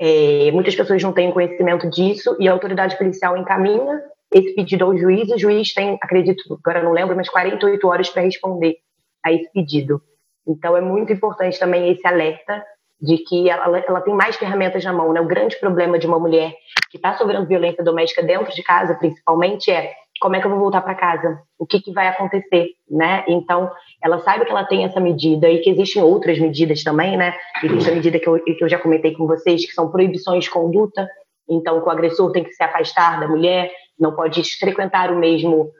É, 0.00 0.50
muitas 0.52 0.76
pessoas 0.76 1.02
não 1.02 1.12
têm 1.12 1.32
conhecimento 1.32 1.90
disso 1.90 2.36
e 2.38 2.48
a 2.48 2.52
autoridade 2.52 2.96
policial 2.96 3.36
encaminha 3.36 4.00
esse 4.32 4.54
pedido 4.54 4.84
ao 4.84 4.96
juiz. 4.96 5.30
O 5.30 5.38
juiz 5.38 5.72
tem, 5.74 5.98
acredito, 6.00 6.42
agora 6.64 6.82
não 6.82 6.92
lembro, 6.92 7.16
mas 7.16 7.28
48 7.28 7.86
horas 7.88 8.10
para 8.10 8.22
responder 8.22 8.76
a 9.24 9.32
esse 9.32 9.50
pedido. 9.52 10.00
Então 10.46 10.76
é 10.76 10.80
muito 10.80 11.12
importante 11.12 11.58
também 11.58 11.90
esse 11.90 12.06
alerta 12.06 12.64
de 13.00 13.18
que 13.18 13.48
ela, 13.48 13.78
ela 13.78 14.00
tem 14.00 14.14
mais 14.14 14.36
ferramentas 14.36 14.84
na 14.84 14.92
mão. 14.92 15.12
Né? 15.12 15.20
O 15.20 15.26
grande 15.26 15.56
problema 15.58 15.98
de 15.98 16.06
uma 16.06 16.18
mulher 16.18 16.52
que 16.90 16.96
está 16.96 17.14
sofrendo 17.14 17.46
violência 17.46 17.84
doméstica 17.84 18.22
dentro 18.22 18.52
de 18.52 18.62
casa, 18.62 18.94
principalmente, 18.94 19.70
é 19.70 19.92
como 20.20 20.36
é 20.36 20.40
que 20.40 20.46
eu 20.46 20.50
vou 20.50 20.60
voltar 20.60 20.80
para 20.82 20.94
casa? 20.94 21.40
O 21.58 21.66
que, 21.66 21.80
que 21.80 21.92
vai 21.92 22.08
acontecer, 22.08 22.70
né? 22.90 23.24
Então, 23.28 23.70
ela 24.02 24.18
sabe 24.20 24.44
que 24.44 24.50
ela 24.50 24.64
tem 24.64 24.84
essa 24.84 25.00
medida 25.00 25.48
e 25.50 25.60
que 25.60 25.70
existem 25.70 26.02
outras 26.02 26.38
medidas 26.38 26.82
também, 26.82 27.16
né? 27.16 27.34
Existe 27.62 27.90
a 27.90 27.94
medida 27.94 28.18
que 28.18 28.28
eu, 28.28 28.42
que 28.42 28.62
eu 28.62 28.68
já 28.68 28.78
comentei 28.78 29.14
com 29.14 29.26
vocês, 29.26 29.66
que 29.66 29.72
são 29.72 29.90
proibições 29.90 30.44
de 30.44 30.50
conduta. 30.50 31.08
Então, 31.48 31.82
o 31.82 31.90
agressor 31.90 32.30
tem 32.32 32.44
que 32.44 32.52
se 32.52 32.62
afastar 32.62 33.20
da 33.20 33.28
mulher, 33.28 33.70
não 33.98 34.14
pode 34.14 34.42
frequentar 34.58 35.10
o 35.10 35.18
mesmo 35.18 35.70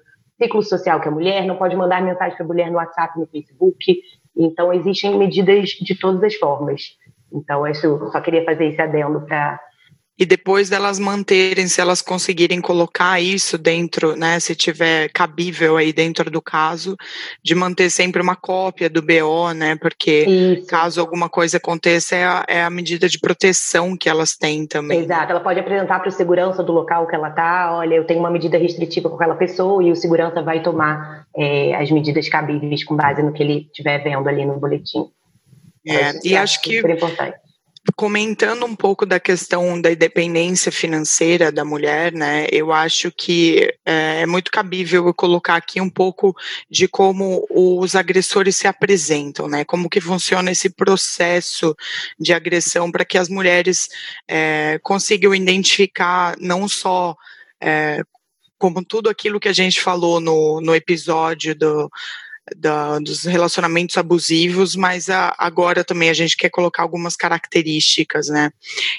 ciclo 0.40 0.62
social 0.62 1.00
que 1.00 1.08
a 1.08 1.12
mulher, 1.12 1.44
não 1.44 1.56
pode 1.56 1.76
mandar 1.76 2.00
mensagem 2.00 2.36
para 2.36 2.44
a 2.44 2.48
mulher 2.48 2.70
no 2.70 2.76
WhatsApp, 2.76 3.18
no 3.18 3.26
Facebook. 3.26 4.00
Então, 4.36 4.72
existem 4.72 5.18
medidas 5.18 5.70
de 5.70 5.98
todas 5.98 6.22
as 6.22 6.34
formas. 6.36 6.96
Então, 7.32 7.66
eu 7.66 7.74
só 7.74 8.20
queria 8.20 8.44
fazer 8.44 8.66
esse 8.66 8.80
adendo 8.80 9.20
para 9.22 9.60
e 10.18 10.26
depois 10.26 10.68
delas 10.68 10.98
manterem, 10.98 11.68
se 11.68 11.80
elas 11.80 12.02
conseguirem 12.02 12.60
colocar 12.60 13.20
isso 13.20 13.56
dentro, 13.56 14.16
né, 14.16 14.40
se 14.40 14.54
tiver 14.56 15.08
cabível 15.10 15.76
aí 15.76 15.92
dentro 15.92 16.28
do 16.28 16.42
caso, 16.42 16.96
de 17.40 17.54
manter 17.54 17.88
sempre 17.88 18.20
uma 18.20 18.34
cópia 18.34 18.90
do 18.90 19.00
BO, 19.00 19.52
né, 19.54 19.76
porque 19.76 20.24
isso. 20.24 20.66
caso 20.66 21.00
alguma 21.00 21.28
coisa 21.28 21.58
aconteça, 21.58 22.16
é 22.16 22.24
a, 22.24 22.44
é 22.48 22.62
a, 22.64 22.70
medida 22.70 23.08
de 23.08 23.20
proteção 23.20 23.96
que 23.96 24.08
elas 24.08 24.36
têm 24.36 24.66
também. 24.66 24.98
Exato, 24.98 25.30
ela 25.30 25.40
pode 25.40 25.60
apresentar 25.60 26.00
para 26.00 26.08
o 26.08 26.12
segurança 26.12 26.64
do 26.64 26.72
local 26.72 27.06
que 27.06 27.14
ela 27.14 27.28
está, 27.28 27.76
olha, 27.76 27.94
eu 27.94 28.04
tenho 28.04 28.18
uma 28.18 28.30
medida 28.30 28.58
restritiva 28.58 29.08
com 29.08 29.14
aquela 29.14 29.36
pessoa 29.36 29.84
e 29.84 29.92
o 29.92 29.96
segurança 29.96 30.42
vai 30.42 30.62
tomar 30.62 31.26
é, 31.36 31.76
as 31.76 31.92
medidas 31.92 32.28
cabíveis 32.28 32.82
com 32.82 32.96
base 32.96 33.22
no 33.22 33.32
que 33.32 33.42
ele 33.42 33.66
estiver 33.66 34.02
vendo 34.02 34.28
ali 34.28 34.44
no 34.44 34.58
boletim. 34.58 35.06
É, 35.86 36.10
e 36.24 36.36
acho 36.36 36.60
que 36.60 36.80
importante 36.80 37.36
comentando 37.96 38.64
um 38.64 38.74
pouco 38.74 39.06
da 39.06 39.18
questão 39.18 39.80
da 39.80 39.90
independência 39.90 40.70
financeira 40.70 41.50
da 41.50 41.64
mulher, 41.64 42.12
né, 42.12 42.46
eu 42.50 42.72
acho 42.72 43.10
que 43.10 43.72
é, 43.84 44.22
é, 44.22 44.26
muito 44.26 44.50
cabível 44.50 45.06
eu 45.06 45.14
colocar 45.14 45.56
aqui 45.56 45.80
um 45.80 45.90
pouco 45.90 46.34
de 46.70 46.86
como 46.88 47.46
os 47.50 47.94
agressores 47.94 48.56
se 48.56 48.66
apresentam, 48.66 49.48
né, 49.48 49.64
como 49.64 49.88
que 49.88 50.00
funciona 50.00 50.50
esse 50.50 50.70
processo 50.70 51.74
de 52.18 52.32
agressão 52.32 52.90
para 52.90 53.04
que 53.04 53.18
as 53.18 53.28
mulheres 53.28 53.88
é, 54.26 54.78
consigam 54.82 55.34
identificar 55.34 56.36
não 56.38 56.68
só 56.68 57.16
é, 57.60 58.02
como 58.58 58.84
tudo 58.84 59.08
aquilo 59.08 59.40
que 59.40 59.48
a 59.48 59.52
gente 59.52 59.80
falou 59.80 60.20
no, 60.20 60.60
no 60.60 60.74
episódio 60.74 61.54
do 61.54 61.90
da, 62.56 62.98
dos 62.98 63.24
relacionamentos 63.24 63.96
abusivos, 63.96 64.76
mas 64.76 65.08
a, 65.08 65.34
agora 65.38 65.84
também 65.84 66.10
a 66.10 66.14
gente 66.14 66.36
quer 66.36 66.50
colocar 66.50 66.82
algumas 66.82 67.16
características, 67.16 68.28
né? 68.28 68.50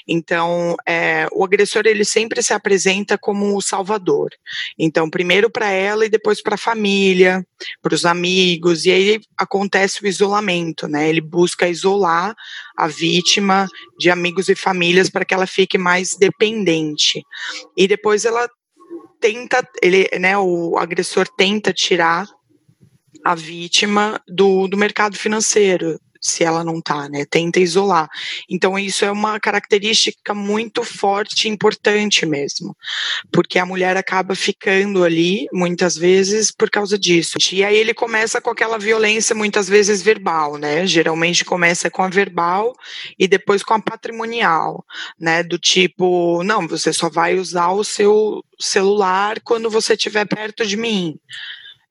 Então, 0.06 0.76
é, 0.86 1.26
o 1.32 1.44
agressor 1.44 1.82
ele 1.86 2.04
sempre 2.04 2.42
se 2.42 2.52
apresenta 2.52 3.18
como 3.18 3.56
o 3.56 3.62
salvador. 3.62 4.30
Então, 4.78 5.10
primeiro 5.10 5.50
para 5.50 5.70
ela 5.70 6.04
e 6.06 6.10
depois 6.10 6.42
para 6.42 6.54
a 6.54 6.58
família, 6.58 7.46
para 7.82 7.94
os 7.94 8.04
amigos, 8.04 8.84
e 8.84 8.90
aí 8.90 9.20
acontece 9.36 10.02
o 10.02 10.06
isolamento, 10.06 10.88
né? 10.88 11.08
Ele 11.08 11.20
busca 11.20 11.68
isolar 11.68 12.34
a 12.76 12.86
vítima 12.86 13.66
de 13.98 14.10
amigos 14.10 14.48
e 14.48 14.54
famílias 14.54 15.10
para 15.10 15.24
que 15.24 15.34
ela 15.34 15.46
fique 15.46 15.76
mais 15.76 16.16
dependente. 16.16 17.22
E 17.76 17.86
depois 17.86 18.24
ela 18.24 18.48
tenta, 19.20 19.62
ele, 19.82 20.08
né, 20.18 20.36
o 20.38 20.78
agressor 20.78 21.28
tenta 21.36 21.72
tirar 21.72 22.26
a 23.24 23.34
vítima 23.34 24.20
do, 24.28 24.66
do 24.68 24.76
mercado 24.76 25.16
financeiro, 25.16 26.00
se 26.20 26.44
ela 26.44 26.62
não 26.62 26.78
está, 26.78 27.08
né? 27.08 27.24
Tenta 27.24 27.58
isolar. 27.58 28.08
Então, 28.48 28.78
isso 28.78 29.04
é 29.04 29.10
uma 29.10 29.40
característica 29.40 30.34
muito 30.34 30.84
forte 30.84 31.48
e 31.48 31.50
importante 31.50 32.26
mesmo, 32.26 32.76
porque 33.32 33.58
a 33.58 33.64
mulher 33.64 33.96
acaba 33.96 34.34
ficando 34.34 35.02
ali, 35.02 35.46
muitas 35.52 35.96
vezes, 35.96 36.50
por 36.50 36.68
causa 36.68 36.98
disso. 36.98 37.38
E 37.52 37.64
aí 37.64 37.76
ele 37.76 37.94
começa 37.94 38.40
com 38.40 38.50
aquela 38.50 38.78
violência, 38.78 39.34
muitas 39.34 39.68
vezes 39.68 40.02
verbal, 40.02 40.58
né? 40.58 40.86
Geralmente 40.86 41.44
começa 41.44 41.90
com 41.90 42.02
a 42.02 42.08
verbal 42.08 42.74
e 43.18 43.26
depois 43.26 43.62
com 43.62 43.74
a 43.74 43.80
patrimonial, 43.80 44.84
né? 45.18 45.42
Do 45.42 45.58
tipo, 45.58 46.42
não, 46.44 46.68
você 46.68 46.92
só 46.92 47.08
vai 47.08 47.38
usar 47.38 47.70
o 47.70 47.82
seu 47.82 48.44
celular 48.58 49.40
quando 49.42 49.70
você 49.70 49.94
estiver 49.94 50.26
perto 50.26 50.66
de 50.66 50.76
mim 50.76 51.18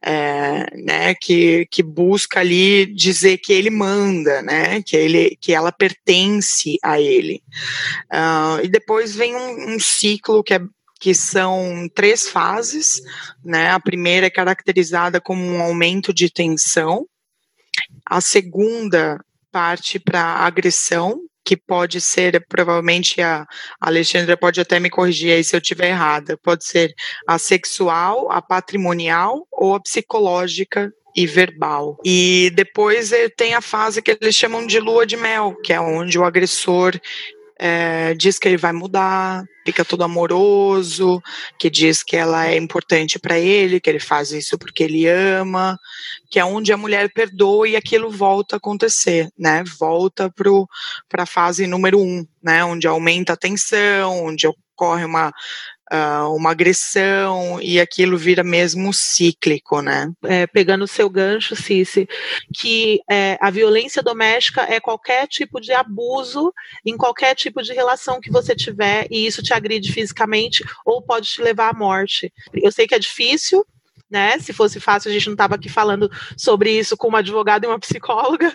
é, 0.02 0.78
né, 0.78 1.14
que, 1.16 1.68
que 1.70 1.84
busca 1.84 2.40
ali 2.40 2.86
dizer 2.86 3.38
que 3.38 3.52
ele 3.52 3.70
manda, 3.70 4.42
né, 4.42 4.82
que, 4.82 4.96
ele, 4.96 5.38
que 5.42 5.54
ela 5.54 5.72
pertence 5.72 6.78
a 6.84 7.00
ele. 7.00 7.44
Uh, 8.12 8.64
e 8.64 8.68
depois 8.68 9.16
vem 9.16 9.36
um, 9.36 9.76
um 9.76 9.80
ciclo 9.80 10.44
que 10.44 10.54
é 10.54 10.62
que 11.00 11.14
são 11.14 11.90
três 11.96 12.28
fases, 12.28 13.02
né? 13.42 13.72
A 13.72 13.80
primeira 13.80 14.28
é 14.28 14.30
caracterizada 14.30 15.22
como 15.22 15.42
um 15.42 15.62
aumento 15.62 16.14
de 16.14 16.30
tensão, 16.30 17.08
a 18.06 18.20
segunda 18.20 19.24
parte 19.50 19.98
para 19.98 20.22
agressão, 20.22 21.22
que 21.50 21.58
pode 21.58 22.00
ser, 22.00 22.46
provavelmente 22.48 23.24
a 23.24 23.44
Alexandra 23.82 24.38
pode 24.38 24.62
até 24.62 24.80
me 24.80 24.88
corrigir 24.88 25.32
aí 25.32 25.44
se 25.44 25.56
eu 25.56 25.60
estiver 25.60 25.90
errada, 25.90 26.38
pode 26.38 26.64
ser 26.64 26.94
a 27.28 27.40
sexual, 27.40 28.32
a 28.32 28.40
patrimonial 28.40 29.48
ou 29.52 29.74
a 29.74 29.80
psicológica 29.80 30.94
e 31.16 31.26
verbal. 31.26 31.98
E 32.06 32.52
depois 32.54 33.12
eh, 33.12 33.30
tem 33.30 33.56
a 33.56 33.62
fase 33.62 34.00
que 34.00 34.16
eles 34.22 34.36
chamam 34.36 34.68
de 34.68 34.80
lua 34.80 35.08
de 35.08 35.18
mel, 35.18 35.56
que 35.64 35.74
é 35.74 35.82
onde 35.82 36.20
o 36.20 36.24
agressor 36.24 36.94
é, 37.60 38.14
diz 38.14 38.40
que 38.40 38.48
ele 38.48 38.58
vai 38.58 38.72
mudar, 38.72 39.44
fica 39.66 39.84
todo 39.84 40.04
amoroso, 40.04 41.22
que 41.60 41.70
diz 41.70 42.02
que 42.02 42.16
ela 42.16 42.48
é 42.48 42.56
importante 42.56 43.20
para 43.20 43.38
ele, 43.38 43.82
que 43.82 43.90
ele 43.90 44.00
faz 44.00 44.32
isso 44.32 44.58
porque 44.58 44.84
ele 44.84 45.06
ama, 45.06 45.78
que 46.32 46.40
é 46.40 46.46
onde 46.46 46.72
a 46.72 46.78
mulher 46.78 47.12
perdoa 47.14 47.68
e 47.68 47.76
aquilo 47.76 48.10
volta 48.10 48.56
a 48.56 48.58
acontecer, 48.58 49.30
né? 49.38 49.64
Volta 49.78 50.34
para 51.10 51.24
a 51.24 51.28
fase 51.28 51.68
número 51.68 52.00
um, 52.00 52.26
né? 52.42 52.64
Onde 52.64 52.88
aumenta 52.88 53.34
a 53.34 53.38
tensão, 53.38 54.26
onde 54.26 54.48
ocorre 54.48 55.04
uma 55.04 55.34
uh, 55.92 56.34
uma 56.36 56.52
agressão 56.52 57.60
e 57.62 57.80
aquilo 57.80 58.18
vira 58.18 58.44
mesmo 58.44 58.94
cíclico, 58.94 59.82
né? 59.82 60.12
É, 60.24 60.48
pegando 60.48 60.84
o 60.84 60.88
seu 60.88 61.10
gancho, 61.10 61.56
Cici, 61.56 62.08
que 62.56 63.02
é, 63.10 63.38
a 63.42 63.50
violência 63.50 64.02
doméstica 64.02 64.62
é 64.62 64.80
qualquer 64.80 65.28
tipo 65.28 65.60
de 65.60 65.72
abuso 65.74 66.54
em 66.86 66.96
qualquer 66.96 67.36
tipo 67.36 67.62
de 67.62 67.74
relação 67.74 68.22
que 68.22 68.32
você 68.32 68.56
tiver 68.56 69.08
e 69.10 69.26
isso 69.26 69.42
te 69.42 69.54
agride 69.54 69.92
fisicamente 69.92 70.64
ou 70.86 71.02
pode 71.02 71.28
te 71.28 71.42
levar 71.42 71.70
à 71.70 71.78
morte. 71.78 72.32
Eu 72.54 72.72
sei 72.72 72.88
que 72.88 72.96
é 72.96 73.00
difícil, 73.00 73.66
né? 74.10 74.40
Se 74.40 74.52
fosse 74.54 74.80
fácil, 74.80 75.10
a 75.10 75.14
gente 75.14 75.28
não 75.28 75.34
estava 75.34 75.56
aqui 75.56 75.70
falando 75.70 76.10
sobre 76.36 76.72
isso 76.72 76.98
com 76.98 77.08
uma 77.08 77.20
advogada 77.20 77.66
e 77.66 77.70
uma 77.70 77.80
psicóloga, 77.80 78.54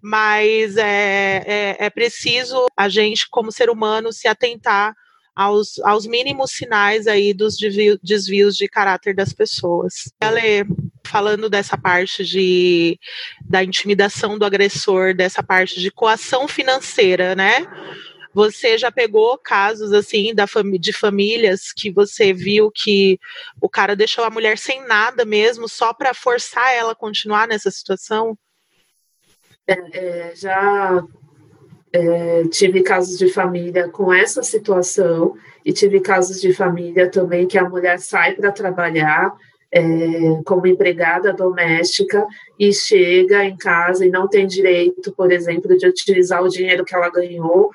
mas 0.00 0.76
é, 0.76 1.42
é, 1.46 1.76
é 1.86 1.90
preciso 1.90 2.66
a 2.76 2.88
gente, 2.88 3.28
como 3.28 3.52
ser 3.52 3.68
humano, 3.68 4.12
se 4.12 4.26
atentar 4.26 4.94
aos, 5.34 5.78
aos 5.80 6.06
mínimos 6.06 6.52
sinais 6.52 7.06
aí 7.06 7.34
dos 7.34 7.56
desvio, 7.56 7.98
desvios 8.02 8.56
de 8.56 8.68
caráter 8.68 9.14
das 9.14 9.32
pessoas. 9.32 10.12
Ale, 10.20 10.64
falando 11.04 11.50
dessa 11.50 11.76
parte 11.76 12.24
de, 12.24 12.98
da 13.44 13.64
intimidação 13.64 14.38
do 14.38 14.44
agressor, 14.44 15.14
dessa 15.14 15.42
parte 15.42 15.80
de 15.80 15.90
coação 15.90 16.46
financeira, 16.46 17.34
né? 17.34 17.66
Você 18.32 18.76
já 18.76 18.90
pegou 18.90 19.38
casos 19.38 19.92
assim 19.92 20.34
da 20.34 20.46
fami 20.46 20.76
de 20.76 20.92
famílias 20.92 21.72
que 21.72 21.92
você 21.92 22.32
viu 22.32 22.68
que 22.68 23.18
o 23.60 23.68
cara 23.68 23.94
deixou 23.94 24.24
a 24.24 24.30
mulher 24.30 24.58
sem 24.58 24.84
nada 24.86 25.24
mesmo, 25.24 25.68
só 25.68 25.94
para 25.94 26.12
forçar 26.12 26.74
ela 26.74 26.92
a 26.92 26.96
continuar 26.96 27.46
nessa 27.46 27.70
situação? 27.70 28.36
É, 29.66 29.74
é, 29.98 30.34
já 30.34 31.02
é, 31.94 32.42
tive 32.48 32.82
casos 32.82 33.16
de 33.16 33.28
família 33.28 33.88
com 33.88 34.12
essa 34.12 34.42
situação 34.42 35.36
e 35.64 35.72
tive 35.72 36.00
casos 36.00 36.40
de 36.40 36.52
família 36.52 37.08
também 37.08 37.46
que 37.46 37.56
a 37.56 37.68
mulher 37.68 38.00
sai 38.00 38.34
para 38.34 38.50
trabalhar 38.50 39.32
é, 39.72 39.80
como 40.44 40.66
empregada 40.66 41.32
doméstica 41.32 42.26
e 42.58 42.72
chega 42.72 43.44
em 43.44 43.56
casa 43.56 44.04
e 44.04 44.10
não 44.10 44.26
tem 44.26 44.44
direito, 44.44 45.12
por 45.12 45.30
exemplo, 45.30 45.76
de 45.76 45.86
utilizar 45.86 46.42
o 46.42 46.48
dinheiro 46.48 46.84
que 46.84 46.96
ela 46.96 47.08
ganhou 47.08 47.70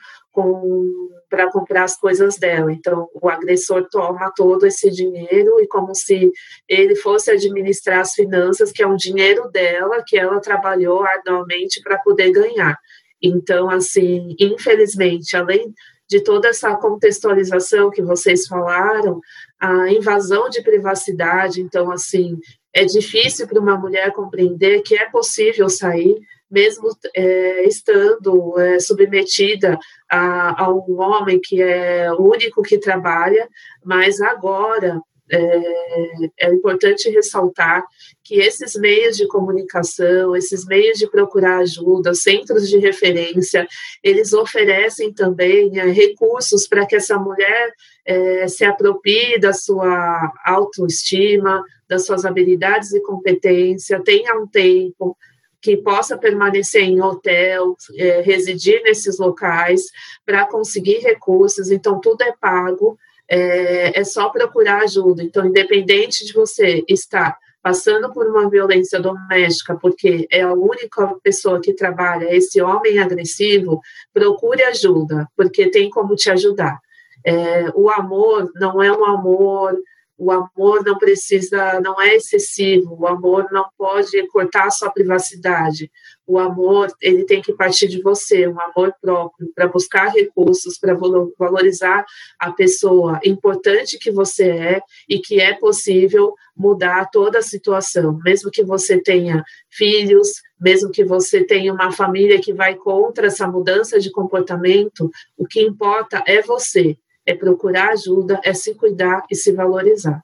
para 1.29 1.49
comprar 1.49 1.83
as 1.83 1.97
coisas 1.97 2.37
dela. 2.37 2.73
Então, 2.73 3.07
o 3.13 3.29
agressor 3.29 3.87
toma 3.89 4.31
todo 4.35 4.65
esse 4.65 4.91
dinheiro 4.91 5.61
e 5.61 5.67
como 5.67 5.95
se 5.95 6.29
ele 6.67 6.95
fosse 6.95 7.31
administrar 7.31 7.99
as 7.99 8.13
finanças, 8.13 8.71
que 8.71 8.83
é 8.83 8.87
um 8.87 8.95
dinheiro 8.95 9.49
dela 9.49 10.03
que 10.05 10.17
ela 10.17 10.41
trabalhou 10.41 11.03
arduamente 11.03 11.81
para 11.81 11.97
poder 11.97 12.31
ganhar. 12.31 12.77
Então, 13.21 13.69
assim, 13.69 14.35
infelizmente, 14.39 15.35
além 15.35 15.73
de 16.09 16.21
toda 16.23 16.47
essa 16.47 16.75
contextualização 16.75 17.91
que 17.91 18.01
vocês 18.01 18.47
falaram, 18.47 19.21
a 19.59 19.91
invasão 19.91 20.49
de 20.49 20.61
privacidade, 20.63 21.61
então, 21.61 21.91
assim, 21.91 22.37
é 22.73 22.83
difícil 22.85 23.47
para 23.47 23.59
uma 23.59 23.77
mulher 23.77 24.11
compreender 24.13 24.81
que 24.81 24.95
é 24.95 25.09
possível 25.09 25.69
sair, 25.69 26.17
mesmo 26.49 26.89
é, 27.15 27.67
estando 27.67 28.57
é, 28.59 28.79
submetida 28.79 29.77
a, 30.09 30.63
a 30.63 30.73
um 30.73 30.99
homem 30.99 31.39
que 31.39 31.61
é 31.61 32.11
o 32.11 32.23
único 32.23 32.63
que 32.63 32.79
trabalha, 32.79 33.47
mas 33.83 34.19
agora 34.19 34.99
é, 35.31 36.31
é, 36.39 36.53
importante 36.53 37.09
ressaltar 37.09 37.83
que 38.23 38.39
esses 38.39 38.75
meios 38.75 39.15
de 39.15 39.27
comunicação, 39.27 40.35
esses 40.35 40.65
meios 40.65 40.97
de 40.97 41.09
procurar 41.09 41.59
ajuda, 41.59 42.13
centros 42.13 42.67
de 42.67 42.77
referência, 42.77 43.67
eles 44.03 44.33
oferecem 44.33 45.13
também 45.13 45.79
é, 45.79 45.85
recursos 45.89 46.67
para 46.67 46.85
que 46.85 46.95
essa 46.95 47.17
mulher 47.17 47.73
é, 48.05 48.47
se 48.47 48.65
aproprie 48.65 49.39
da 49.39 49.53
sua 49.53 50.33
autoestima, 50.45 51.63
das 51.87 52.05
suas 52.05 52.25
habilidades 52.25 52.91
e 52.93 53.01
competência, 53.01 54.01
tenha 54.03 54.35
um 54.35 54.47
tempo 54.47 55.17
que 55.61 55.75
possa 55.75 56.17
permanecer 56.17 56.83
em 56.83 57.01
hotel, 57.01 57.75
é, 57.97 58.21
residir 58.21 58.81
nesses 58.83 59.19
locais 59.19 59.81
para 60.25 60.45
conseguir 60.45 60.99
recursos. 60.99 61.69
Então, 61.69 61.99
tudo 61.99 62.21
é 62.21 62.33
pago 62.39 62.97
é, 63.29 63.99
é 63.99 64.03
só 64.03 64.29
procurar 64.29 64.81
ajuda. 64.83 65.23
Então, 65.23 65.45
independente 65.45 66.25
de 66.25 66.33
você 66.33 66.83
estar 66.87 67.37
passando 67.61 68.11
por 68.11 68.25
uma 68.27 68.49
violência 68.49 68.99
doméstica, 68.99 69.75
porque 69.75 70.27
é 70.31 70.41
a 70.41 70.53
única 70.53 71.13
pessoa 71.21 71.59
que 71.61 71.73
trabalha, 71.73 72.33
esse 72.33 72.61
homem 72.61 72.99
agressivo, 72.99 73.81
procure 74.13 74.63
ajuda, 74.63 75.27
porque 75.35 75.69
tem 75.69 75.89
como 75.89 76.15
te 76.15 76.29
ajudar. 76.31 76.79
É, 77.25 77.65
o 77.75 77.89
amor 77.89 78.49
não 78.55 78.81
é 78.81 78.91
um 78.91 79.03
amor 79.03 79.77
o 80.19 80.31
amor 80.31 80.83
não 80.83 80.97
precisa, 80.97 81.79
não 81.79 81.99
é 81.99 82.15
excessivo, 82.15 82.93
o 82.99 83.07
amor 83.07 83.47
não 83.51 83.65
pode 83.77 84.27
cortar 84.27 84.65
a 84.65 84.71
sua 84.71 84.91
privacidade. 84.91 85.89
O 86.29 86.37
amor, 86.37 86.93
ele 87.01 87.25
tem 87.25 87.41
que 87.41 87.51
partir 87.51 87.87
de 87.87 88.03
você, 88.03 88.47
um 88.47 88.61
amor 88.61 88.93
próprio, 89.01 89.51
para 89.55 89.67
buscar 89.67 90.09
recursos, 90.09 90.77
para 90.77 90.93
valorizar 90.93 92.05
a 92.37 92.51
pessoa 92.51 93.19
importante 93.25 93.97
que 93.97 94.11
você 94.11 94.47
é 94.47 94.81
e 95.09 95.17
que 95.17 95.41
é 95.41 95.55
possível 95.55 96.35
mudar 96.55 97.09
toda 97.09 97.39
a 97.39 97.41
situação, 97.41 98.19
mesmo 98.23 98.51
que 98.51 98.63
você 98.63 99.01
tenha 99.01 99.43
filhos, 99.71 100.33
mesmo 100.61 100.91
que 100.91 101.03
você 101.03 101.43
tenha 101.43 101.73
uma 101.73 101.91
família 101.91 102.39
que 102.39 102.53
vai 102.53 102.75
contra 102.75 103.25
essa 103.25 103.47
mudança 103.47 103.99
de 103.99 104.11
comportamento, 104.11 105.09
o 105.35 105.47
que 105.47 105.59
importa 105.59 106.23
é 106.27 106.43
você 106.43 106.95
é 107.25 107.33
procurar 107.33 107.89
ajuda, 107.89 108.39
é 108.43 108.53
se 108.53 108.75
cuidar 108.75 109.23
e 109.31 109.35
se 109.35 109.51
valorizar. 109.51 110.23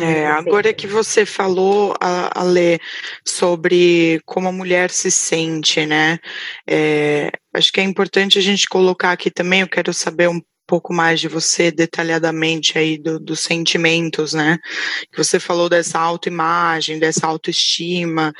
É, 0.00 0.26
agora 0.26 0.72
que 0.72 0.86
você 0.86 1.24
falou, 1.24 1.94
Ale, 2.00 2.80
sobre 3.24 4.20
como 4.24 4.48
a 4.48 4.52
mulher 4.52 4.90
se 4.90 5.10
sente, 5.10 5.84
né? 5.86 6.18
É, 6.66 7.30
acho 7.52 7.72
que 7.72 7.80
é 7.80 7.84
importante 7.84 8.38
a 8.38 8.42
gente 8.42 8.68
colocar 8.68 9.12
aqui 9.12 9.30
também, 9.30 9.60
eu 9.60 9.68
quero 9.68 9.92
saber 9.92 10.28
um 10.28 10.40
pouco 10.66 10.92
mais 10.92 11.20
de 11.20 11.28
você 11.28 11.70
detalhadamente 11.70 12.78
aí 12.78 12.98
do, 12.98 13.20
dos 13.20 13.40
sentimentos, 13.40 14.32
né? 14.32 14.58
Que 15.12 15.18
você 15.18 15.38
falou 15.38 15.68
dessa 15.68 15.98
autoimagem, 15.98 16.98
dessa 16.98 17.26
autoestima, 17.26 18.32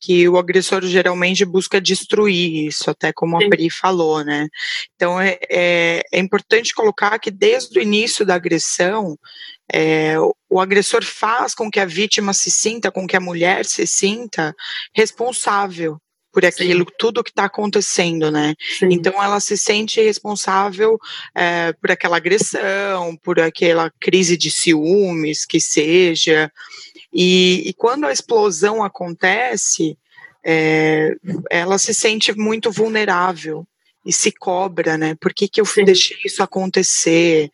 que 0.00 0.28
o 0.28 0.38
agressor 0.38 0.82
geralmente 0.86 1.44
busca 1.44 1.80
destruir 1.80 2.68
isso, 2.68 2.90
até 2.90 3.12
como 3.12 3.36
a 3.36 3.48
Pri 3.48 3.68
falou, 3.68 4.24
né? 4.24 4.48
Então 4.96 5.20
é, 5.20 5.38
é, 5.50 6.02
é 6.12 6.18
importante 6.18 6.74
colocar 6.74 7.18
que 7.18 7.30
desde 7.30 7.78
o 7.78 7.82
início 7.82 8.24
da 8.24 8.34
agressão, 8.34 9.18
é, 9.72 10.14
o 10.48 10.58
agressor 10.58 11.04
faz 11.04 11.54
com 11.54 11.70
que 11.70 11.78
a 11.78 11.84
vítima 11.84 12.32
se 12.32 12.50
sinta, 12.50 12.90
com 12.90 13.06
que 13.06 13.16
a 13.16 13.20
mulher 13.20 13.64
se 13.66 13.86
sinta 13.86 14.54
responsável 14.94 15.98
por 16.32 16.44
aquilo, 16.44 16.80
Sim. 16.80 16.94
tudo 16.98 17.24
que 17.24 17.30
está 17.30 17.44
acontecendo, 17.44 18.30
né? 18.30 18.54
Sim. 18.78 18.88
Então 18.90 19.22
ela 19.22 19.40
se 19.40 19.56
sente 19.56 20.00
responsável 20.00 20.98
é, 21.34 21.72
por 21.72 21.90
aquela 21.90 22.16
agressão, 22.16 23.16
por 23.22 23.40
aquela 23.40 23.90
crise 24.00 24.36
de 24.36 24.50
ciúmes 24.50 25.44
que 25.44 25.60
seja. 25.60 26.50
E, 27.12 27.68
e 27.68 27.72
quando 27.72 28.06
a 28.06 28.12
explosão 28.12 28.82
acontece, 28.82 29.98
é, 30.44 31.14
ela 31.50 31.78
se 31.78 31.92
sente 31.92 32.36
muito 32.36 32.70
vulnerável 32.70 33.66
e 34.04 34.12
se 34.12 34.32
cobra, 34.32 34.96
né? 34.96 35.14
Por 35.20 35.32
que, 35.34 35.48
que 35.48 35.60
eu 35.60 35.66
Sim. 35.66 35.84
deixei 35.84 36.18
isso 36.24 36.42
acontecer? 36.42 37.50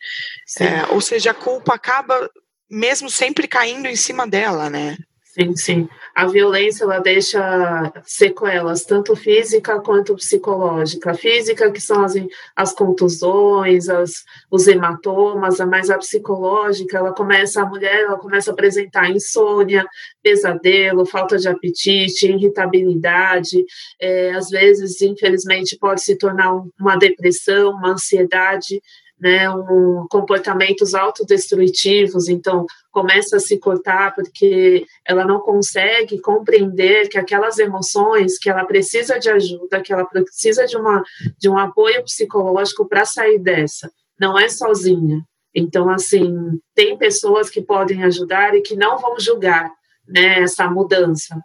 É, 0.59 0.85
ou 0.93 1.01
seja, 1.01 1.31
a 1.31 1.33
culpa 1.33 1.73
acaba 1.73 2.29
mesmo 2.69 3.09
sempre 3.09 3.47
caindo 3.47 3.87
em 3.87 3.95
cima 3.95 4.27
dela, 4.27 4.69
né? 4.69 4.97
Sim, 5.39 5.55
sim. 5.55 5.89
A 6.15 6.25
violência 6.25 6.83
ela 6.83 6.97
deixa 6.97 7.93
sequelas, 8.03 8.83
tanto 8.85 9.15
física 9.15 9.79
quanto 9.79 10.15
psicológica. 10.15 11.11
A 11.11 11.13
física, 11.13 11.71
que 11.71 11.79
são 11.79 12.03
as, 12.03 12.15
as 12.55 12.73
contusões, 12.73 13.87
as, 13.87 14.23
os 14.49 14.67
hematomas, 14.67 15.59
mas 15.59 15.91
a 15.91 15.97
psicológica, 15.99 16.97
ela 16.97 17.13
começa, 17.13 17.61
a 17.61 17.65
mulher 17.67 18.05
ela 18.05 18.17
começa 18.17 18.49
a 18.49 18.53
apresentar 18.53 19.11
insônia, 19.11 19.85
pesadelo, 20.23 21.05
falta 21.05 21.37
de 21.37 21.47
apetite, 21.47 22.25
irritabilidade, 22.25 23.63
é, 24.01 24.31
às 24.31 24.49
vezes, 24.49 24.99
infelizmente, 25.03 25.77
pode 25.79 26.01
se 26.01 26.17
tornar 26.17 26.51
uma 26.79 26.95
depressão, 26.97 27.73
uma 27.73 27.91
ansiedade 27.91 28.81
né, 29.19 29.49
um, 29.49 30.05
comportamentos 30.09 30.93
autodestrutivos, 30.93 32.27
então 32.27 32.65
começa 32.91 33.37
a 33.37 33.39
se 33.39 33.57
cortar 33.57 34.13
porque 34.13 34.85
ela 35.05 35.25
não 35.25 35.39
consegue 35.39 36.19
compreender 36.21 37.09
que 37.09 37.17
aquelas 37.17 37.57
emoções, 37.57 38.37
que 38.37 38.49
ela 38.49 38.65
precisa 38.65 39.19
de 39.19 39.29
ajuda, 39.29 39.81
que 39.81 39.91
ela 39.91 40.05
precisa 40.05 40.65
de, 40.65 40.77
uma, 40.77 41.03
de 41.37 41.49
um 41.49 41.57
apoio 41.57 42.03
psicológico 42.03 42.87
para 42.87 43.05
sair 43.05 43.39
dessa, 43.39 43.91
não 44.19 44.37
é 44.37 44.47
sozinha. 44.49 45.23
Então, 45.53 45.89
assim, 45.89 46.59
tem 46.75 46.95
pessoas 46.97 47.49
que 47.49 47.61
podem 47.61 48.03
ajudar 48.03 48.55
e 48.55 48.61
que 48.61 48.75
não 48.75 48.99
vão 48.99 49.19
julgar, 49.19 49.71
né, 50.07 50.39
essa 50.41 50.69
mudança, 50.69 51.35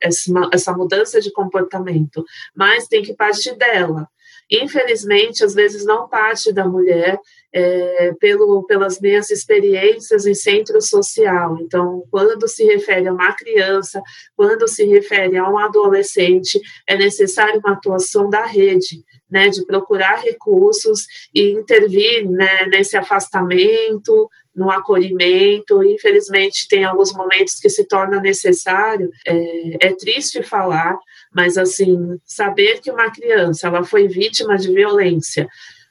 essa 0.00 0.72
mudança 0.72 1.20
de 1.20 1.30
comportamento, 1.30 2.24
mas 2.56 2.88
tem 2.88 3.02
que 3.02 3.14
partir 3.14 3.54
dela. 3.56 4.08
Infelizmente, 4.50 5.44
às 5.44 5.54
vezes 5.54 5.84
não 5.84 6.08
parte 6.08 6.52
da 6.52 6.66
mulher 6.66 7.18
é, 7.52 8.12
pelo, 8.20 8.64
pelas 8.64 9.00
minhas 9.00 9.30
experiências 9.30 10.26
em 10.26 10.34
centro 10.34 10.80
social. 10.80 11.58
Então, 11.60 12.04
quando 12.10 12.46
se 12.46 12.64
refere 12.64 13.08
a 13.08 13.12
uma 13.12 13.32
criança, 13.32 14.02
quando 14.36 14.68
se 14.68 14.84
refere 14.84 15.36
a 15.36 15.48
um 15.48 15.58
adolescente, 15.58 16.60
é 16.86 16.96
necessário 16.96 17.60
uma 17.60 17.72
atuação 17.72 18.28
da 18.28 18.44
rede, 18.44 19.02
né, 19.30 19.48
de 19.48 19.64
procurar 19.64 20.22
recursos 20.22 21.06
e 21.34 21.50
intervir 21.50 22.28
né, 22.28 22.66
nesse 22.66 22.96
afastamento, 22.96 24.28
no 24.54 24.70
acolhimento. 24.70 25.82
Infelizmente, 25.84 26.66
tem 26.68 26.84
alguns 26.84 27.12
momentos 27.12 27.54
que 27.54 27.68
se 27.68 27.84
torna 27.84 28.20
necessário. 28.20 29.10
É, 29.26 29.88
é 29.88 29.94
triste 29.94 30.42
falar, 30.42 30.98
mas 31.34 31.56
assim 31.56 32.18
saber 32.24 32.80
que 32.80 32.90
uma 32.90 33.10
criança 33.10 33.68
ela 33.68 33.84
foi 33.84 34.08
vítima 34.08 34.56
de 34.56 34.72
violência 34.72 35.48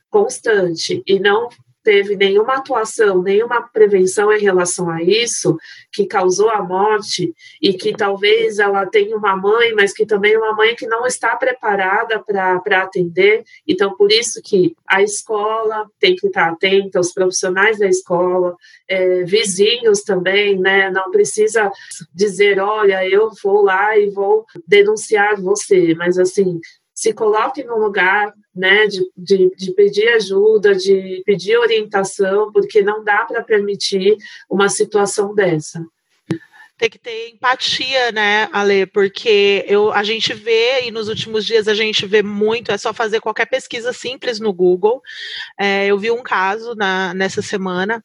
constante 0.09 1.03
e 1.05 1.19
não 1.19 1.49
teve 1.87 2.17
nenhuma 2.17 2.55
atuação, 2.55 3.23
nenhuma 3.23 3.61
prevenção 3.61 4.29
em 4.33 4.41
relação 4.41 4.89
a 4.89 5.01
isso, 5.01 5.57
que 5.93 6.05
causou 6.05 6.49
a 6.49 6.61
morte, 6.61 7.33
e 7.61 7.73
que 7.75 7.93
talvez 7.93 8.59
ela 8.59 8.85
tenha 8.85 9.15
uma 9.15 9.37
mãe, 9.37 9.73
mas 9.73 9.93
que 9.93 10.05
também 10.05 10.33
é 10.33 10.37
uma 10.37 10.53
mãe 10.53 10.75
que 10.75 10.85
não 10.85 11.05
está 11.05 11.33
preparada 11.37 12.21
para 12.21 12.81
atender. 12.81 13.45
Então, 13.65 13.95
por 13.95 14.11
isso 14.11 14.41
que 14.43 14.75
a 14.85 15.01
escola 15.01 15.89
tem 15.97 16.13
que 16.13 16.27
estar 16.27 16.49
atenta, 16.49 16.99
os 16.99 17.13
profissionais 17.13 17.79
da 17.79 17.87
escola, 17.87 18.53
é, 18.85 19.23
vizinhos 19.23 20.01
também, 20.01 20.59
né? 20.59 20.91
Não 20.91 21.09
precisa 21.09 21.71
dizer, 22.13 22.59
olha, 22.59 23.07
eu 23.07 23.29
vou 23.41 23.63
lá 23.63 23.97
e 23.97 24.09
vou 24.09 24.45
denunciar 24.67 25.39
você, 25.39 25.95
mas 25.95 26.19
assim, 26.19 26.59
se 26.97 27.13
coloque 27.13 27.63
no 27.63 27.77
lugar 27.77 28.33
né, 28.55 28.87
de, 28.87 29.07
de, 29.15 29.55
de, 29.55 29.71
pedir 29.73 30.07
ajuda, 30.07 30.73
de 30.73 31.21
pedir 31.27 31.55
orientação, 31.55 32.51
porque 32.51 32.81
não 32.81 33.03
dá 33.03 33.23
para 33.23 33.43
permitir 33.43 34.17
uma 34.49 34.67
situação 34.67 35.35
dessa. 35.35 35.85
Tem 36.75 36.89
que 36.89 36.97
ter 36.97 37.29
empatia, 37.29 38.11
né, 38.11 38.49
Ale? 38.51 38.87
Porque 38.87 39.63
eu, 39.67 39.93
a 39.93 40.03
gente 40.03 40.33
vê, 40.33 40.87
e 40.87 40.91
nos 40.91 41.07
últimos 41.07 41.45
dias 41.45 41.67
a 41.67 41.75
gente 41.75 42.03
vê 42.07 42.23
muito, 42.23 42.71
é 42.71 42.77
só 42.79 42.91
fazer 42.91 43.19
qualquer 43.19 43.45
pesquisa 43.45 43.93
simples 43.93 44.39
no 44.39 44.51
Google. 44.51 44.99
É, 45.59 45.85
eu 45.85 45.99
vi 45.99 46.09
um 46.09 46.23
caso 46.23 46.73
na, 46.73 47.13
nessa 47.13 47.43
semana 47.43 48.03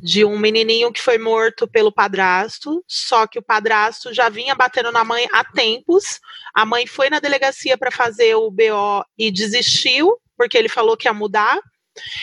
de 0.00 0.24
um 0.24 0.38
menininho 0.38 0.92
que 0.92 1.02
foi 1.02 1.18
morto 1.18 1.66
pelo 1.66 1.92
padrasto, 1.92 2.84
só 2.86 3.26
que 3.26 3.38
o 3.38 3.42
padrasto 3.42 4.14
já 4.14 4.28
vinha 4.28 4.54
batendo 4.54 4.92
na 4.92 5.04
mãe 5.04 5.26
há 5.32 5.44
tempos. 5.44 6.20
A 6.54 6.64
mãe 6.64 6.86
foi 6.86 7.10
na 7.10 7.18
delegacia 7.18 7.76
para 7.76 7.90
fazer 7.90 8.34
o 8.36 8.50
BO 8.50 9.04
e 9.18 9.30
desistiu, 9.30 10.16
porque 10.36 10.56
ele 10.56 10.68
falou 10.68 10.96
que 10.96 11.08
ia 11.08 11.12
mudar. 11.12 11.58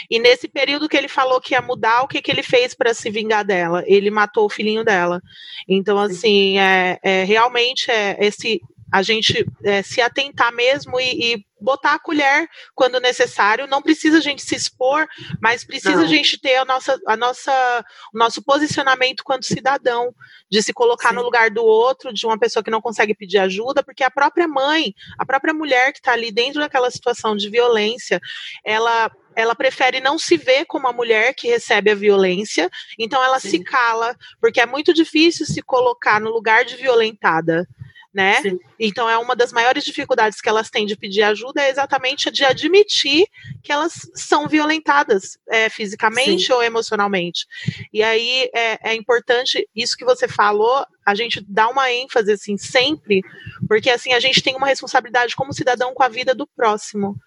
E 0.10 0.20
nesse 0.20 0.48
período 0.48 0.88
que 0.88 0.96
ele 0.96 1.10
falou 1.10 1.42
que 1.42 1.54
ia 1.54 1.62
mudar, 1.62 2.04
o 2.04 2.08
que, 2.08 2.22
que 2.22 2.32
ele 2.32 2.44
fez 2.44 2.74
para 2.74 2.94
se 2.94 3.10
vingar 3.10 3.44
dela? 3.44 3.84
Ele 3.86 4.10
matou 4.10 4.46
o 4.46 4.50
filhinho 4.50 4.86
dela. 4.86 5.22
Então, 5.68 6.00
assim, 6.00 6.58
é, 6.58 6.98
é 7.04 7.24
realmente 7.26 7.92
é 7.92 8.18
esse 8.20 8.62
a 8.92 9.02
gente 9.02 9.46
é, 9.64 9.82
se 9.82 10.00
atentar 10.00 10.54
mesmo 10.54 11.00
e, 11.00 11.34
e, 11.34 11.46
botar 11.66 11.96
a 11.96 12.00
colher 12.00 12.48
quando 12.76 13.00
necessário. 13.00 13.68
Não 13.68 13.82
precisa 13.82 14.20
a 14.20 14.22
gente 14.22 14.44
se 14.44 14.56
expor, 14.56 15.08
mas 15.42 15.66
precisa 15.66 15.98
Não. 15.98 16.04
a 16.04 16.08
gente 16.08 16.40
ter 16.40 16.56
a 16.56 16.64
nossa, 16.64 16.98
a 17.08 17.18
nossa, 17.18 17.86
o 18.14 18.18
nosso 18.18 18.42
posicionamento 18.44 19.24
quanto 19.24 19.46
cidadão, 19.46 20.14
de 20.50 20.62
se 20.62 20.72
colocar 20.72 21.10
Sim. 21.10 21.16
no 21.16 21.24
lugar 21.24 21.50
do 21.50 21.66
outro, 21.66 22.14
de 22.14 22.26
uma 22.26 22.38
pessoa 22.38 22.64
que 22.64 22.72
não 22.72 22.80
consegue 22.80 23.16
pedir 23.16 23.40
ajuda, 23.40 23.84
porque 23.84 24.04
a 24.04 24.12
própria 24.12 24.48
mãe, 24.48 24.94
a 25.18 25.26
própria 25.26 25.54
mulher 25.54 25.92
que 25.92 26.00
está 26.00 26.14
ali 26.14 26.32
dentro 26.32 26.62
daquela 26.62 26.90
situação 26.92 27.36
de 27.36 27.50
violência, 27.50 28.22
ela 28.64 29.12
ela 29.38 29.54
prefere 29.54 30.00
não 30.00 30.18
se 30.18 30.38
ver 30.38 30.64
como 30.66 30.88
a 30.88 30.94
mulher 30.94 31.34
que 31.34 31.50
recebe 31.50 31.92
a 31.92 31.96
violência, 31.96 32.70
então 32.98 33.22
ela 33.22 33.38
Sim. 33.38 33.50
se 33.50 33.64
cala, 33.66 34.16
porque 34.40 34.62
é 34.62 34.66
muito 34.66 34.94
difícil 34.94 35.46
se 35.46 35.62
colocar 35.62 36.22
no 36.22 36.30
lugar 36.30 36.64
de 36.64 36.78
violentada 36.78 37.68
né? 38.16 38.42
Sim. 38.42 38.58
Então 38.80 39.10
é 39.10 39.18
uma 39.18 39.36
das 39.36 39.52
maiores 39.52 39.84
dificuldades 39.84 40.40
que 40.40 40.48
elas 40.48 40.70
têm 40.70 40.86
de 40.86 40.96
pedir 40.96 41.22
ajuda 41.22 41.62
é 41.62 41.70
exatamente 41.70 42.32
de 42.32 42.46
admitir 42.46 43.28
que 43.62 43.74
elas 43.74 44.10
são 44.14 44.48
violentadas 44.48 45.38
é, 45.50 45.70
fisicamente 45.70 46.46
Sim. 46.46 46.54
ou 46.54 46.64
emocionalmente. 46.64 47.46
E 47.92 48.02
aí 48.02 48.50
é, 48.56 48.92
é, 48.92 48.96
importante 48.96 49.68
isso 49.76 49.98
que 49.98 50.06
você 50.06 50.30
falou, 50.30 50.86
a 51.06 51.14
gente 51.14 51.46
dá 51.46 51.68
uma 51.68 51.92
ênfase 51.92 52.32
assim 52.32 52.56
sempre, 52.56 53.22
porque 53.68 53.90
assim 53.90 54.14
a 54.14 54.20
gente 54.22 54.42
tem 54.42 54.56
uma 54.56 54.68
responsabilidade 54.68 55.36
como 55.36 55.54
cidadão 55.54 55.94
com 55.94 56.02
a 56.02 56.08
vida 56.08 56.34
do 56.34 56.48
próximo. 56.48 57.18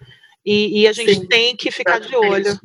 E, 0.43 0.80
e 0.80 0.89
a 0.89 0.93
gente 0.93 1.16
Sim. 1.16 1.26
tem 1.26 1.55
que 1.55 1.70
ficar 1.70 1.99
de 1.99 2.16
olho. 2.16 2.59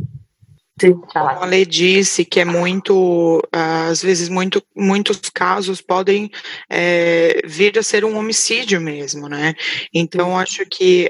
Sim, 0.83 1.01
a 1.15 1.45
lei 1.45 1.65
disse 1.65 2.25
que 2.25 2.41
é 2.41 2.45
muito, 2.45 3.41
às 3.49 4.01
vezes, 4.01 4.27
muito, 4.27 4.61
muitos 4.75 5.17
casos 5.33 5.79
podem 5.79 6.29
é, 6.69 7.41
vir 7.45 7.79
a 7.79 7.83
ser 7.83 8.03
um 8.03 8.17
homicídio 8.17 8.81
mesmo, 8.81 9.29
né? 9.29 9.53
Então, 9.93 10.37
acho 10.37 10.65
que 10.65 11.09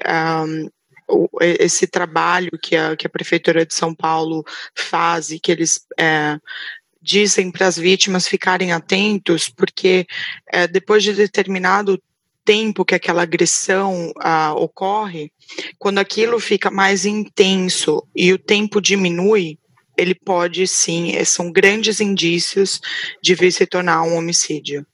um, 1.09 1.37
esse 1.41 1.87
trabalho 1.87 2.51
que 2.61 2.75
a, 2.75 2.95
que 2.95 3.07
a 3.07 3.09
Prefeitura 3.09 3.65
de 3.65 3.73
São 3.73 3.95
Paulo 3.95 4.43
faz 4.75 5.31
e 5.31 5.39
que 5.39 5.51
eles 5.51 5.79
é, 5.99 6.37
dizem 7.01 7.49
para 7.51 7.65
as 7.65 7.75
vítimas 7.75 8.27
ficarem 8.27 8.71
atentos, 8.71 9.49
porque 9.49 10.05
é, 10.51 10.67
depois 10.67 11.01
de 11.01 11.13
determinado 11.13 11.99
tempo 12.45 12.85
que 12.85 12.93
aquela 12.93 13.23
agressão 13.23 14.11
uh, 14.17 14.53
ocorre, 14.57 15.31
quando 15.79 15.99
aquilo 15.99 16.39
fica 16.39 16.69
mais 16.69 17.05
intenso 17.05 18.05
e 18.15 18.33
o 18.33 18.37
tempo 18.37 18.81
diminui, 18.81 19.57
ele 19.97 20.15
pode 20.15 20.67
sim, 20.67 21.15
eh, 21.15 21.25
são 21.25 21.51
grandes 21.51 21.99
indícios 21.99 22.79
de 23.21 23.35
vir 23.35 23.51
se 23.51 23.65
tornar 23.65 24.03
um 24.03 24.15
homicídio. 24.15 24.85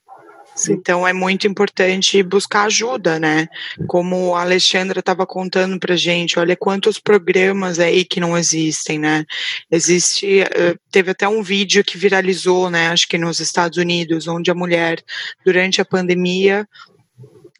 Sim. 0.54 0.74
Então 0.74 1.06
é 1.06 1.12
muito 1.12 1.46
importante 1.46 2.22
buscar 2.22 2.64
ajuda, 2.64 3.18
né? 3.18 3.48
Como 3.86 4.34
a 4.34 4.42
Alexandra 4.42 5.00
estava 5.00 5.26
contando 5.26 5.78
para 5.78 5.96
gente, 5.96 6.38
olha 6.38 6.56
quantos 6.56 6.98
programas 6.98 7.78
aí 7.78 8.04
que 8.04 8.20
não 8.20 8.36
existem, 8.36 8.98
né? 8.98 9.24
Existe, 9.70 10.40
eh, 10.40 10.74
teve 10.90 11.12
até 11.12 11.26
um 11.28 11.42
vídeo 11.42 11.84
que 11.84 11.96
viralizou, 11.96 12.68
né? 12.68 12.88
Acho 12.88 13.08
que 13.08 13.16
nos 13.16 13.40
Estados 13.40 13.78
Unidos, 13.78 14.28
onde 14.28 14.50
a 14.50 14.54
mulher 14.54 15.02
durante 15.44 15.80
a 15.80 15.84
pandemia 15.84 16.68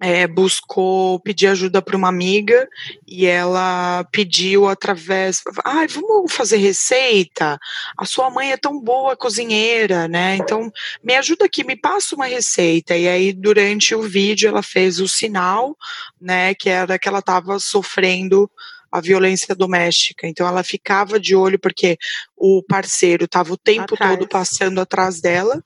é, 0.00 0.26
buscou 0.26 1.20
pedir 1.20 1.48
ajuda 1.48 1.82
para 1.82 1.96
uma 1.96 2.08
amiga 2.08 2.66
e 3.06 3.26
ela 3.26 4.02
pediu 4.10 4.66
através, 4.66 5.42
ai, 5.62 5.84
ah, 5.84 5.86
vamos 5.90 6.32
fazer 6.32 6.56
receita. 6.56 7.58
A 7.98 8.06
sua 8.06 8.30
mãe 8.30 8.50
é 8.50 8.56
tão 8.56 8.80
boa 8.80 9.14
cozinheira, 9.14 10.08
né? 10.08 10.36
Então 10.36 10.72
me 11.04 11.14
ajuda 11.16 11.44
aqui, 11.44 11.62
me 11.62 11.76
passa 11.76 12.16
uma 12.16 12.26
receita. 12.26 12.96
E 12.96 13.06
aí 13.06 13.32
durante 13.34 13.94
o 13.94 14.00
vídeo 14.00 14.48
ela 14.48 14.62
fez 14.62 15.00
o 15.00 15.06
sinal, 15.06 15.76
né? 16.18 16.54
Que 16.54 16.70
era 16.70 16.98
que 16.98 17.06
ela 17.06 17.18
estava 17.18 17.58
sofrendo 17.58 18.50
a 18.90 19.00
violência 19.00 19.54
doméstica. 19.54 20.26
Então 20.26 20.48
ela 20.48 20.64
ficava 20.64 21.20
de 21.20 21.36
olho 21.36 21.58
porque 21.58 21.98
o 22.34 22.62
parceiro 22.62 23.26
estava 23.26 23.52
o 23.52 23.58
tempo 23.58 23.94
atrás. 23.94 24.18
todo 24.18 24.28
passando 24.28 24.80
atrás 24.80 25.20
dela 25.20 25.62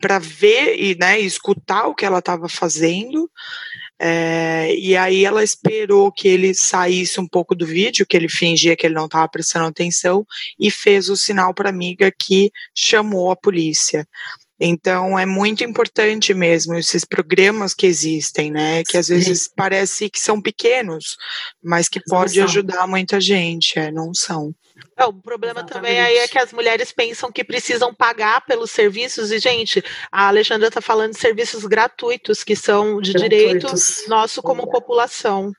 para 0.00 0.18
ver 0.18 0.78
e 0.78 0.96
né, 0.96 1.18
escutar 1.20 1.86
o 1.86 1.94
que 1.94 2.04
ela 2.04 2.18
estava 2.18 2.48
fazendo. 2.48 3.30
É, 3.98 4.74
e 4.76 4.96
aí 4.96 5.24
ela 5.24 5.42
esperou 5.42 6.10
que 6.10 6.26
ele 6.26 6.52
saísse 6.52 7.20
um 7.20 7.28
pouco 7.28 7.54
do 7.54 7.64
vídeo, 7.64 8.06
que 8.06 8.16
ele 8.16 8.28
fingia 8.28 8.76
que 8.76 8.86
ele 8.86 8.94
não 8.94 9.06
estava 9.06 9.28
prestando 9.28 9.66
atenção, 9.66 10.26
e 10.58 10.70
fez 10.70 11.08
o 11.08 11.16
sinal 11.16 11.54
para 11.54 11.68
a 11.68 11.72
amiga 11.72 12.12
que 12.12 12.50
chamou 12.74 13.30
a 13.30 13.36
polícia. 13.36 14.06
Então 14.58 15.18
é 15.18 15.26
muito 15.26 15.64
importante 15.64 16.32
mesmo 16.32 16.74
esses 16.74 17.04
programas 17.04 17.74
que 17.74 17.86
existem, 17.86 18.50
né? 18.50 18.82
Que 18.84 18.96
às 18.96 19.08
vezes 19.08 19.48
parece 19.54 20.08
que 20.08 20.18
são 20.18 20.40
pequenos, 20.40 21.16
mas 21.62 21.88
que 21.88 22.00
pode 22.00 22.40
ajudar 22.40 22.86
muita 22.86 23.20
gente, 23.20 23.78
é, 23.78 23.90
não 23.90 24.12
são. 24.14 24.54
É, 24.96 25.04
o 25.04 25.12
problema 25.12 25.60
Exatamente. 25.60 25.72
também 25.72 26.00
aí 26.00 26.18
é 26.18 26.28
que 26.28 26.38
as 26.38 26.52
mulheres 26.52 26.92
pensam 26.92 27.30
que 27.30 27.44
precisam 27.44 27.94
pagar 27.94 28.44
pelos 28.44 28.70
serviços, 28.70 29.30
e, 29.30 29.38
gente, 29.38 29.82
a 30.10 30.28
Alexandra 30.28 30.68
está 30.68 30.80
falando 30.80 31.12
de 31.12 31.18
serviços 31.18 31.64
gratuitos, 31.64 32.42
que 32.42 32.56
são 32.56 33.00
de 33.00 33.12
gratuitos. 33.12 33.30
direito 33.30 34.08
nosso 34.08 34.42
como 34.42 34.70
população. 34.70 35.52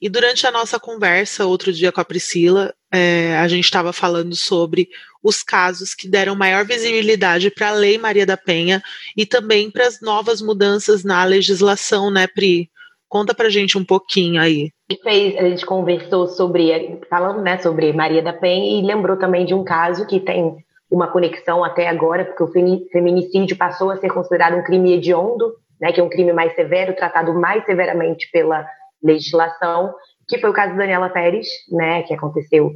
E 0.00 0.08
durante 0.08 0.46
a 0.46 0.50
nossa 0.50 0.78
conversa, 0.78 1.46
outro 1.46 1.72
dia 1.72 1.92
com 1.92 2.00
a 2.00 2.04
Priscila, 2.04 2.74
é, 2.90 3.36
a 3.36 3.46
gente 3.48 3.64
estava 3.64 3.92
falando 3.92 4.34
sobre 4.34 4.88
os 5.22 5.42
casos 5.42 5.94
que 5.94 6.08
deram 6.08 6.34
maior 6.34 6.64
visibilidade 6.64 7.50
para 7.50 7.68
a 7.68 7.72
Lei 7.72 7.98
Maria 7.98 8.26
da 8.26 8.36
Penha 8.36 8.82
e 9.16 9.26
também 9.26 9.70
para 9.70 9.86
as 9.86 10.00
novas 10.00 10.40
mudanças 10.40 11.04
na 11.04 11.24
legislação, 11.24 12.10
né, 12.10 12.26
Pri? 12.26 12.70
Conta 13.08 13.34
para 13.34 13.50
gente 13.50 13.76
um 13.78 13.84
pouquinho 13.84 14.40
aí. 14.40 14.70
Fez, 15.02 15.36
a 15.38 15.48
gente 15.48 15.64
conversou 15.64 16.26
sobre, 16.26 17.00
falando 17.08 17.40
né, 17.40 17.56
sobre 17.58 17.92
Maria 17.92 18.22
da 18.22 18.34
Penha 18.34 18.78
e 18.78 18.86
lembrou 18.86 19.16
também 19.16 19.46
de 19.46 19.54
um 19.54 19.64
caso 19.64 20.06
que 20.06 20.20
tem 20.20 20.56
uma 20.90 21.08
conexão 21.08 21.64
até 21.64 21.88
agora, 21.88 22.24
porque 22.24 22.42
o 22.42 22.88
feminicídio 22.92 23.56
passou 23.56 23.90
a 23.90 23.96
ser 23.96 24.12
considerado 24.12 24.56
um 24.56 24.62
crime 24.62 24.92
hediondo, 24.92 25.54
né, 25.80 25.90
que 25.90 26.00
é 26.00 26.04
um 26.04 26.10
crime 26.10 26.34
mais 26.34 26.54
severo, 26.54 26.94
tratado 26.94 27.32
mais 27.32 27.64
severamente 27.64 28.30
pela 28.30 28.66
legislação, 29.02 29.94
que 30.28 30.38
foi 30.38 30.50
o 30.50 30.54
caso 30.54 30.72
da 30.72 30.78
Daniela 30.78 31.08
Pérez, 31.08 31.48
né, 31.72 32.02
que 32.02 32.12
aconteceu 32.12 32.70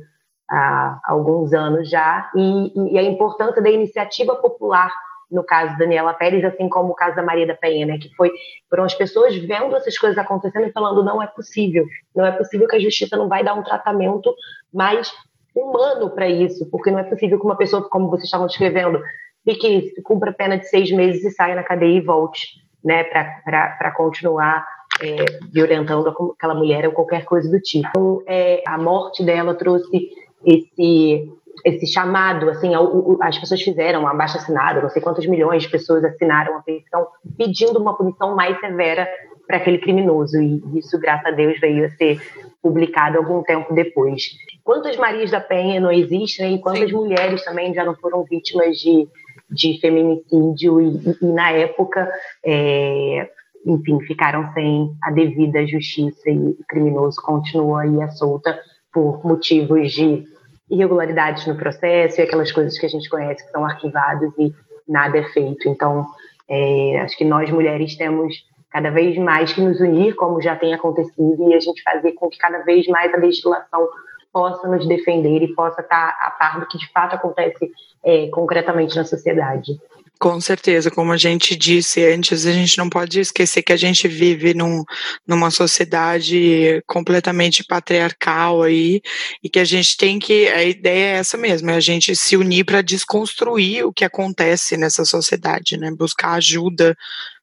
há 0.50 0.98
alguns 1.04 1.52
anos 1.52 1.90
já, 1.90 2.30
e, 2.34 2.94
e, 2.94 2.98
a 2.98 3.02
importância 3.02 3.60
da 3.60 3.70
iniciativa 3.70 4.34
popular 4.34 4.90
no 5.30 5.44
caso 5.44 5.72
da 5.72 5.78
Daniela 5.78 6.14
Pérez, 6.14 6.44
assim 6.44 6.68
como 6.68 6.92
o 6.92 6.94
caso 6.94 7.16
da 7.16 7.22
Maria 7.22 7.46
da 7.46 7.54
Penha, 7.54 7.86
né, 7.86 7.98
que 7.98 8.08
foi 8.14 8.30
foram 8.68 8.84
as 8.84 8.94
pessoas 8.94 9.36
vendo 9.36 9.76
essas 9.76 9.98
coisas 9.98 10.18
acontecendo 10.18 10.66
e 10.66 10.72
falando 10.72 11.04
não 11.04 11.22
é 11.22 11.26
possível, 11.26 11.86
não 12.14 12.24
é 12.24 12.32
possível 12.32 12.66
que 12.66 12.76
a 12.76 12.80
justiça 12.80 13.16
não 13.16 13.28
vai 13.28 13.44
dar 13.44 13.54
um 13.54 13.62
tratamento 13.62 14.34
mais 14.72 15.12
humano 15.54 16.10
para 16.10 16.28
isso, 16.28 16.68
porque 16.70 16.90
não 16.90 16.98
é 16.98 17.04
possível 17.04 17.38
que 17.38 17.44
uma 17.44 17.56
pessoa, 17.56 17.88
como 17.88 18.08
vocês 18.08 18.24
estavam 18.24 18.46
descrevendo, 18.46 19.02
fique 19.44 19.92
cumpra 20.02 20.32
pena 20.32 20.58
de 20.58 20.68
seis 20.68 20.90
meses 20.90 21.24
e 21.24 21.30
saia 21.30 21.54
na 21.54 21.62
cadeia 21.62 21.96
e 21.96 22.00
volte, 22.00 22.46
né, 22.84 23.04
para 23.04 23.92
continuar 23.96 24.66
é, 25.02 25.24
violentando 25.52 26.08
aquela 26.08 26.54
mulher 26.54 26.86
ou 26.86 26.92
qualquer 26.92 27.24
coisa 27.24 27.50
do 27.50 27.60
tipo. 27.60 27.88
Então, 27.88 28.22
é, 28.26 28.62
a 28.66 28.78
morte 28.78 29.24
dela 29.24 29.54
trouxe 29.54 30.10
esse 30.44 31.30
esse 31.64 31.86
chamado, 31.86 32.50
assim, 32.50 32.72
as 33.20 33.38
pessoas 33.38 33.62
fizeram 33.62 34.00
uma 34.00 34.14
baixa 34.14 34.38
assinada, 34.38 34.80
não 34.80 34.88
sei 34.88 35.02
quantos 35.02 35.26
milhões 35.26 35.62
de 35.62 35.70
pessoas 35.70 36.04
assinaram 36.04 36.56
a 36.56 36.62
petição 36.62 37.06
pedindo 37.36 37.78
uma 37.78 37.96
punição 37.96 38.34
mais 38.34 38.58
severa 38.60 39.08
para 39.46 39.56
aquele 39.56 39.78
criminoso, 39.78 40.40
e 40.40 40.62
isso, 40.78 40.98
graças 40.98 41.26
a 41.26 41.30
Deus, 41.30 41.58
veio 41.58 41.86
a 41.86 41.90
ser 41.90 42.20
publicado 42.62 43.16
algum 43.16 43.42
tempo 43.42 43.72
depois. 43.72 44.22
Quantas 44.62 44.96
Marias 44.96 45.30
da 45.30 45.40
Penha 45.40 45.80
não 45.80 45.90
existem 45.90 46.56
e 46.56 46.58
quantas 46.60 46.90
Sim. 46.90 46.96
mulheres 46.96 47.44
também 47.44 47.72
já 47.72 47.84
não 47.84 47.94
foram 47.94 48.24
vítimas 48.24 48.76
de, 48.76 49.08
de 49.50 49.78
feminicídio 49.80 50.80
e, 50.80 50.96
e, 50.96 51.16
e 51.22 51.26
na 51.32 51.50
época 51.52 52.10
é, 52.44 53.30
enfim, 53.66 54.00
ficaram 54.00 54.52
sem 54.52 54.92
a 55.02 55.10
devida 55.10 55.66
justiça 55.66 56.30
e 56.30 56.38
o 56.38 56.56
criminoso 56.68 57.20
continua 57.22 57.82
aí 57.82 58.02
à 58.02 58.08
solta 58.08 58.58
por 58.92 59.24
motivos 59.24 59.92
de 59.92 60.24
irregularidades 60.70 61.46
no 61.46 61.56
processo 61.56 62.20
e 62.20 62.24
aquelas 62.24 62.52
coisas 62.52 62.78
que 62.78 62.86
a 62.86 62.88
gente 62.88 63.08
conhece 63.08 63.44
que 63.44 63.50
são 63.50 63.64
arquivadas 63.64 64.32
e 64.38 64.52
nada 64.86 65.18
é 65.18 65.24
feito. 65.24 65.68
Então, 65.68 66.06
é, 66.48 67.00
acho 67.00 67.16
que 67.16 67.24
nós 67.24 67.50
mulheres 67.50 67.96
temos 67.96 68.46
cada 68.70 68.90
vez 68.90 69.16
mais 69.16 69.52
que 69.52 69.60
nos 69.60 69.80
unir, 69.80 70.14
como 70.14 70.42
já 70.42 70.54
tem 70.54 70.74
acontecido, 70.74 71.50
e 71.50 71.54
a 71.54 71.60
gente 71.60 71.82
fazer 71.82 72.12
com 72.12 72.28
que 72.28 72.38
cada 72.38 72.58
vez 72.64 72.86
mais 72.86 73.12
a 73.12 73.16
legislação 73.16 73.88
possa 74.32 74.68
nos 74.68 74.86
defender 74.86 75.42
e 75.42 75.54
possa 75.54 75.80
estar 75.80 76.16
a 76.20 76.30
par 76.30 76.60
do 76.60 76.66
que 76.66 76.78
de 76.78 76.90
fato 76.92 77.14
acontece 77.14 77.70
é, 78.04 78.28
concretamente 78.28 78.96
na 78.96 79.04
sociedade. 79.04 79.78
Com 80.18 80.40
certeza, 80.40 80.90
como 80.90 81.12
a 81.12 81.16
gente 81.16 81.54
disse 81.54 82.04
antes, 82.04 82.44
a 82.44 82.52
gente 82.52 82.76
não 82.76 82.90
pode 82.90 83.20
esquecer 83.20 83.62
que 83.62 83.72
a 83.72 83.76
gente 83.76 84.08
vive 84.08 84.52
num, 84.52 84.82
numa 85.24 85.48
sociedade 85.48 86.82
completamente 86.86 87.62
patriarcal 87.64 88.62
aí, 88.64 89.00
e 89.42 89.48
que 89.48 89.60
a 89.60 89.64
gente 89.64 89.96
tem 89.96 90.18
que, 90.18 90.48
a 90.48 90.64
ideia 90.64 91.16
é 91.16 91.18
essa 91.18 91.36
mesmo, 91.36 91.70
é 91.70 91.76
a 91.76 91.80
gente 91.80 92.16
se 92.16 92.36
unir 92.36 92.64
para 92.64 92.82
desconstruir 92.82 93.84
o 93.84 93.92
que 93.92 94.04
acontece 94.04 94.76
nessa 94.76 95.04
sociedade, 95.04 95.76
né? 95.76 95.92
Buscar 95.96 96.32
ajuda 96.32 96.96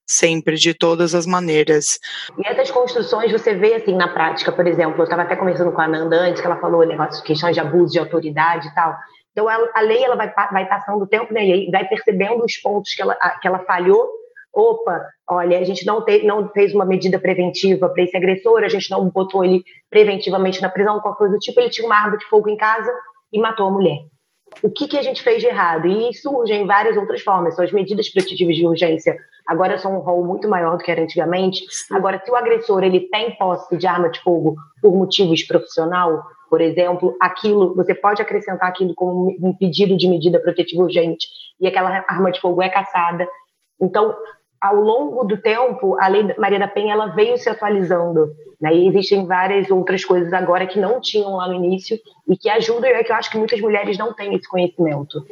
sempre, 0.05 0.55
de 0.55 0.73
todas 0.73 1.15
as 1.15 1.25
maneiras. 1.25 1.97
E 2.37 2.47
essas 2.47 2.69
construções 2.69 3.31
você 3.31 3.55
vê 3.55 3.73
assim 3.73 3.95
na 3.95 4.07
prática, 4.07 4.51
por 4.51 4.67
exemplo, 4.67 4.99
eu 4.99 5.03
estava 5.03 5.23
até 5.23 5.35
conversando 5.35 5.71
com 5.71 5.81
a 5.81 5.87
Nanda 5.87 6.17
antes, 6.17 6.41
que 6.41 6.47
ela 6.47 6.59
falou 6.59 6.85
negócio 6.85 7.21
de 7.21 7.27
questões 7.27 7.55
de 7.55 7.59
abuso 7.59 7.93
de 7.93 7.99
autoridade 7.99 8.67
e 8.67 8.75
tal. 8.75 8.95
Então, 9.35 9.49
a, 9.49 9.69
a 9.73 9.81
lei 9.81 10.01
ela 10.01 10.15
vai, 10.15 10.33
vai 10.49 10.65
passando 10.65 11.03
o 11.03 11.07
tempo 11.07 11.33
né, 11.33 11.45
e 11.45 11.69
vai 11.69 11.85
percebendo 11.85 12.45
os 12.45 12.55
pontos 12.55 12.93
que 12.93 13.01
ela, 13.01 13.15
que 13.41 13.45
ela 13.45 13.59
falhou. 13.59 14.09
Opa, 14.53 15.05
olha, 15.29 15.59
a 15.59 15.63
gente 15.65 15.85
não, 15.85 16.05
te, 16.05 16.23
não 16.23 16.47
fez 16.53 16.73
uma 16.73 16.85
medida 16.85 17.19
preventiva 17.19 17.89
para 17.89 18.01
esse 18.01 18.15
agressor, 18.15 18.63
a 18.63 18.69
gente 18.69 18.89
não 18.89 19.09
botou 19.09 19.43
ele 19.43 19.61
preventivamente 19.89 20.61
na 20.61 20.69
prisão, 20.69 21.01
qualquer 21.01 21.17
coisa 21.17 21.33
do 21.33 21.39
tipo. 21.39 21.59
Ele 21.59 21.69
tinha 21.69 21.85
uma 21.85 21.97
arma 21.97 22.17
de 22.17 22.25
fogo 22.27 22.49
em 22.49 22.55
casa 22.55 22.89
e 23.33 23.37
matou 23.37 23.67
a 23.67 23.71
mulher. 23.71 23.99
O 24.63 24.71
que, 24.71 24.87
que 24.87 24.97
a 24.97 25.01
gente 25.01 25.21
fez 25.21 25.41
de 25.41 25.47
errado? 25.47 25.85
E 25.85 26.13
surgem 26.13 26.65
várias 26.65 26.95
outras 26.95 27.21
formas. 27.21 27.55
São 27.55 27.65
as 27.65 27.73
medidas 27.73 28.07
protetivas 28.09 28.55
de 28.55 28.65
urgência 28.65 29.17
agora 29.45 29.77
são 29.77 29.95
um 29.95 29.99
rol 29.99 30.25
muito 30.25 30.47
maior 30.49 30.77
do 30.77 30.83
que 30.83 30.91
era 30.91 31.03
antigamente. 31.03 31.63
Agora, 31.91 32.21
se 32.23 32.31
o 32.31 32.35
agressor 32.35 32.83
ele 32.83 33.01
tem 33.09 33.35
posse 33.37 33.77
de 33.77 33.85
arma 33.85 34.09
de 34.09 34.19
fogo 34.21 34.55
por 34.81 34.95
motivos 34.95 35.43
profissional, 35.43 36.23
por 36.55 36.61
exemplo, 36.61 37.17
aquilo, 37.19 37.75
você 37.75 37.93
pode 37.93 38.21
acrescentar 38.21 38.69
aquilo 38.69 38.95
como 38.95 39.35
um 39.41 39.53
pedido 39.53 39.97
de 39.97 40.07
medida 40.07 40.39
protetiva 40.39 40.83
urgente 40.83 41.27
e 41.59 41.67
aquela 41.67 41.89
arma 42.07 42.31
de 42.31 42.39
fogo 42.39 42.61
é 42.61 42.69
caçada. 42.69 43.27
Então, 43.77 44.15
ao 44.61 44.77
longo 44.77 45.25
do 45.25 45.35
tempo, 45.35 45.97
a 45.99 46.07
Lei 46.07 46.33
Maria 46.37 46.57
da 46.57 46.69
Penha 46.69 46.93
ela 46.93 47.07
veio 47.07 47.37
se 47.37 47.49
atualizando. 47.49 48.29
Né? 48.61 48.73
E 48.73 48.87
existem 48.87 49.27
várias 49.27 49.69
outras 49.69 50.05
coisas 50.05 50.31
agora 50.31 50.65
que 50.65 50.79
não 50.79 51.01
tinham 51.01 51.35
lá 51.35 51.45
no 51.49 51.55
início 51.55 51.99
e 52.25 52.37
que 52.37 52.49
ajudam, 52.49 52.89
e 52.89 52.93
é 52.93 53.03
que 53.03 53.11
eu 53.11 53.17
acho 53.17 53.29
que 53.29 53.37
muitas 53.37 53.59
mulheres 53.59 53.97
não 53.97 54.13
têm 54.13 54.33
esse 54.33 54.47
conhecimento. 54.47 55.25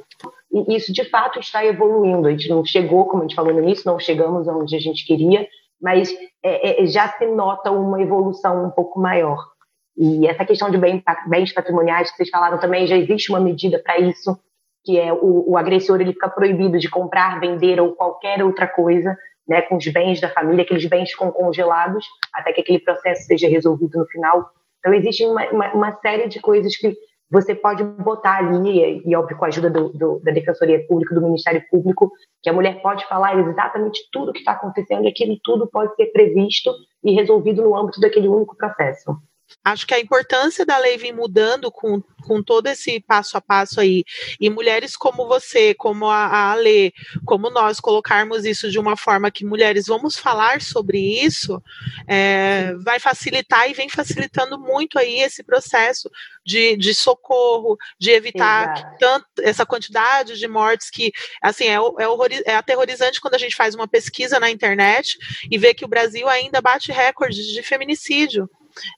E 0.51 0.75
isso, 0.75 0.91
de 0.91 1.05
fato, 1.05 1.39
está 1.39 1.65
evoluindo. 1.65 2.27
A 2.27 2.31
gente 2.31 2.49
não 2.49 2.65
chegou, 2.65 3.05
como 3.05 3.23
a 3.23 3.25
gente 3.27 3.35
falou 3.35 3.53
no 3.53 3.63
início, 3.63 3.89
não 3.89 3.97
chegamos 3.97 4.45
onde 4.45 4.75
a 4.75 4.79
gente 4.79 5.07
queria, 5.07 5.47
mas 5.81 6.13
é, 6.43 6.83
é, 6.83 6.85
já 6.85 7.07
se 7.07 7.25
nota 7.27 7.71
uma 7.71 8.01
evolução 8.01 8.65
um 8.65 8.71
pouco 8.71 8.99
maior. 8.99 9.52
E 9.97 10.27
essa 10.27 10.45
questão 10.45 10.71
de 10.71 10.77
bens, 10.77 11.53
patrimoniais 11.53 12.09
que 12.09 12.17
vocês 12.17 12.29
falaram 12.29 12.59
também, 12.59 12.87
já 12.87 12.97
existe 12.97 13.31
uma 13.31 13.39
medida 13.39 13.79
para 13.79 13.99
isso, 13.99 14.37
que 14.83 14.99
é 14.99 15.13
o, 15.13 15.51
o, 15.51 15.57
agressor 15.57 16.01
ele 16.01 16.13
fica 16.13 16.29
proibido 16.29 16.79
de 16.79 16.89
comprar, 16.89 17.39
vender 17.39 17.79
ou 17.79 17.93
qualquer 17.93 18.43
outra 18.43 18.67
coisa 18.67 19.15
né, 19.47 19.61
com 19.61 19.77
os 19.77 19.87
bens 19.87 20.19
da 20.19 20.29
família, 20.29 20.63
aqueles 20.63 20.85
bens 20.85 21.11
ficam 21.11 21.31
congelados 21.31 22.05
até 22.33 22.51
que 22.53 22.61
aquele 22.61 22.79
processo 22.79 23.23
seja 23.23 23.47
resolvido 23.47 23.99
no 23.99 24.05
final. 24.07 24.49
Então, 24.79 24.93
existe 24.93 25.25
uma, 25.25 25.45
uma, 25.51 25.73
uma 25.73 25.95
série 26.01 26.27
de 26.27 26.39
coisas 26.41 26.75
que 26.75 26.95
você 27.29 27.55
pode 27.55 27.83
botar 27.83 28.37
ali, 28.37 29.01
e 29.05 29.15
óbvio 29.15 29.37
com 29.37 29.45
a 29.45 29.47
ajuda 29.47 29.69
do, 29.69 29.89
do, 29.89 30.19
da 30.23 30.31
Defensoria 30.31 30.85
Pública, 30.87 31.15
do 31.15 31.21
Ministério 31.21 31.63
Público, 31.69 32.11
que 32.41 32.49
a 32.49 32.53
mulher 32.53 32.81
pode 32.81 33.07
falar 33.07 33.37
exatamente 33.39 34.01
tudo 34.11 34.29
o 34.29 34.33
que 34.33 34.39
está 34.39 34.51
acontecendo 34.51 35.05
e 35.05 35.07
aquilo 35.07 35.37
tudo 35.43 35.67
pode 35.67 35.95
ser 35.95 36.07
previsto 36.07 36.71
e 37.03 37.13
resolvido 37.13 37.63
no 37.63 37.75
âmbito 37.75 37.99
daquele 37.99 38.27
único 38.27 38.55
processo. 38.55 39.17
Acho 39.63 39.85
que 39.87 39.93
a 39.93 39.99
importância 39.99 40.65
da 40.65 40.77
lei 40.77 40.97
vem 40.97 41.13
mudando 41.13 41.71
com, 41.71 42.01
com 42.25 42.41
todo 42.41 42.67
esse 42.67 42.99
passo 42.99 43.37
a 43.37 43.41
passo 43.41 43.79
aí. 43.79 44.03
E 44.39 44.49
mulheres 44.49 44.95
como 44.95 45.27
você, 45.27 45.73
como 45.73 46.07
a, 46.07 46.25
a 46.25 46.51
Ale, 46.51 46.93
como 47.25 47.49
nós 47.49 47.79
colocarmos 47.79 48.45
isso 48.45 48.69
de 48.69 48.79
uma 48.79 48.95
forma 48.95 49.31
que 49.31 49.45
mulheres 49.45 49.87
vamos 49.87 50.17
falar 50.17 50.61
sobre 50.61 50.99
isso, 50.99 51.61
é, 52.07 52.73
vai 52.83 52.99
facilitar 52.99 53.69
e 53.69 53.73
vem 53.73 53.89
facilitando 53.89 54.57
muito 54.59 54.97
aí 54.97 55.19
esse 55.19 55.43
processo 55.43 56.09
de, 56.45 56.75
de 56.75 56.93
socorro, 56.93 57.77
de 57.97 58.11
evitar 58.11 58.95
tanto, 58.97 59.25
essa 59.41 59.65
quantidade 59.65 60.37
de 60.37 60.47
mortes 60.47 60.89
que, 60.89 61.11
assim, 61.41 61.65
é, 61.65 61.75
é, 61.75 62.51
é 62.51 62.55
aterrorizante 62.55 63.21
quando 63.21 63.35
a 63.35 63.39
gente 63.39 63.55
faz 63.55 63.75
uma 63.75 63.87
pesquisa 63.87 64.39
na 64.39 64.49
internet 64.49 65.17
e 65.49 65.57
vê 65.57 65.73
que 65.73 65.85
o 65.85 65.87
Brasil 65.87 66.27
ainda 66.27 66.61
bate 66.61 66.91
recordes 66.91 67.45
de 67.45 67.63
feminicídio. 67.63 68.49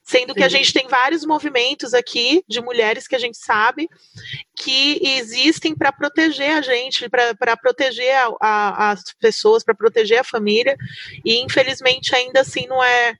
Sendo 0.02 0.34
que 0.34 0.42
a 0.42 0.48
gente 0.48 0.72
tem 0.72 0.88
vários 0.88 1.24
movimentos 1.24 1.94
aqui 1.94 2.42
de 2.48 2.60
mulheres 2.60 3.06
que 3.06 3.16
a 3.16 3.18
gente 3.18 3.36
sabe 3.36 3.88
que 4.56 5.00
existem 5.02 5.74
para 5.74 5.92
proteger 5.92 6.52
a 6.52 6.60
gente, 6.60 7.08
para 7.08 7.56
proteger 7.56 8.14
a, 8.14 8.36
a, 8.40 8.90
as 8.92 9.02
pessoas, 9.20 9.62
para 9.62 9.74
proteger 9.74 10.18
a 10.18 10.24
família, 10.24 10.76
e 11.24 11.40
infelizmente 11.40 12.14
ainda 12.14 12.40
assim 12.40 12.66
não 12.66 12.82
é. 12.82 13.14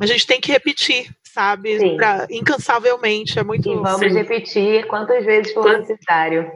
A 0.00 0.06
gente 0.06 0.26
tem 0.26 0.40
que 0.40 0.50
repetir, 0.50 1.10
sabe? 1.22 1.96
Pra, 1.96 2.26
incansavelmente. 2.30 3.38
É 3.38 3.44
muito. 3.44 3.70
E 3.70 3.74
vamos 3.74 4.00
Sim. 4.00 4.14
repetir 4.14 4.86
quantas 4.86 5.24
vezes 5.24 5.52
for 5.52 5.78
necessário. 5.78 6.50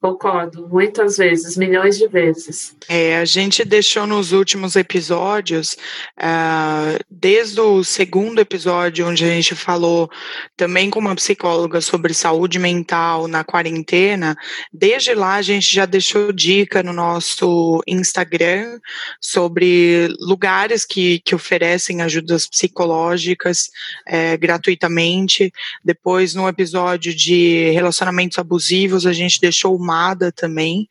Concordo, 0.00 0.68
muitas 0.68 1.16
vezes, 1.16 1.56
milhões 1.56 1.98
de 1.98 2.06
vezes. 2.06 2.76
É, 2.88 3.16
a 3.16 3.24
gente 3.24 3.64
deixou 3.64 4.06
nos 4.06 4.30
últimos 4.30 4.76
episódios, 4.76 5.76
uh, 6.16 7.04
desde 7.10 7.60
o 7.60 7.82
segundo 7.82 8.38
episódio, 8.40 9.08
onde 9.08 9.24
a 9.24 9.28
gente 9.28 9.56
falou 9.56 10.08
também 10.56 10.88
com 10.88 11.00
uma 11.00 11.16
psicóloga 11.16 11.80
sobre 11.80 12.14
saúde 12.14 12.60
mental 12.60 13.26
na 13.26 13.42
quarentena, 13.42 14.36
desde 14.72 15.14
lá 15.14 15.34
a 15.34 15.42
gente 15.42 15.74
já 15.74 15.84
deixou 15.84 16.32
dica 16.32 16.80
no 16.80 16.92
nosso 16.92 17.82
Instagram 17.84 18.78
sobre 19.20 20.06
lugares 20.20 20.84
que, 20.84 21.18
que 21.24 21.34
oferecem 21.34 22.02
ajudas 22.02 22.46
psicológicas 22.46 23.68
é, 24.06 24.36
gratuitamente. 24.36 25.52
Depois, 25.84 26.36
no 26.36 26.46
episódio 26.46 27.12
de 27.12 27.70
relacionamentos 27.72 28.38
abusivos, 28.38 29.04
a 29.04 29.12
gente 29.12 29.40
deixou 29.40 29.76
Mada 29.88 30.30
também, 30.30 30.86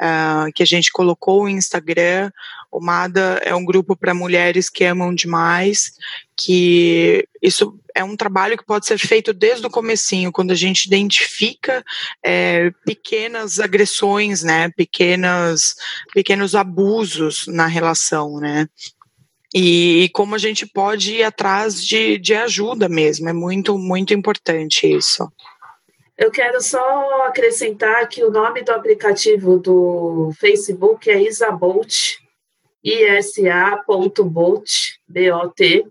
uh, 0.00 0.52
que 0.54 0.62
a 0.62 0.66
gente 0.66 0.92
colocou 0.92 1.44
o 1.44 1.48
Instagram. 1.48 2.30
O 2.70 2.80
Mada 2.80 3.40
é 3.42 3.54
um 3.54 3.64
grupo 3.64 3.96
para 3.96 4.12
mulheres 4.12 4.68
que 4.68 4.84
amam 4.84 5.14
demais, 5.14 5.92
que 6.36 7.26
isso 7.40 7.78
é 7.94 8.04
um 8.04 8.16
trabalho 8.16 8.58
que 8.58 8.66
pode 8.66 8.86
ser 8.86 8.98
feito 8.98 9.32
desde 9.32 9.66
o 9.66 9.70
comecinho, 9.70 10.32
quando 10.32 10.50
a 10.50 10.56
gente 10.56 10.84
identifica 10.84 11.82
é, 12.22 12.70
pequenas 12.84 13.58
agressões, 13.58 14.42
né, 14.42 14.70
pequenas, 14.76 15.74
pequenos 16.12 16.54
abusos 16.54 17.46
na 17.46 17.66
relação, 17.66 18.38
né, 18.38 18.68
e, 19.54 20.04
e, 20.04 20.08
como 20.08 20.34
a 20.34 20.38
gente 20.38 20.66
pode 20.66 21.16
ir 21.16 21.24
atrás 21.24 21.84
de, 21.84 22.18
de 22.18 22.34
ajuda 22.34 22.88
mesmo, 22.88 23.28
é 23.28 23.32
muito, 23.32 23.76
muito 23.76 24.14
importante 24.14 24.86
isso. 24.86 25.30
Eu 26.16 26.30
quero 26.30 26.60
só 26.60 27.24
acrescentar 27.26 28.06
que 28.08 28.22
o 28.22 28.30
nome 28.30 28.62
do 28.62 28.70
aplicativo 28.70 29.58
do 29.58 30.30
Facebook 30.38 31.10
é 31.10 31.22
Isabolt, 31.22 32.18
isa.bolt, 32.84 34.70
B-O-T. 35.08 35.86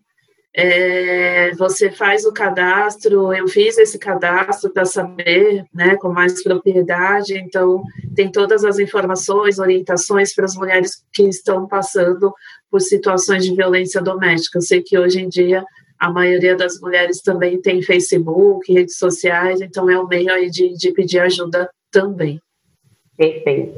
É, 0.54 1.52
você 1.56 1.90
faz 1.90 2.26
o 2.26 2.34
cadastro, 2.34 3.34
eu 3.34 3.48
fiz 3.48 3.78
esse 3.78 3.98
cadastro 3.98 4.70
para 4.70 4.84
saber 4.84 5.64
né, 5.74 5.96
com 5.96 6.10
mais 6.10 6.44
propriedade, 6.44 7.38
então 7.38 7.82
tem 8.14 8.30
todas 8.30 8.66
as 8.66 8.78
informações, 8.78 9.60
orientações 9.60 10.36
para 10.36 10.44
as 10.44 10.56
mulheres 10.56 11.06
que 11.14 11.24
estão 11.24 11.66
passando 11.70 12.34
por 12.70 12.82
situações 12.82 13.46
de 13.46 13.56
violência 13.56 14.02
doméstica. 14.02 14.58
Eu 14.58 14.62
sei 14.62 14.82
que 14.82 15.00
hoje 15.00 15.22
em 15.22 15.30
dia 15.30 15.64
a 16.02 16.10
maioria 16.10 16.56
das 16.56 16.82
mulheres 16.82 17.22
também 17.22 17.62
tem 17.62 17.80
Facebook, 17.80 18.74
redes 18.74 18.98
sociais, 18.98 19.62
então 19.62 19.88
é 19.88 20.00
um 20.00 20.08
meio 20.08 20.34
aí 20.34 20.50
de, 20.50 20.74
de 20.76 20.92
pedir 20.92 21.20
ajuda 21.20 21.70
também. 21.92 22.42
Perfeito. 23.16 23.78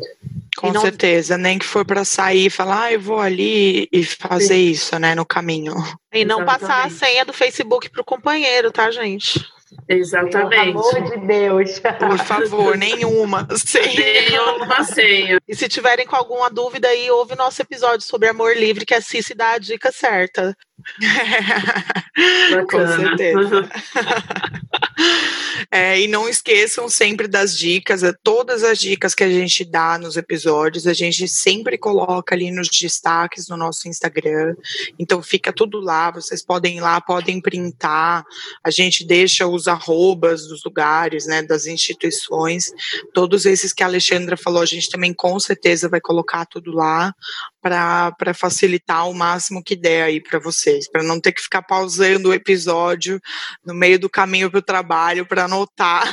Com 0.56 0.72
não... 0.72 0.80
certeza, 0.80 1.38
nem 1.38 1.60
que 1.60 1.66
for 1.66 1.84
para 1.86 2.06
sair 2.06 2.46
e 2.46 2.50
falar, 2.50 2.84
ah, 2.84 2.94
eu 2.94 3.02
vou 3.02 3.20
ali 3.20 3.90
e 3.92 4.06
fazer 4.06 4.56
Sim. 4.56 4.70
isso, 4.70 4.98
né, 4.98 5.14
no 5.14 5.26
caminho. 5.26 5.74
E 6.14 6.24
não 6.24 6.44
Exatamente. 6.44 6.62
passar 6.62 6.86
a 6.86 6.90
senha 6.90 7.26
do 7.26 7.34
Facebook 7.34 7.90
para 7.90 8.02
o 8.02 8.06
companheiro, 8.06 8.72
tá, 8.72 8.90
gente? 8.90 9.46
Exatamente. 9.88 10.50
Pelo 10.50 10.80
amor 10.80 11.04
de 11.04 11.28
Deus. 11.28 11.80
Por 11.80 12.18
favor, 12.20 12.78
nenhuma 12.78 13.48
senha. 13.56 13.94
Nenhuma 13.94 14.84
senha. 14.84 15.40
E 15.48 15.56
se 15.56 15.68
tiverem 15.68 16.06
com 16.06 16.16
alguma 16.16 16.50
dúvida 16.50 16.88
aí, 16.88 17.10
ouve 17.12 17.36
nosso 17.36 17.62
episódio 17.62 18.06
sobre 18.06 18.30
amor 18.30 18.56
livre, 18.56 18.86
que 18.86 18.94
a 18.94 19.02
Cici 19.02 19.34
dá 19.34 19.52
a 19.52 19.58
dica 19.58 19.92
certa. 19.92 20.56
Com 22.70 22.88
certeza. 22.88 23.70
É, 25.72 25.99
e 25.99 26.07
não 26.07 26.28
esqueçam 26.28 26.89
sempre 26.89 27.28
das 27.28 27.57
dicas, 27.57 28.03
é, 28.03 28.14
todas 28.24 28.64
as 28.64 28.80
dicas 28.80 29.14
que 29.14 29.24
a 29.24 29.30
gente 29.30 29.66
dá 29.66 29.97
nos 29.97 30.18
episódios, 30.18 30.88
a 30.88 30.93
gente 30.93 31.28
sempre 31.28 31.78
coloca 31.78 32.36
ali 32.36 32.51
nos 32.51 32.70
destaques 32.70 33.47
no 33.47 33.57
nosso 33.57 33.88
Instagram. 33.88 34.55
Então 34.97 35.22
fica 35.22 35.53
tudo 35.53 35.80
lá, 35.80 36.11
vocês 36.11 36.43
podem 36.43 36.78
ir 36.78 36.82
lá, 36.82 36.99
podem 37.01 37.41
printar, 37.41 38.24
a 38.64 38.72
gente 38.72 39.05
deixa 39.05 39.47
os 39.47 39.68
arrobas 39.68 40.47
dos 40.47 40.64
lugares, 40.64 41.26
né, 41.26 41.41
das 41.41 41.66
instituições. 41.66 42.72
Todos 43.14 43.45
esses 43.45 43.74
que 43.74 43.84
a 43.84 43.88
Alexandra 43.88 44.38
falou, 44.38 44.61
a 44.61 44.66
gente 44.66 44.89
também 44.89 45.14
com 45.14 45.39
certeza 45.39 45.89
vai 45.89 46.01
colocar 46.01 46.45
tudo 46.45 46.72
lá 46.72 47.14
para 47.61 48.34
facilitar 48.34 49.09
o 49.09 49.14
máximo 49.14 49.64
que 49.64 49.76
der 49.76 50.03
aí 50.03 50.22
para 50.22 50.38
vocês, 50.38 50.89
para 50.89 51.01
não 51.01 51.20
ter 51.20 51.32
que 51.32 51.41
ficar 51.41 51.61
pausando 51.61 52.30
o 52.30 52.34
episódio 52.34 53.22
no 53.66 53.74
meio 53.74 53.97
do 53.97 54.09
caminho 54.09 54.51
para 54.51 54.59
o 54.59 54.64
trabalho 54.64 55.26
para 55.26 55.47
anotar 55.54 56.04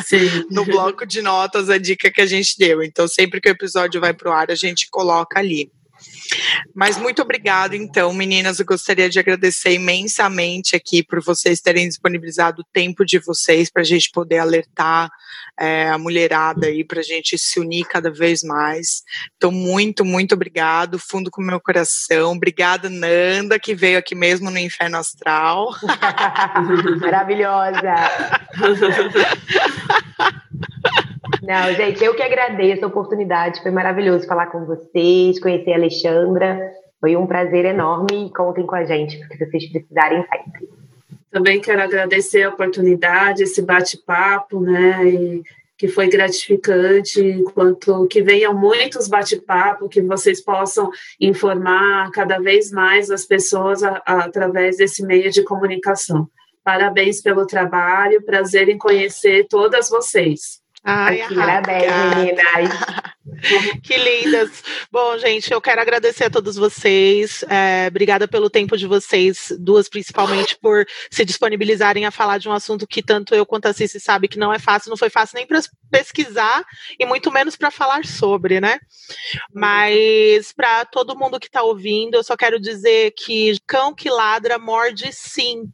no 0.50 0.64
bloco 0.64 1.06
de 1.06 1.20
notas 1.20 1.68
a 1.68 1.78
dica 1.78 2.10
que 2.10 2.20
a 2.20 2.26
gente 2.26 2.56
deu. 2.58 2.82
Então, 2.82 3.06
sempre 3.06 3.40
que 3.40 3.48
o 3.48 3.52
episódio 3.52 4.00
vai 4.00 4.14
para 4.14 4.30
o 4.30 4.32
ar, 4.32 4.50
a 4.50 4.54
gente 4.54 4.88
coloca 4.90 5.38
ali. 5.38 5.70
Mas 6.74 6.96
muito 6.96 7.22
obrigado, 7.22 7.74
então, 7.74 8.12
meninas. 8.12 8.58
Eu 8.58 8.66
gostaria 8.66 9.08
de 9.08 9.18
agradecer 9.18 9.72
imensamente 9.72 10.76
aqui 10.76 11.02
por 11.02 11.22
vocês 11.22 11.60
terem 11.60 11.88
disponibilizado 11.88 12.62
o 12.62 12.66
tempo 12.72 13.04
de 13.04 13.18
vocês 13.18 13.70
para 13.70 13.82
a 13.82 13.84
gente 13.84 14.10
poder 14.10 14.38
alertar 14.38 15.10
é, 15.58 15.88
a 15.88 15.98
mulherada 15.98 16.66
aí, 16.66 16.84
para 16.84 17.00
a 17.00 17.02
gente 17.02 17.36
se 17.36 17.60
unir 17.60 17.84
cada 17.84 18.10
vez 18.10 18.42
mais. 18.42 19.02
Então, 19.36 19.50
muito, 19.50 20.04
muito 20.04 20.34
obrigado, 20.34 20.98
fundo 20.98 21.30
com 21.30 21.42
meu 21.42 21.60
coração. 21.60 22.32
Obrigada, 22.32 22.88
Nanda, 22.88 23.58
que 23.58 23.74
veio 23.74 23.98
aqui 23.98 24.14
mesmo 24.14 24.50
no 24.50 24.58
Inferno 24.58 24.96
Astral. 24.96 25.68
Maravilhosa. 27.00 27.94
Não, 31.42 31.74
gente, 31.74 32.04
eu 32.04 32.14
que 32.14 32.22
agradeço 32.22 32.84
a 32.84 32.88
oportunidade, 32.88 33.62
foi 33.62 33.70
maravilhoso 33.70 34.26
falar 34.26 34.46
com 34.46 34.64
vocês, 34.64 35.40
conhecer 35.40 35.72
a 35.72 35.76
Alexandra, 35.76 36.72
foi 37.00 37.16
um 37.16 37.26
prazer 37.26 37.64
enorme 37.64 38.30
contem 38.34 38.66
com 38.66 38.74
a 38.74 38.84
gente, 38.84 39.18
porque 39.18 39.44
vocês 39.44 39.70
precisarem 39.70 40.22
sempre. 40.22 40.68
Também 41.30 41.60
quero 41.60 41.82
agradecer 41.82 42.42
a 42.42 42.48
oportunidade, 42.50 43.44
esse 43.44 43.62
bate-papo, 43.62 44.60
né, 44.60 45.04
e 45.06 45.42
que 45.78 45.88
foi 45.88 46.10
gratificante, 46.10 47.42
quanto 47.54 48.06
que 48.06 48.20
venham 48.20 48.52
muitos 48.52 49.08
bate-papo, 49.08 49.88
que 49.88 50.02
vocês 50.02 50.38
possam 50.38 50.90
informar 51.18 52.10
cada 52.10 52.38
vez 52.38 52.70
mais 52.70 53.10
as 53.10 53.24
pessoas 53.24 53.82
a, 53.82 54.02
a, 54.04 54.24
através 54.24 54.76
desse 54.76 55.02
meio 55.02 55.30
de 55.30 55.42
comunicação. 55.42 56.28
Parabéns 56.62 57.22
pelo 57.22 57.46
trabalho, 57.46 58.22
prazer 58.22 58.68
em 58.68 58.76
conhecer 58.76 59.46
todas 59.48 59.88
vocês. 59.88 60.59
Ai, 60.82 61.26
Parabéns, 61.34 61.92
meninas. 62.16 62.70
que 63.82 63.96
lindas. 63.96 64.62
Bom, 64.90 65.16
gente, 65.18 65.52
eu 65.52 65.60
quero 65.60 65.80
agradecer 65.80 66.24
a 66.24 66.30
todos 66.30 66.56
vocês. 66.56 67.44
É, 67.48 67.86
obrigada 67.88 68.26
pelo 68.26 68.48
tempo 68.48 68.76
de 68.76 68.86
vocês, 68.86 69.52
duas 69.58 69.88
principalmente, 69.88 70.56
por 70.58 70.86
se 71.10 71.24
disponibilizarem 71.24 72.06
a 72.06 72.10
falar 72.10 72.38
de 72.38 72.48
um 72.48 72.52
assunto 72.52 72.86
que 72.86 73.02
tanto 73.02 73.34
eu 73.34 73.44
quanto 73.44 73.66
a 73.66 73.72
Cici 73.72 74.00
sabe 74.00 74.26
que 74.26 74.38
não 74.38 74.52
é 74.52 74.58
fácil, 74.58 74.90
não 74.90 74.96
foi 74.96 75.10
fácil 75.10 75.36
nem 75.36 75.46
para 75.46 75.60
pesquisar 75.90 76.64
e 76.98 77.04
muito 77.04 77.30
menos 77.30 77.56
para 77.56 77.70
falar 77.70 78.04
sobre, 78.06 78.60
né? 78.60 78.78
Mas 79.52 80.52
para 80.52 80.86
todo 80.86 81.16
mundo 81.16 81.38
que 81.38 81.46
está 81.46 81.62
ouvindo, 81.62 82.14
eu 82.14 82.24
só 82.24 82.36
quero 82.36 82.58
dizer 82.58 83.12
que 83.12 83.58
cão 83.66 83.94
que 83.94 84.08
ladra 84.08 84.58
morde 84.58 85.12
sim 85.12 85.70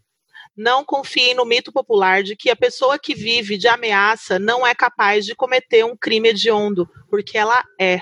não 0.57 0.85
confiem 0.85 1.35
no 1.35 1.45
mito 1.45 1.73
popular 1.73 2.23
de 2.23 2.35
que 2.35 2.51
a 2.51 2.57
pessoa 2.57 2.99
que 2.99 3.15
vive 3.15 3.59
de 3.59 3.69
ameaça 3.69 4.39
não 4.39 4.67
é 4.67 4.75
capaz 4.75 5.25
de 5.27 5.35
cometer 5.35 5.85
um 5.85 5.97
crime 5.97 6.31
hediondo, 6.31 6.89
porque 7.11 7.37
ela 7.37 7.63
é. 7.81 8.01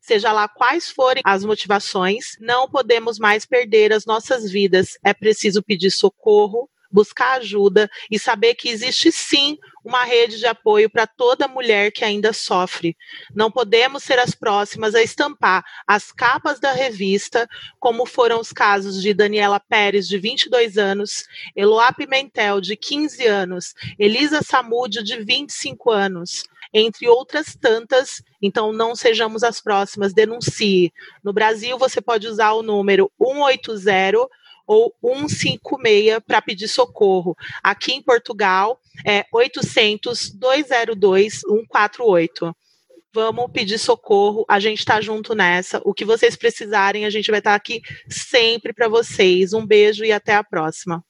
Seja 0.00 0.32
lá 0.32 0.48
quais 0.48 0.88
forem 0.88 1.22
as 1.26 1.44
motivações, 1.44 2.36
não 2.40 2.70
podemos 2.70 3.18
mais 3.18 3.44
perder 3.44 3.92
as 3.92 4.06
nossas 4.06 4.50
vidas. 4.50 4.96
É 5.04 5.12
preciso 5.12 5.62
pedir 5.62 5.90
socorro, 5.90 6.70
buscar 6.92 7.38
ajuda 7.38 7.90
e 8.10 8.18
saber 8.18 8.54
que 8.54 8.68
existe 8.68 9.10
sim 9.10 9.58
uma 9.84 10.04
rede 10.04 10.38
de 10.38 10.46
apoio 10.46 10.88
para 10.88 11.06
toda 11.06 11.48
mulher 11.48 11.90
que 11.90 12.04
ainda 12.04 12.32
sofre. 12.32 12.96
Não 13.34 13.50
podemos 13.50 14.04
ser 14.04 14.18
as 14.18 14.34
próximas 14.34 14.94
a 14.94 15.02
estampar 15.02 15.64
as 15.86 16.12
capas 16.12 16.60
da 16.60 16.72
revista, 16.72 17.48
como 17.80 18.06
foram 18.06 18.40
os 18.40 18.52
casos 18.52 19.00
de 19.02 19.12
Daniela 19.12 19.58
Pérez, 19.58 20.06
de 20.06 20.18
22 20.18 20.78
anos, 20.78 21.26
Eloá 21.56 21.92
Pimentel, 21.92 22.60
de 22.60 22.76
15 22.76 23.26
anos, 23.26 23.74
Elisa 23.98 24.42
Samudio, 24.42 25.02
de 25.02 25.22
25 25.22 25.90
anos, 25.90 26.44
entre 26.72 27.08
outras 27.08 27.56
tantas. 27.60 28.22
Então, 28.40 28.72
não 28.72 28.94
sejamos 28.94 29.42
as 29.42 29.60
próximas, 29.60 30.12
denuncie. 30.12 30.92
No 31.22 31.32
Brasil, 31.32 31.76
você 31.78 32.00
pode 32.00 32.26
usar 32.28 32.52
o 32.52 32.62
número 32.62 33.10
180 33.18 34.28
ou 34.66 34.94
156 35.02 36.20
para 36.26 36.42
pedir 36.42 36.68
socorro. 36.68 37.36
Aqui 37.62 37.92
em 37.92 38.02
Portugal 38.02 38.80
é 39.06 39.24
800 39.32 40.30
202 40.34 41.40
148. 41.40 42.56
Vamos 43.14 43.50
pedir 43.52 43.78
socorro, 43.78 44.44
a 44.48 44.58
gente 44.58 44.78
está 44.78 44.98
junto 45.00 45.34
nessa. 45.34 45.82
O 45.84 45.92
que 45.92 46.04
vocês 46.04 46.34
precisarem, 46.34 47.04
a 47.04 47.10
gente 47.10 47.30
vai 47.30 47.40
estar 47.40 47.50
tá 47.50 47.56
aqui 47.56 47.82
sempre 48.08 48.72
para 48.72 48.88
vocês. 48.88 49.52
Um 49.52 49.66
beijo 49.66 50.02
e 50.02 50.12
até 50.12 50.34
a 50.34 50.42
próxima. 50.42 51.04